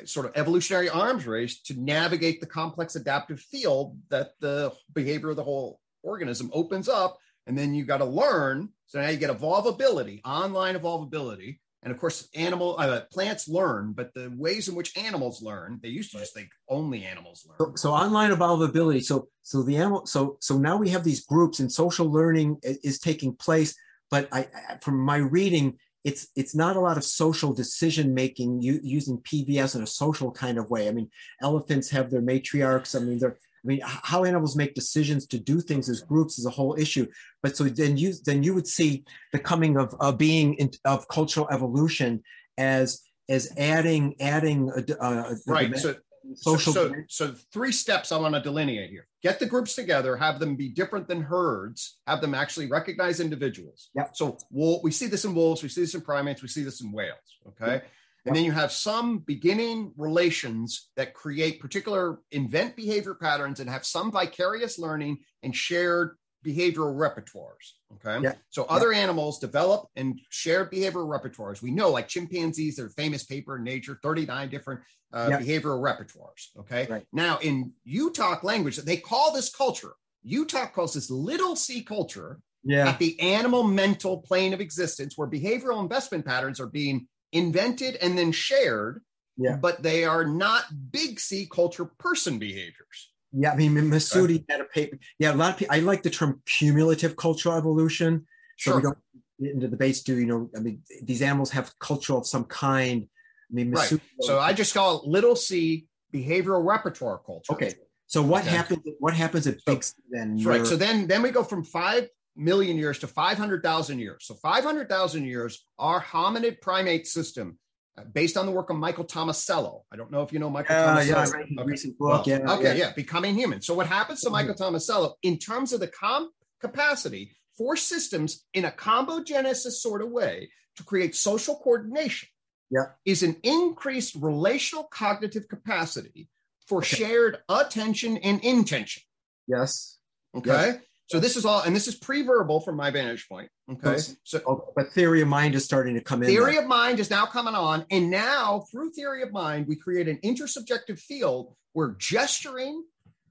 [0.04, 5.36] sort of evolutionary arms race to navigate the complex adaptive field that the behavior of
[5.36, 7.18] the whole organism opens up.
[7.46, 8.68] And then you got to learn.
[8.86, 14.12] So now you get evolvability, online evolvability, and of course, animal uh, plants learn, but
[14.12, 17.56] the ways in which animals learn, they used to just think only animals learn.
[17.58, 19.02] So, so online evolvability.
[19.02, 20.04] So so the animal.
[20.04, 23.74] So so now we have these groups, and social learning is, taking place.
[24.10, 24.48] But I,
[24.82, 29.82] from my reading, it's it's not a lot of social decision making using PVS in
[29.82, 30.86] a social kind of way.
[30.86, 31.08] I mean,
[31.40, 32.94] elephants have their matriarchs.
[32.94, 36.46] I mean, they're I mean, how animals make decisions to do things as groups is
[36.46, 37.06] a whole issue.
[37.42, 41.08] But so then you then you would see the coming of a being in, of
[41.08, 42.22] cultural evolution
[42.56, 45.76] as as adding adding a, uh, a, right.
[45.76, 45.94] So
[46.34, 46.72] social.
[46.72, 49.06] So, so, so three steps I want to delineate here.
[49.22, 53.90] Get the groups together, have them be different than herds, have them actually recognize individuals.
[53.94, 54.06] Yeah.
[54.12, 56.80] So we'll, we see this in wolves, we see this in primates, we see this
[56.80, 57.18] in whales.
[57.48, 57.72] Okay.
[57.72, 57.90] Yep.
[58.26, 63.84] And then you have some beginning relations that create particular invent behavior patterns and have
[63.84, 67.74] some vicarious learning and shared behavioral repertoires.
[67.94, 68.22] Okay.
[68.22, 68.34] Yeah.
[68.48, 69.00] So other yeah.
[69.00, 71.62] animals develop and share behavioral repertoires.
[71.62, 74.80] We know, like chimpanzees, their famous paper in Nature, 39 different
[75.12, 75.40] uh, yeah.
[75.40, 76.58] behavioral repertoires.
[76.58, 76.86] Okay.
[76.88, 77.06] Right.
[77.12, 79.92] Now, in UTOK language, they call this culture,
[80.26, 82.88] UTOK calls this little c culture yeah.
[82.88, 88.16] at the animal mental plane of existence, where behavioral investment patterns are being invented and
[88.16, 89.02] then shared,
[89.36, 89.56] yeah.
[89.56, 93.12] but they are not big C culture person behaviors.
[93.32, 94.98] Yeah, I mean, Mesoudi had a paper.
[95.18, 95.74] Yeah, a lot of people.
[95.74, 98.26] I like the term cumulative cultural evolution.
[98.58, 98.76] So sure.
[98.76, 98.98] we don't
[99.40, 100.02] get into the debates.
[100.02, 100.50] Do you know?
[100.56, 103.06] I mean, these animals have culture of some kind.
[103.50, 104.00] I mean, Mesoudi, right.
[104.20, 107.52] So I just call it little c behavioral repertoire culture.
[107.52, 107.74] Okay.
[108.06, 108.50] So what okay.
[108.50, 108.80] happens?
[108.98, 110.42] What happens at so, big C then?
[110.42, 110.66] Right.
[110.66, 112.08] So then, then we go from five
[112.40, 114.26] million years to 500,000 years.
[114.26, 117.58] So 500,000 years, our hominid primate system,
[117.98, 119.82] uh, based on the work of Michael Tomasello.
[119.92, 121.08] I don't know if you know Michael uh, Tomasello.
[121.08, 121.70] Yeah, I read his okay.
[121.70, 122.26] recent book.
[122.26, 122.86] Well, yeah, okay, yeah.
[122.86, 122.92] yeah.
[122.94, 123.60] Becoming Human.
[123.60, 126.30] So what happens to Michael Tomasello in terms of the com-
[126.60, 132.28] capacity for systems in a combogenesis sort of way to create social coordination
[132.70, 132.86] yeah.
[133.04, 136.28] is an increased relational cognitive capacity
[136.66, 136.96] for okay.
[136.96, 139.02] shared attention and intention.
[139.46, 139.98] Yes.
[140.34, 140.48] Okay.
[140.48, 140.78] Yes.
[141.10, 143.50] So this is all, and this is pre-verbal from my vantage point.
[143.68, 143.98] Okay.
[144.22, 146.28] So, oh, but theory of mind is starting to come in.
[146.28, 146.62] Theory there.
[146.62, 150.18] of mind is now coming on, and now through theory of mind, we create an
[150.18, 152.84] intersubjective field where gesturing,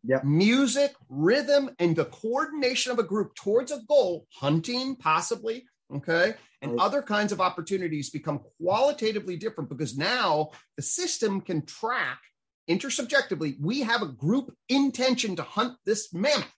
[0.04, 0.26] yep.
[0.26, 5.64] music, rhythm, and the coordination of a group towards a goal, hunting possibly,
[5.96, 6.82] okay, and right.
[6.82, 12.20] other kinds of opportunities become qualitatively different because now the system can track
[12.70, 13.56] intersubjectively.
[13.58, 16.54] We have a group intention to hunt this mammoth.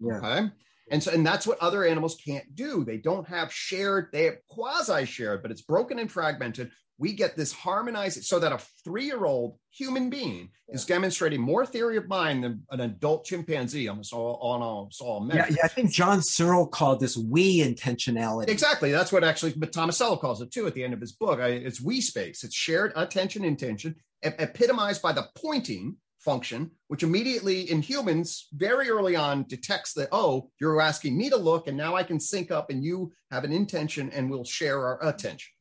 [0.00, 0.18] Yeah.
[0.18, 0.50] Okay.
[0.90, 2.84] And so, and that's what other animals can't do.
[2.84, 6.70] They don't have shared, they have quasi shared, but it's broken and fragmented.
[6.98, 11.66] We get this harmonized so that a three year old human being is demonstrating more
[11.66, 15.68] theory of mind than an adult chimpanzee almost all on almost all Yeah, yeah, I
[15.68, 18.48] think John Searle called this we intentionality.
[18.48, 18.92] Exactly.
[18.92, 21.38] That's what actually but Tomasello calls it too at the end of his book.
[21.38, 22.42] I, it's we space.
[22.44, 25.96] It's shared attention intention, epitomized by the pointing
[26.26, 31.36] function, which immediately in humans very early on detects that, oh, you're asking me to
[31.36, 34.84] look, and now I can sync up and you have an intention and we'll share
[34.84, 35.52] our attention.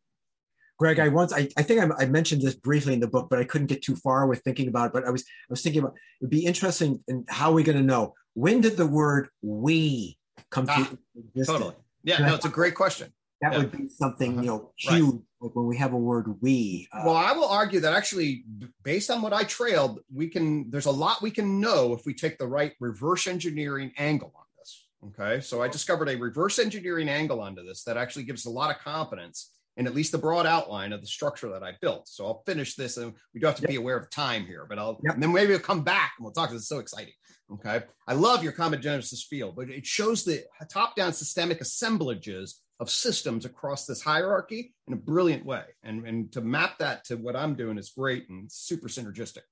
[0.78, 3.40] Greg, I once I, I think I, I, mentioned this briefly in the book, but
[3.40, 4.94] I couldn't get too far with thinking about it.
[4.94, 7.78] But I was I was thinking about it'd be interesting in how are we going
[7.78, 10.18] to know when did the word we
[10.52, 11.48] come ah, to existence?
[11.48, 11.76] Totally.
[12.04, 13.14] Yeah, no, it's a great question.
[13.40, 13.60] That yeah.
[13.60, 14.42] would be something uh-huh.
[14.42, 15.22] you know huge right.
[15.45, 16.88] Like when we have a word we.
[16.91, 18.45] Uh, well, I will argue that actually,
[18.84, 20.72] based on what I trailed, we can.
[20.72, 24.45] There's a lot we can know if we take the right reverse engineering angle on
[24.57, 24.88] this.
[25.07, 28.76] Okay, so I discovered a reverse engineering angle onto this that actually gives a lot
[28.76, 32.07] of confidence in at least the broad outline of the structure that I built.
[32.07, 33.69] So I'll finish this, and we do have to yep.
[33.69, 35.13] be aware of time here, but I'll yep.
[35.13, 36.49] and then maybe we'll come back and we'll talk.
[36.49, 37.13] This is so exciting.
[37.53, 43.45] Okay, I love your combogenesis field, but it shows the top-down systemic assemblages of systems
[43.45, 45.64] across this hierarchy in a brilliant way.
[45.84, 49.43] And, and to map that to what I'm doing is great and super synergistic.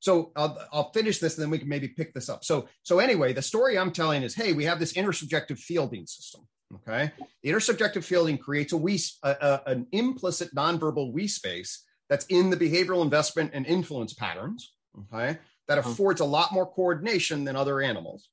[0.00, 2.44] So I'll, I'll finish this and then we can maybe pick this up.
[2.44, 6.46] So, so anyway, the story I'm telling is, hey, we have this intersubjective fielding system.
[6.74, 7.12] Okay.
[7.42, 12.50] The intersubjective fielding creates a we, a, a, an implicit nonverbal we space that's in
[12.50, 14.74] the behavioral investment and influence patterns.
[15.12, 15.38] Okay.
[15.68, 15.90] That uh-huh.
[15.90, 18.28] affords a lot more coordination than other animals.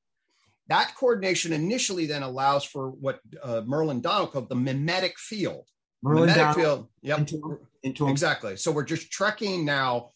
[0.72, 5.66] That coordination initially then allows for what uh, Merlin Donald called the mimetic field.
[6.02, 6.88] Merlin mimetic Donald field.
[7.02, 7.18] Yep.
[7.20, 8.56] Into, into exactly.
[8.56, 10.12] So we're just trekking now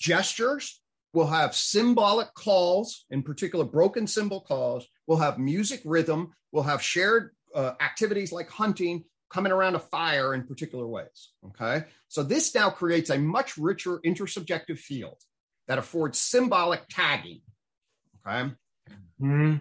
[0.00, 0.80] gestures.
[1.12, 4.86] We'll have symbolic calls, in particular, broken symbol calls.
[5.06, 6.32] We'll have music rhythm.
[6.52, 11.32] We'll have shared uh, activities like hunting, coming around a fire in particular ways.
[11.48, 11.84] Okay.
[12.08, 15.20] So this now creates a much richer intersubjective field
[15.66, 17.42] that affords symbolic tagging.
[18.26, 18.54] Okay.
[19.20, 19.56] Mm-hmm.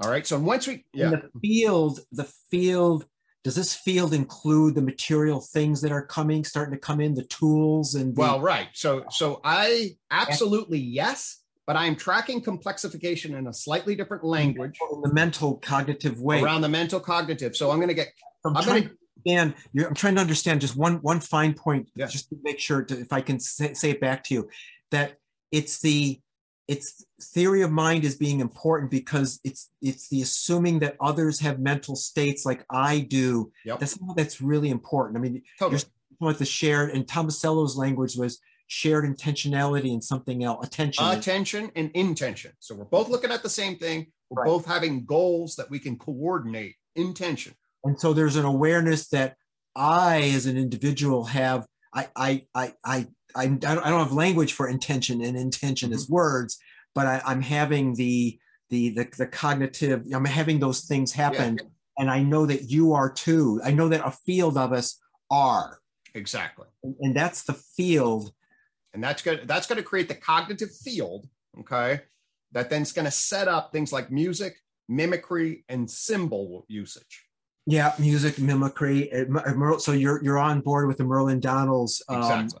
[0.00, 0.26] All right.
[0.26, 1.06] So once we, yeah.
[1.06, 3.06] In the field, the field,
[3.44, 7.24] does this field include the material things that are coming, starting to come in, the
[7.24, 8.14] tools and?
[8.14, 8.68] The- well, right.
[8.72, 14.78] So, so I absolutely yes, but I am tracking complexification in a slightly different language.
[14.92, 16.42] In the mental cognitive way.
[16.42, 17.56] Around the mental cognitive.
[17.56, 18.08] So I'm going to get,
[18.44, 18.90] I'm, I'm going to,
[19.26, 22.98] and I'm trying to understand just one one fine point, just to make sure to,
[22.98, 24.48] if I can say, say it back to you,
[24.90, 25.18] that
[25.50, 26.20] it's the
[26.66, 31.58] it's theory of mind is being important because it's it's the assuming that others have
[31.58, 33.52] mental states like I do.
[33.64, 33.80] Yep.
[33.80, 35.18] That's that's really important.
[35.18, 35.82] I mean, totally.
[36.20, 40.66] you're the shared and Tomasello's language was shared intentionality and something else.
[40.66, 41.04] Attention.
[41.04, 42.52] Attention and intention.
[42.60, 44.06] So we're both looking at the same thing.
[44.30, 44.48] We're right.
[44.48, 46.76] both having goals that we can coordinate.
[46.96, 47.54] Intention.
[47.84, 49.36] And so there's an awareness that
[49.76, 54.68] I, as an individual, have I I I I I, I don't have language for
[54.68, 55.96] intention and intention mm-hmm.
[55.96, 56.58] as words,
[56.94, 58.38] but I, am having the,
[58.70, 60.04] the, the the cognitive.
[60.12, 61.68] I'm having those things happen, yeah.
[61.98, 63.60] and I know that you are too.
[63.64, 65.00] I know that a field of us
[65.30, 65.80] are
[66.14, 68.32] exactly, and, and that's the field,
[68.92, 69.46] and that's good.
[69.46, 71.28] That's going to create the cognitive field.
[71.60, 72.00] Okay,
[72.52, 74.56] that then's going to set up things like music,
[74.88, 77.24] mimicry, and symbol usage.
[77.66, 79.10] Yeah, music, mimicry.
[79.78, 82.60] So you're you're on board with the Merlin Donalds um, exactly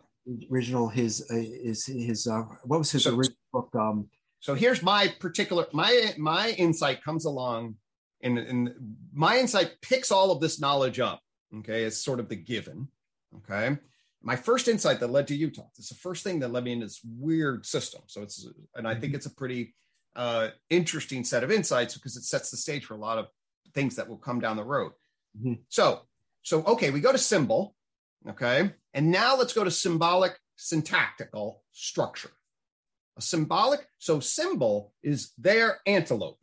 [0.50, 4.08] original his uh, is his uh, what was his so, original book um
[4.40, 7.74] so here's my particular my my insight comes along
[8.22, 8.74] and, and
[9.12, 11.20] my insight picks all of this knowledge up
[11.58, 12.88] okay it's sort of the given
[13.36, 13.76] okay
[14.22, 16.80] my first insight that led to UTOK it's the first thing that led me in
[16.80, 19.16] this weird system so it's and i think mm-hmm.
[19.16, 19.74] it's a pretty
[20.16, 23.26] uh, interesting set of insights because it sets the stage for a lot of
[23.74, 24.92] things that will come down the road
[25.36, 25.54] mm-hmm.
[25.68, 26.02] so
[26.42, 27.74] so okay we go to symbol
[28.28, 28.70] Okay.
[28.94, 32.30] And now let's go to symbolic syntactical structure.
[33.16, 36.38] A symbolic, so symbol is their antelope.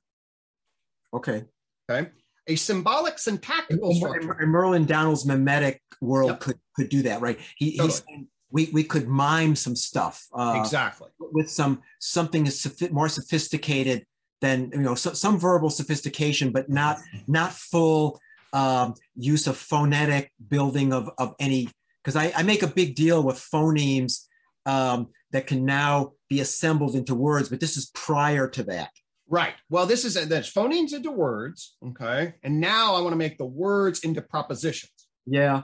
[1.14, 1.46] Okay.
[1.90, 2.10] Okay.
[2.48, 4.32] A symbolic syntactical structure.
[4.34, 6.40] And Merlin Donald's mimetic world yep.
[6.40, 7.40] could, could do that, right?
[7.58, 7.88] He, totally.
[7.88, 10.28] he's saying we, we could mime some stuff.
[10.34, 11.10] Uh, exactly.
[11.20, 14.06] With some something is more sophisticated
[14.42, 18.20] than you know so, some verbal sophistication, but not not full
[18.54, 21.70] um, use of phonetic building of, of any,
[22.04, 24.26] because I, I, make a big deal with phonemes
[24.66, 28.92] um, that can now be assembled into words, but this is prior to that.
[29.30, 29.54] Right.
[29.70, 31.78] Well, this is there's phonemes into words.
[31.86, 32.34] Okay.
[32.44, 34.92] And now I want to make the words into propositions.
[35.26, 35.64] Yeah.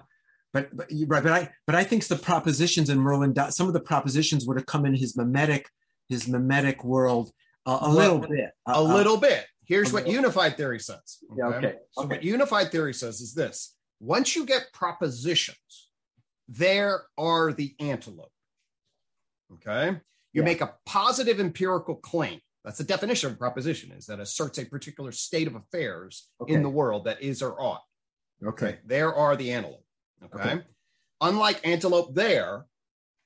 [0.53, 3.81] But, but right, but I but I think the propositions in Merlin, some of the
[3.81, 5.69] propositions would have come in his mimetic,
[6.07, 7.31] his mimetic world
[7.65, 8.51] uh, a well, little bit.
[8.65, 11.17] A, a little bit Here's what unified theory says.
[11.31, 11.37] Okay?
[11.37, 11.75] Yeah, okay.
[11.91, 12.15] So okay.
[12.15, 15.89] what unified theory says is this: once you get propositions,
[16.47, 18.31] there are the antelope.
[19.53, 19.97] Okay.
[20.33, 20.43] You yeah.
[20.43, 22.39] make a positive empirical claim.
[22.63, 26.53] That's the definition of proposition is that asserts a particular state of affairs okay.
[26.53, 27.83] in the world that is or ought.
[28.45, 28.65] Okay.
[28.65, 28.79] okay.
[28.85, 29.83] There are the antelope.
[30.23, 30.51] Okay?
[30.51, 30.63] okay.
[31.21, 32.65] Unlike antelope there,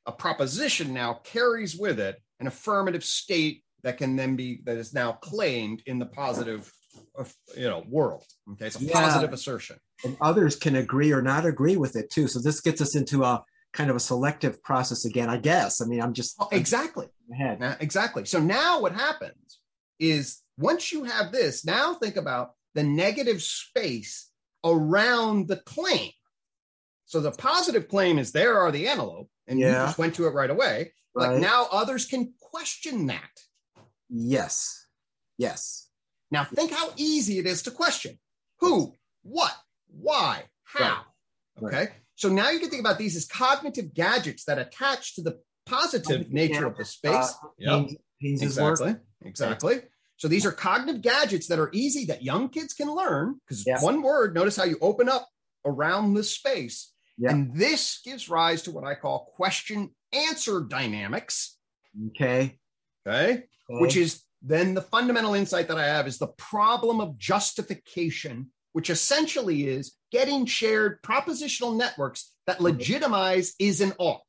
[0.05, 4.93] a proposition now carries with it an affirmative state that can then be that is
[4.93, 6.71] now claimed in the positive
[7.17, 7.23] uh,
[7.55, 8.93] you know world okay it's a yeah.
[8.93, 12.81] positive assertion and others can agree or not agree with it too so this gets
[12.81, 13.43] us into a
[13.73, 17.75] kind of a selective process again i guess i mean i'm just oh, exactly now,
[17.79, 19.59] exactly so now what happens
[19.99, 24.29] is once you have this now think about the negative space
[24.63, 26.11] around the claim
[27.11, 29.67] so the positive claim is there are the antelope, and yeah.
[29.67, 30.93] you just went to it right away.
[31.13, 31.31] Right.
[31.31, 33.29] Like now others can question that.
[34.11, 34.87] Yes.
[35.37, 35.87] Yes.
[36.29, 38.19] Now think how easy it is to question.
[38.59, 39.53] Who, what,
[39.87, 41.05] why, how.
[41.59, 41.67] Right.
[41.67, 41.77] Okay.
[41.77, 41.89] Right.
[42.15, 46.31] So now you can think about these as cognitive gadgets that attach to the positive
[46.31, 47.33] nature of the space.
[47.43, 47.89] Uh, yep.
[48.21, 48.95] exactly.
[49.23, 49.81] Exactly.
[50.17, 53.81] So these are cognitive gadgets that are easy that young kids can learn because yes.
[53.81, 55.27] one word, notice how you open up
[55.65, 57.31] around this space yeah.
[57.31, 61.57] And this gives rise to what I call question answer dynamics.
[62.09, 62.57] Okay.
[63.07, 63.31] Okay.
[63.31, 63.45] Okay.
[63.67, 68.89] Which is then the fundamental insight that I have is the problem of justification, which
[68.89, 74.21] essentially is getting shared propositional networks that legitimize is an ought.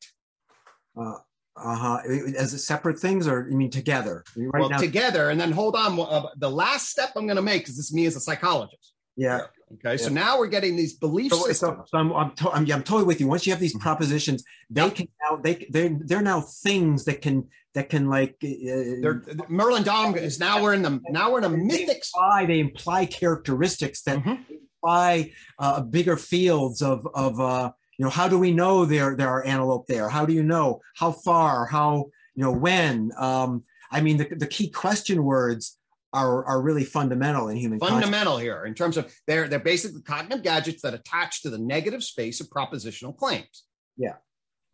[0.99, 1.15] Uh,
[1.57, 1.99] uh-huh
[2.39, 6.01] as separate things or you mean together right well now- together and then hold on
[6.01, 8.91] uh, the last step i'm going to make is this is me as a psychologist
[9.16, 9.40] yeah
[9.74, 11.90] Okay, so now we're getting these belief so, systems.
[11.90, 13.26] So, I'm, I'm, to, I'm, I'm, totally with you.
[13.26, 13.82] Once you have these mm-hmm.
[13.82, 18.36] propositions, they can now they they're, they're now things that can that can like.
[18.43, 22.02] Uh, Merlin Dom is now we're in the now we're in a mythic.
[22.14, 24.43] Imply, they imply characteristics that mm-hmm.
[24.82, 29.28] imply uh, bigger fields of of uh, you know how do we know there there
[29.28, 30.09] are antelope there?
[30.09, 31.66] How do you know how far?
[31.66, 33.10] How you know when?
[33.16, 35.78] Um, I mean the the key question words
[36.12, 40.43] are, are really fundamental in human fundamental here in terms of they're they're basically cognitive
[40.43, 43.64] gadgets that attach to the negative space of propositional claims.
[43.97, 44.14] Yeah.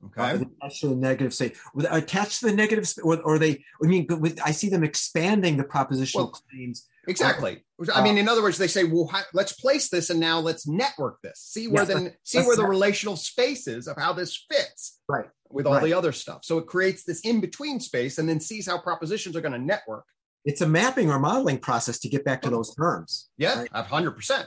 [0.05, 0.23] Okay.
[0.23, 1.57] Uh, attached to the negative state
[1.91, 5.65] attached to the negative or, or they i mean with, i see them expanding the
[5.65, 6.87] propositional well, claims.
[7.09, 7.65] exactly.
[7.83, 10.69] Uh, i mean in other words they say well let's place this and now let's
[10.69, 11.41] network this.
[11.41, 15.27] See where the see where the relational space is of how this fits right.
[15.51, 15.83] with all right.
[15.83, 16.45] the other stuff.
[16.45, 19.59] So it creates this in between space and then sees how propositions are going to
[19.59, 20.05] network
[20.49, 23.29] it's a mapping or modeling process to get back to those terms.
[23.37, 23.71] Yeah, right?
[23.71, 24.47] 100%.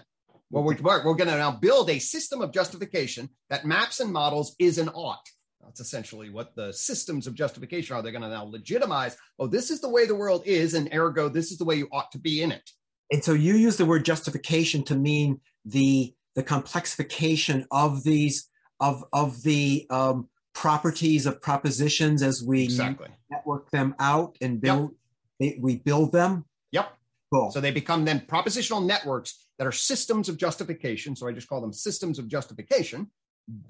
[0.49, 4.55] Well, we're, we're going to now build a system of justification that maps and models
[4.57, 5.29] is an ought.
[5.63, 8.01] That's essentially what the systems of justification are.
[8.01, 11.29] They're going to now legitimize, oh, this is the way the world is, and ergo,
[11.29, 12.67] this is the way you ought to be in it.
[13.11, 18.49] And so you use the word justification to mean the the complexification of these
[18.79, 23.09] of of the um, properties of propositions as we exactly.
[23.29, 24.95] network them out and build
[25.41, 26.45] they, we build them.
[26.71, 26.93] Yep.
[27.33, 27.51] Cool.
[27.51, 31.15] So they become then propositional networks that are systems of justification.
[31.15, 33.09] So I just call them systems of justification,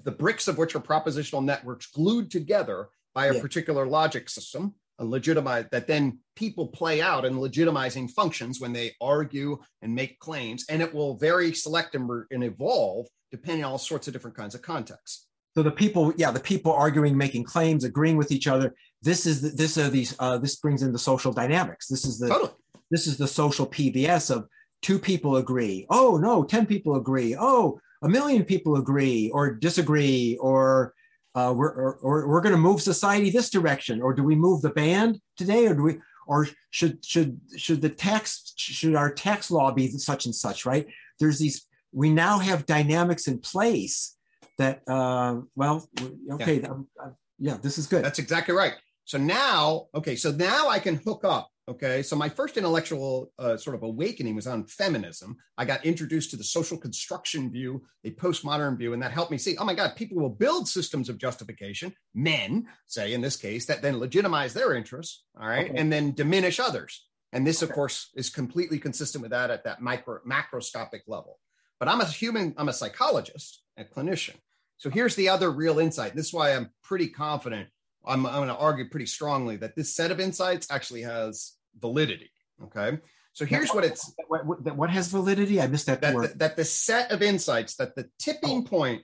[0.04, 3.40] the bricks of which are propositional networks glued together by a yeah.
[3.40, 8.92] particular logic system and legitimize that then people play out in legitimizing functions when they
[9.00, 13.78] argue and make claims and it will vary select and, and evolve depending on all
[13.78, 17.84] sorts of different kinds of contexts so the people yeah the people arguing making claims
[17.84, 20.98] agreeing with each other this is the, this are these uh, this brings in the
[20.98, 21.88] social dynamics.
[21.88, 22.52] This is the totally.
[22.90, 24.48] this is the social PVS of
[24.80, 25.86] two people agree.
[25.90, 27.36] Oh no 10 people agree.
[27.38, 30.94] Oh a million people agree or disagree or
[31.34, 34.02] uh, we're, or, or we're going to move society this direction.
[34.02, 35.66] Or do we move the band today?
[35.66, 40.26] Or do we or should should should the tax should our tax law be such
[40.26, 40.86] and such right?
[41.18, 44.16] There's these we now have dynamics in place
[44.58, 45.88] that uh, well
[46.32, 46.72] okay yeah.
[47.02, 48.74] Uh, yeah this is good that's exactly right
[49.04, 53.56] so now okay so now i can hook up okay so my first intellectual uh,
[53.56, 58.10] sort of awakening was on feminism i got introduced to the social construction view a
[58.10, 61.18] postmodern view and that helped me see oh my god people will build systems of
[61.18, 65.78] justification men say in this case that then legitimize their interests all right okay.
[65.78, 67.70] and then diminish others and this okay.
[67.70, 71.38] of course is completely consistent with that at that micro macroscopic level
[71.78, 74.36] but i'm a human i'm a psychologist a clinician
[74.82, 76.16] so here's the other real insight.
[76.16, 77.68] This is why I'm pretty confident.
[78.04, 82.32] I'm, I'm going to argue pretty strongly that this set of insights actually has validity.
[82.64, 82.98] Okay.
[83.32, 85.60] So here's what, what it's what, what, has validity.
[85.60, 86.32] I missed that, that word.
[86.32, 88.68] The, that the set of insights that the tipping oh.
[88.68, 89.02] point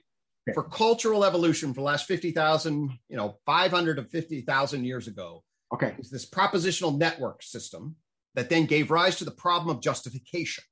[0.49, 0.53] okay.
[0.53, 5.45] for cultural evolution for the last 50,000, you know, 500 to 50,000 years ago.
[5.73, 5.95] Okay.
[5.97, 7.95] Is this propositional network system.
[8.35, 10.65] that then gave rise to the problem of justification.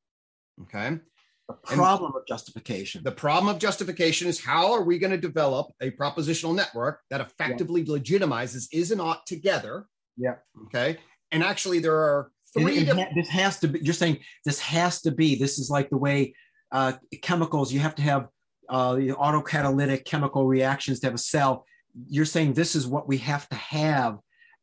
[0.64, 1.00] Okay.
[1.48, 3.04] The problem and of justification.
[3.04, 7.22] The problem of justification is how are we going to develop a propositional network that
[7.22, 7.96] effectively yeah.
[7.96, 9.86] legitimizes is and ought together?
[10.18, 10.36] Yeah.
[10.66, 10.98] Okay.
[11.32, 12.80] And actually, there are three.
[12.80, 13.80] And, and this has to be.
[13.82, 15.36] You're saying this has to be.
[15.36, 16.36] This is like the way
[16.74, 17.72] uh, chemicals.
[17.72, 18.28] You have to have
[18.68, 21.66] uh, the autocatalytic chemical reactions to have a cell.
[22.10, 24.18] You're saying this is what we have to have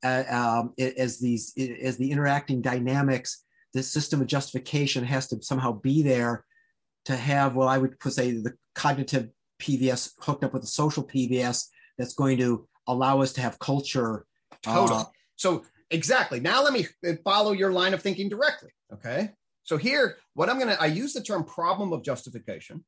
[0.05, 3.43] uh, um, as these as the interacting dynamics.
[3.73, 6.45] This system of justification has to somehow be there
[7.07, 11.69] to have, well, I would say the cognitive PVS hooked up with the social PVS
[11.99, 14.27] that's going to allow us to have culture.
[14.63, 14.97] Total.
[14.97, 15.05] Uh,
[15.37, 16.41] so exactly.
[16.41, 16.87] Now let me
[17.25, 18.71] follow your line of thinking directly.
[18.93, 19.31] Okay.
[19.65, 22.85] So here, what I'm going to, I use the term problem of justification,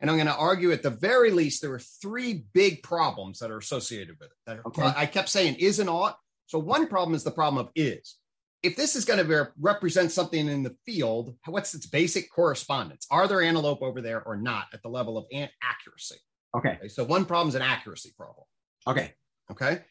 [0.00, 3.50] and I'm going to argue at the very least there are three big problems that
[3.50, 4.36] are associated with it.
[4.46, 4.92] That are, okay.
[4.96, 6.18] I kept saying is and ought.
[6.46, 8.16] So one problem is the problem of is
[8.64, 13.06] if this is going to represent something in the field, what's its basic correspondence?
[13.10, 15.26] Are there antelope over there or not at the level of
[15.62, 16.16] accuracy?
[16.56, 16.78] Okay.
[16.78, 16.88] okay.
[16.88, 18.46] So one problem is an accuracy problem.
[18.86, 19.12] Okay.
[19.50, 19.82] Okay.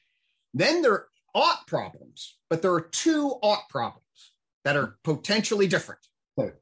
[0.54, 4.04] Then there are ought problems, but there are two ought problems
[4.66, 6.00] that are potentially different.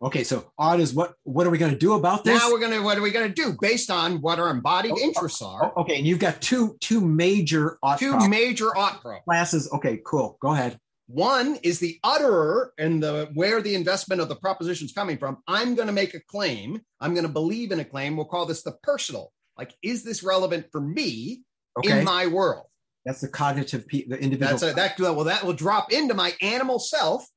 [0.02, 2.38] Okay, so ought is what what are we going to do about this?
[2.38, 4.92] Now we're going to what are we going to do based on what our embodied
[4.92, 5.72] oh, oh, interests are?
[5.78, 8.30] Oh, okay, and you've got two two major ought two problems.
[8.30, 9.24] major ought problems.
[9.24, 9.72] classes.
[9.72, 10.38] Okay, cool.
[10.42, 10.78] Go ahead.
[11.14, 15.38] One is the utterer and the where the investment of the proposition is coming from.
[15.48, 16.82] I'm going to make a claim.
[17.00, 18.16] I'm going to believe in a claim.
[18.16, 19.32] We'll call this the personal.
[19.58, 21.44] Like, is this relevant for me
[21.78, 22.00] okay.
[22.00, 22.66] in my world?
[23.06, 24.52] That's the cognitive, the individual.
[24.52, 25.00] That's a, that.
[25.00, 27.28] Well, that will drop into my animal self.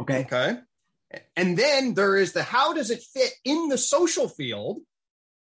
[0.00, 0.20] Okay.
[0.20, 0.58] Okay.
[1.36, 4.80] And then there is the how does it fit in the social field,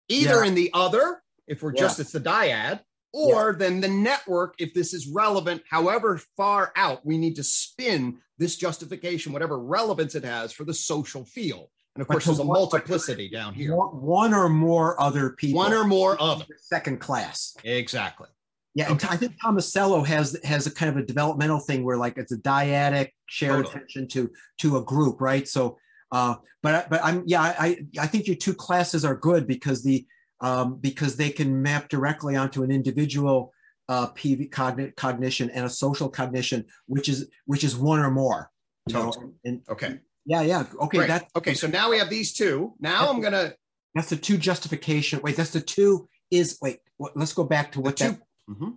[0.09, 0.49] either yeah.
[0.49, 1.81] in the other, if we're yeah.
[1.81, 2.81] just it's the dyad,
[3.13, 3.59] or yeah.
[3.59, 8.57] then the network, if this is relevant, however far out, we need to spin this
[8.57, 11.69] justification, whatever relevance it has for the social field.
[11.95, 13.75] And of course, there's a multiplicity down here.
[13.75, 15.59] One or more other people.
[15.59, 16.45] One or more other.
[16.61, 17.57] Second class.
[17.65, 18.29] Exactly.
[18.75, 18.93] Yeah, okay.
[18.93, 22.31] and I think Tomasello has has a kind of a developmental thing where like it's
[22.31, 23.75] a dyadic shared totally.
[23.75, 25.49] attention to to a group, right?
[25.49, 25.79] So,
[26.13, 30.07] uh, but but I'm yeah, I I think your two classes are good because the
[30.41, 33.53] um, because they can map directly onto an individual
[33.89, 38.51] uh, PV cogn- cognition and a social cognition, which is which is one or more.
[38.89, 39.33] Totally.
[39.45, 39.99] And, okay.
[40.27, 40.65] Yeah, yeah.
[40.83, 41.07] Okay.
[41.07, 41.55] That, okay.
[41.55, 42.75] So now we have these two.
[42.81, 43.55] Now I'm gonna.
[43.95, 45.21] That's the two justification.
[45.23, 46.81] Wait, that's the two is wait.
[47.15, 48.21] let's go back to what the two, that.
[48.51, 48.71] Mm-hmm.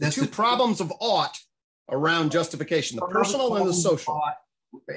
[0.00, 1.38] That's the two the problems of ought
[1.88, 4.20] around justification: the personal and the social.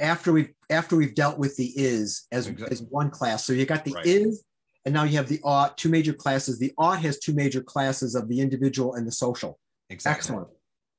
[0.01, 2.73] After we've after we've dealt with the is as, exactly.
[2.73, 4.05] as one class, so you got the right.
[4.05, 4.43] is
[4.85, 6.59] and now you have the ought, two major classes.
[6.59, 9.59] The ought has two major classes of the individual and the social.
[9.89, 10.19] Exactly.
[10.19, 10.47] Excellent.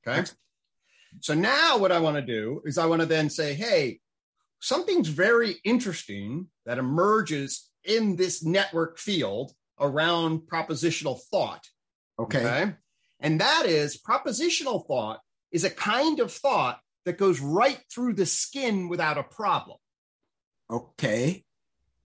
[0.06, 0.18] Okay.
[0.18, 0.40] Excellent.
[1.20, 4.00] So now what I want to do is I want to then say, hey,
[4.60, 11.64] something's very interesting that emerges in this network field around propositional thought.
[12.18, 12.38] Okay.
[12.38, 12.72] okay.
[13.20, 15.20] And that is propositional thought
[15.52, 19.78] is a kind of thought that goes right through the skin without a problem.
[20.70, 21.44] Okay.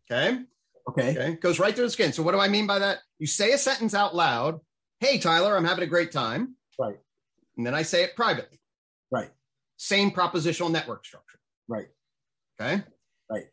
[0.10, 0.42] Okay.
[0.90, 1.12] Okay.
[1.12, 1.36] Okay.
[1.36, 2.14] Goes right through the skin.
[2.14, 3.00] So what do I mean by that?
[3.20, 4.60] You say a sentence out loud.
[5.00, 6.56] Hey, Tyler, I'm having a great time.
[6.80, 6.98] Right.
[7.58, 8.60] And then I say it privately.
[9.12, 9.30] Right.
[9.78, 11.40] Same propositional network structure.
[11.68, 11.88] Right.
[12.60, 12.84] Okay.
[13.30, 13.46] Right.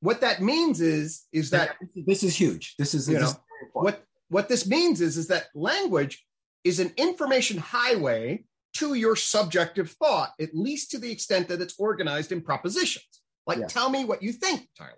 [0.00, 2.74] What that means is is that this is huge.
[2.78, 3.32] This is you know
[3.72, 6.24] what what this means is is that language
[6.64, 8.44] is an information highway
[8.74, 13.22] to your subjective thought, at least to the extent that it's organized in propositions.
[13.46, 13.72] Like, yes.
[13.72, 14.92] tell me what you think, Tyler.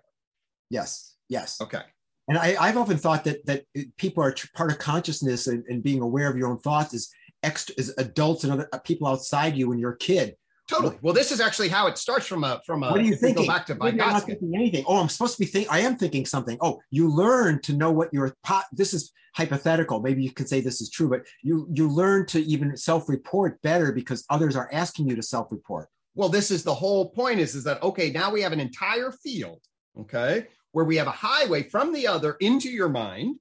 [0.69, 1.15] Yes.
[1.29, 1.61] Yes.
[1.61, 1.81] Okay.
[2.27, 3.63] And I, have often thought that that
[3.97, 7.11] people are part of consciousness and, and being aware of your own thoughts is
[7.41, 10.35] extra as adults and other uh, people outside you when you're a kid.
[10.69, 10.97] Totally.
[11.01, 12.91] Well, this is actually how it starts from a from a.
[12.91, 13.45] What are you thinking?
[13.47, 14.85] Go back to I'm not thinking anything.
[14.87, 15.71] Oh, I'm supposed to be thinking.
[15.71, 16.59] I am thinking something.
[16.61, 18.65] Oh, you learn to know what your pot.
[18.71, 19.99] This is hypothetical.
[19.99, 23.91] Maybe you can say this is true, but you you learn to even self-report better
[23.91, 25.87] because others are asking you to self-report.
[26.13, 27.39] Well, this is the whole point.
[27.39, 28.11] Is is that okay?
[28.11, 29.61] Now we have an entire field.
[29.99, 33.37] Okay, where we have a highway from the other into your mind.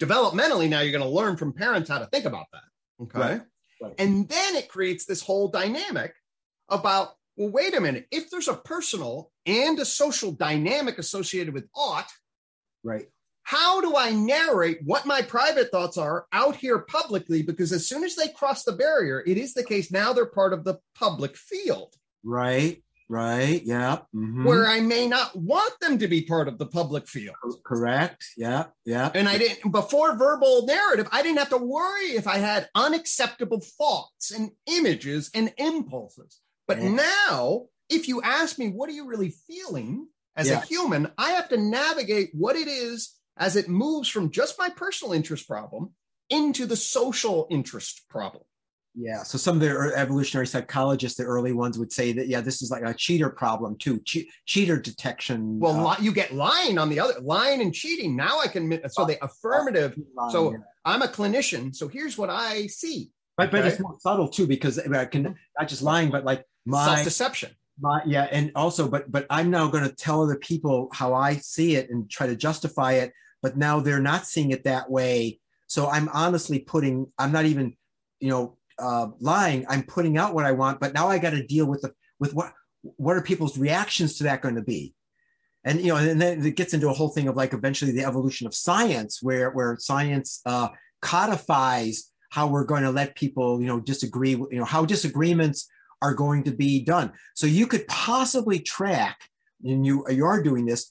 [0.00, 2.62] Developmentally, now you're going to learn from parents how to think about that.
[3.02, 3.18] Okay.
[3.18, 3.40] Right.
[3.80, 3.94] Right.
[3.98, 6.14] And then it creates this whole dynamic
[6.68, 8.06] about, well, wait a minute.
[8.10, 12.10] If there's a personal and a social dynamic associated with ought,
[12.84, 13.06] right.
[13.44, 17.42] How do I narrate what my private thoughts are out here publicly?
[17.42, 20.52] Because as soon as they cross the barrier, it is the case now they're part
[20.52, 21.92] of the public field.
[22.22, 22.82] Right.
[23.12, 23.60] Right.
[23.62, 23.98] Yeah.
[24.14, 24.44] Mm-hmm.
[24.44, 27.36] Where I may not want them to be part of the public field.
[27.62, 28.24] Correct.
[28.38, 28.68] Yeah.
[28.86, 29.10] Yeah.
[29.14, 33.60] And I didn't, before verbal narrative, I didn't have to worry if I had unacceptable
[33.60, 36.40] thoughts and images and impulses.
[36.66, 37.02] But yeah.
[37.28, 40.62] now, if you ask me, what are you really feeling as Yeah.
[40.62, 41.12] a human?
[41.18, 45.46] I have to navigate what it is as it moves from just my personal interest
[45.46, 45.90] problem
[46.30, 48.44] into the social interest problem.
[48.94, 49.22] Yeah.
[49.22, 52.70] So some of the evolutionary psychologists, the early ones, would say that yeah, this is
[52.70, 55.58] like a cheater problem too, che- cheater detection.
[55.58, 58.14] Well, uh, you get lying on the other, lying and cheating.
[58.16, 59.98] Now I can, so the affirmative.
[60.14, 60.58] line, So yeah.
[60.84, 61.74] I'm a clinician.
[61.74, 65.68] So here's what I see but but it's more subtle too because I can not
[65.68, 67.50] just lying, but like my self deception.
[67.80, 71.34] my yeah and also but but i'm now going to tell other people how i
[71.36, 75.40] see it and try to justify it but now they're not seeing it that way
[75.66, 77.74] so i'm honestly putting i'm not even
[78.20, 81.46] you know uh, lying i'm putting out what i want but now i got to
[81.46, 84.94] deal with the with what what are people's reactions to that going to be?
[85.64, 88.04] And you know and then it gets into a whole thing of like eventually the
[88.04, 90.68] evolution of science where where science uh,
[91.00, 95.68] codifies how we're going to let people you know disagree you know how disagreements
[96.00, 97.12] are going to be done.
[97.36, 99.20] So you could possibly track
[99.62, 100.90] and you you are doing this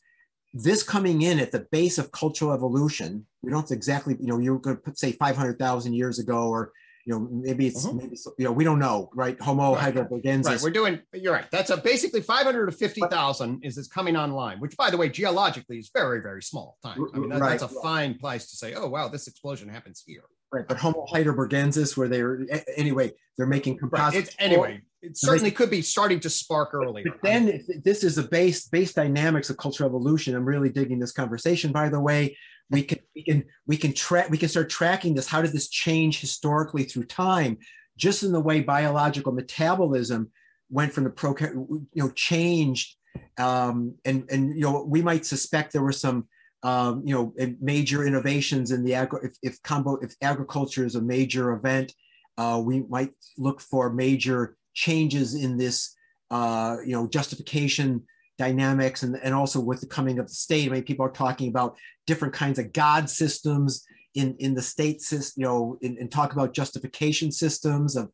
[0.54, 3.26] this coming in at the base of cultural evolution.
[3.42, 6.72] We don't exactly you know you're going to put say 500000 years ago or
[7.06, 7.96] you know maybe it's Mhm.
[7.98, 9.94] maybe you know we don't know right homo Right.
[9.96, 10.62] heidelbergensis Right.
[10.62, 11.50] We're doing, you're right.
[11.52, 16.22] That's a basically 550,000 is it's coming online, which by the way, geologically is very,
[16.22, 17.00] very small time.
[17.14, 17.60] I mean, that- Right.
[17.60, 20.24] that's a fine place to say, oh, wow, this explosion happens here.
[20.54, 22.40] Right, but Homo heidelbergensis, where they're
[22.76, 23.80] anyway, they're making Right.
[23.80, 24.28] composites.
[24.30, 27.06] It's, anyway, it certainly could be starting to spark earlier.
[27.08, 30.36] But then if this is a base base dynamics of cultural evolution.
[30.36, 31.72] I'm really digging this conversation.
[31.72, 32.38] By the way,
[32.72, 35.28] we can we can we can track we can start tracking this.
[35.28, 37.58] How did this change historically through time?
[37.98, 40.32] Just in the way biological metabolism
[40.70, 42.96] went from the pro you know changed
[43.38, 46.28] um, and and you know we might suspect there were some
[46.64, 51.02] um, you know major innovations in the agri if if combo if agriculture is a
[51.02, 51.94] major event
[52.38, 55.96] uh, we might look for major changes in this
[56.30, 58.04] uh, you know justification
[58.46, 61.50] dynamics and, and also with the coming of the state i mean people are talking
[61.50, 61.78] about
[62.08, 63.86] different kinds of god systems
[64.16, 68.06] in in the state system you know and, and talk about justification systems of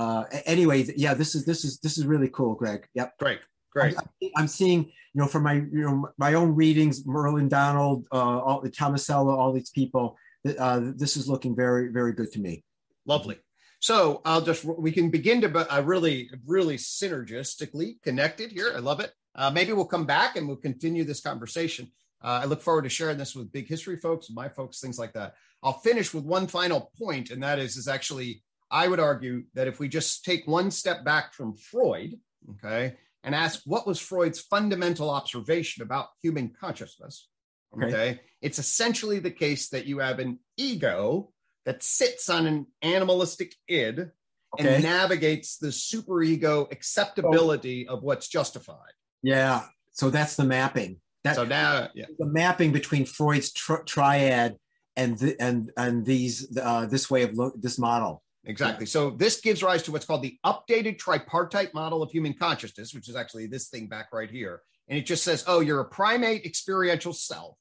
[0.00, 3.40] uh, anyway yeah this is this is this is really cool Gregg yep Great.
[3.76, 3.94] Great.
[4.36, 8.60] I'm seeing, you know, from my, you know, my own readings, Merlin Donald, uh, all
[8.62, 10.16] the Tomasello, all these people,
[10.58, 12.64] uh, this is looking very, very good to me.
[13.04, 13.36] Lovely.
[13.80, 18.72] So I'll just, we can begin to, be- uh, really, really synergistically connected here.
[18.74, 19.12] I love it.
[19.36, 21.90] Uh, maybe we'll come back and we'll continue this conversation.
[22.24, 25.12] Uh, I look forward to sharing this with big history folks, my folks, things like
[25.12, 25.34] that.
[25.62, 29.68] I'll finish with one final point, and that is, is actually, I would argue that
[29.68, 32.18] if we just take one step back from Freud,
[32.52, 37.28] okay, and ask what was Freud's fundamental observation about human consciousness,
[37.76, 37.86] Okay.
[37.86, 41.32] okay, it's essentially the case that you have an ego
[41.66, 44.10] that sits on an animalistic id
[44.58, 44.76] Okay.
[44.76, 48.95] and navigates the superego acceptability of what's justified.
[49.22, 49.64] Yeah.
[49.92, 51.00] So that's the mapping.
[51.24, 54.56] That, So now, yeah, the mapping between Freud's tri- triad
[54.96, 58.22] and the, and and these uh, this way of look this model.
[58.44, 58.86] exactly.
[58.86, 63.08] So this gives rise to what's called the updated tripartite model of human consciousness, which
[63.08, 64.62] is actually this thing back right here.
[64.88, 67.56] And it just says, oh, you're a primate experiential self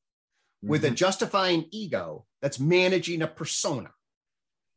[0.61, 3.89] with a justifying ego that's managing a persona.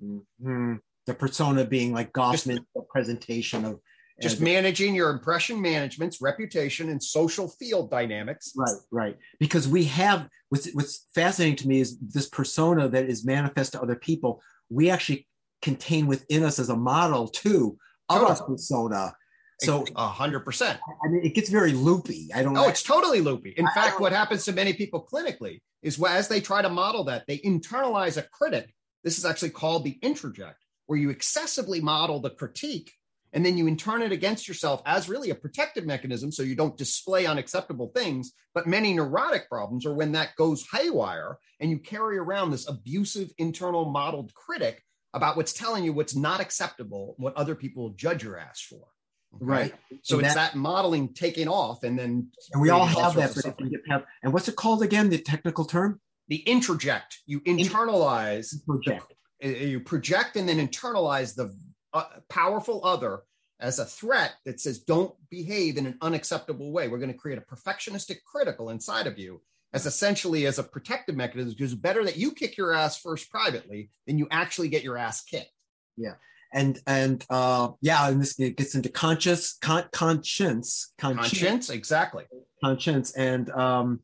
[0.03, 0.81] Mhm.
[1.07, 2.61] the persona being like Goffman's
[2.91, 3.81] presentation of
[4.21, 8.53] Just managing your impression management's reputation and social field dynamics.
[8.57, 9.17] Right, right.
[9.39, 13.83] Because we have what's what's fascinating to me is this persona that is manifest to
[13.83, 14.43] other people.
[14.71, 15.29] We actually
[15.63, 17.79] contain within us as a model too
[18.09, 19.15] of our persona.
[19.61, 20.79] So a hundred percent.
[21.05, 22.29] I mean, it gets very loopy.
[22.35, 22.57] I don't.
[22.57, 22.67] Oh, know.
[22.67, 23.55] Oh, it's totally loopy.
[23.57, 26.61] In I- I fact, don't- what happens to many people clinically is as they try
[26.63, 28.73] to model that, they internalize a critic.
[29.05, 30.55] This is actually called the introject,
[30.87, 32.93] where you excessively model the critique
[33.39, 36.77] and then you intern it against yourself as really a protective mechanism so you don't
[36.77, 38.33] display unacceptable things.
[38.53, 43.31] But many neurotic problems are when that goes haywire and you carry around this abusive
[43.39, 44.83] internal modeled critic
[45.15, 48.89] about what's telling you what's not acceptable, what other people judge your ass for.
[49.37, 49.45] Okay?
[49.45, 49.75] right.
[50.03, 53.29] So And it's that- that modeling taking off and then And we all have that,
[53.29, 53.71] but if suffering.
[53.71, 55.11] we have, and what's it called again?
[55.11, 56.01] The technical term?
[56.27, 59.15] the introject you internalize Project.
[59.43, 61.47] you project and then internalize the
[61.93, 63.23] uh, powerful other
[63.61, 67.39] as a threat that says don't behave in an unacceptable way we're going to create
[67.39, 69.41] a perfectionistic critical inside of you
[69.73, 73.31] as essentially as a protective mechanism because it's better that you kick your ass first
[73.31, 75.53] privately than you actually get your ass kicked
[75.97, 76.15] Yeah.
[76.53, 82.25] And and uh yeah, and this gets into conscious con- conscience, conscience, conscience exactly
[82.65, 84.01] conscience, and um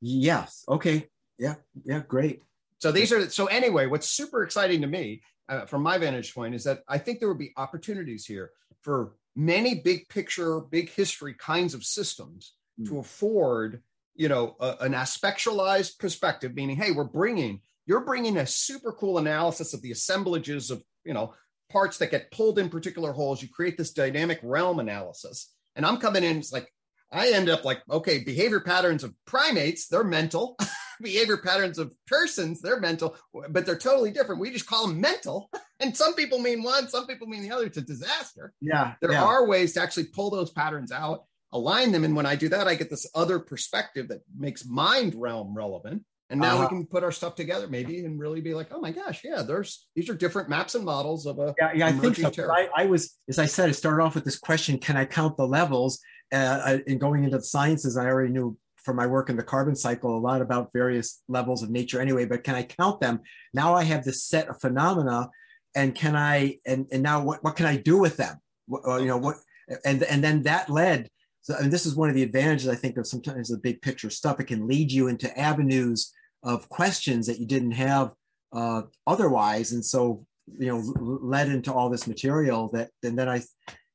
[0.00, 1.08] yes, okay,
[1.38, 1.54] yeah,
[1.84, 2.42] yeah, great.
[2.78, 3.86] So these are so anyway.
[3.86, 7.28] What's super exciting to me, uh, from my vantage point, is that I think there
[7.28, 8.50] would be opportunities here
[8.82, 12.88] for many big picture, big history kinds of systems mm.
[12.88, 13.82] to afford,
[14.14, 19.18] you know, a, an aspectualized perspective, meaning, hey, we're bringing, you're bringing a super cool
[19.18, 21.34] analysis of the assemblages of, you know,
[21.70, 23.42] parts that get pulled in particular wholes.
[23.42, 25.52] You create this dynamic realm analysis.
[25.76, 26.72] And I'm coming in, it's like,
[27.10, 30.58] I end up like, okay, behavior patterns of primates, they're mental.
[31.02, 33.16] behavior patterns of persons, they're mental,
[33.50, 34.40] but they're totally different.
[34.40, 35.50] We just call them mental.
[35.80, 37.66] And some people mean one, some people mean the other.
[37.66, 38.52] It's a disaster.
[38.60, 38.94] Yeah.
[39.00, 39.22] There yeah.
[39.22, 41.22] are ways to actually pull those patterns out,
[41.52, 42.02] align them.
[42.02, 46.02] And when I do that, I get this other perspective that makes mind realm relevant.
[46.30, 46.68] And now uh, we uh-huh.
[46.68, 49.86] can put our stuff together maybe and really be like, oh my gosh, yeah, there's
[49.94, 52.30] these are different maps and models of a yeah, yeah I think so.
[52.50, 55.36] I, I, was, as I said, I started off with this question: Can I count
[55.36, 56.00] the levels?
[56.30, 58.58] Uh, in going into the sciences, I already knew
[58.88, 62.24] from my work in the carbon cycle a lot about various levels of nature anyway,
[62.24, 63.20] but can I count them?
[63.52, 65.28] Now I have this set of phenomena
[65.76, 68.38] and can I, and, and now what, what can I do with them?
[68.66, 69.36] What, uh, you know, what,
[69.84, 71.06] and, and then that led,
[71.42, 74.08] so, and this is one of the advantages I think of sometimes the big picture
[74.08, 74.40] stuff.
[74.40, 76.10] It can lead you into avenues
[76.42, 78.12] of questions that you didn't have
[78.54, 79.72] uh, otherwise.
[79.72, 80.24] And so,
[80.58, 83.42] you know, led into all this material that, and then I, you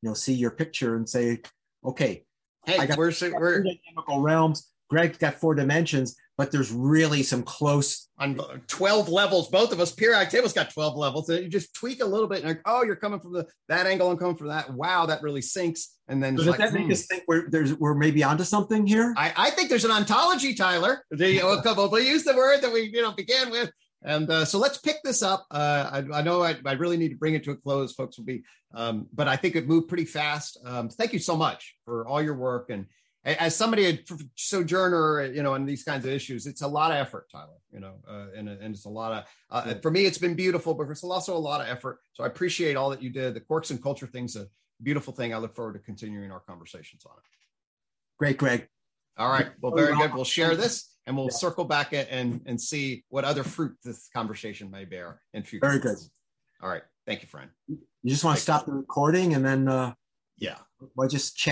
[0.03, 1.41] know, see your picture and say,
[1.83, 2.25] okay,
[2.65, 4.69] Hey, I got we're, we're chemical realms.
[4.93, 9.49] Gregg's got four dimensions, but there's really some close on 12 levels.
[9.49, 11.27] Both of us, periodic table's got 12 levels.
[11.27, 13.87] So you just tweak a little bit and like, oh, you're coming from the that
[13.87, 14.71] angle and coming from that.
[14.71, 15.87] Wow, that really syncs.
[16.07, 16.91] And then so does like, that make hmm.
[16.91, 19.13] us think we're there's we're maybe onto something here?
[19.17, 21.03] I, I think there's an ontology, Tyler.
[21.11, 23.71] We'll use the word that we you know began with.
[24.03, 25.45] And uh, so let's pick this up.
[25.49, 27.93] Uh, I, I, know I, I, really need to bring it to a close.
[27.93, 28.43] Folks will be,
[28.73, 30.57] um, but I think it moved pretty fast.
[30.65, 32.85] Um, thank you so much for all your work and
[33.25, 33.99] as somebody a
[34.35, 37.79] sojourner you know on these kinds of issues it's a lot of effort tyler you
[37.79, 40.89] know uh, and, and it's a lot of uh, for me it's been beautiful but
[40.89, 41.99] it's also a lot of effort.
[42.13, 43.33] So i appreciate all that you did.
[43.33, 44.47] The quarks and culture thing's a
[44.81, 45.33] beautiful thing.
[45.33, 47.23] I look forward to continuing our conversations on it.
[48.19, 48.67] Great Gregg.
[49.17, 49.47] All right.
[49.61, 50.13] Well very good.
[50.13, 51.37] we'll share this and we'll yeah.
[51.37, 55.65] circle back and and see what other fruit this conversation may bear in future.
[55.65, 55.97] Very good.
[56.61, 56.83] All right.
[57.05, 57.49] Thank you friend.
[57.67, 59.93] You just want to stop the recording and then uh
[60.37, 60.57] yeah.
[60.95, 61.51] well just chat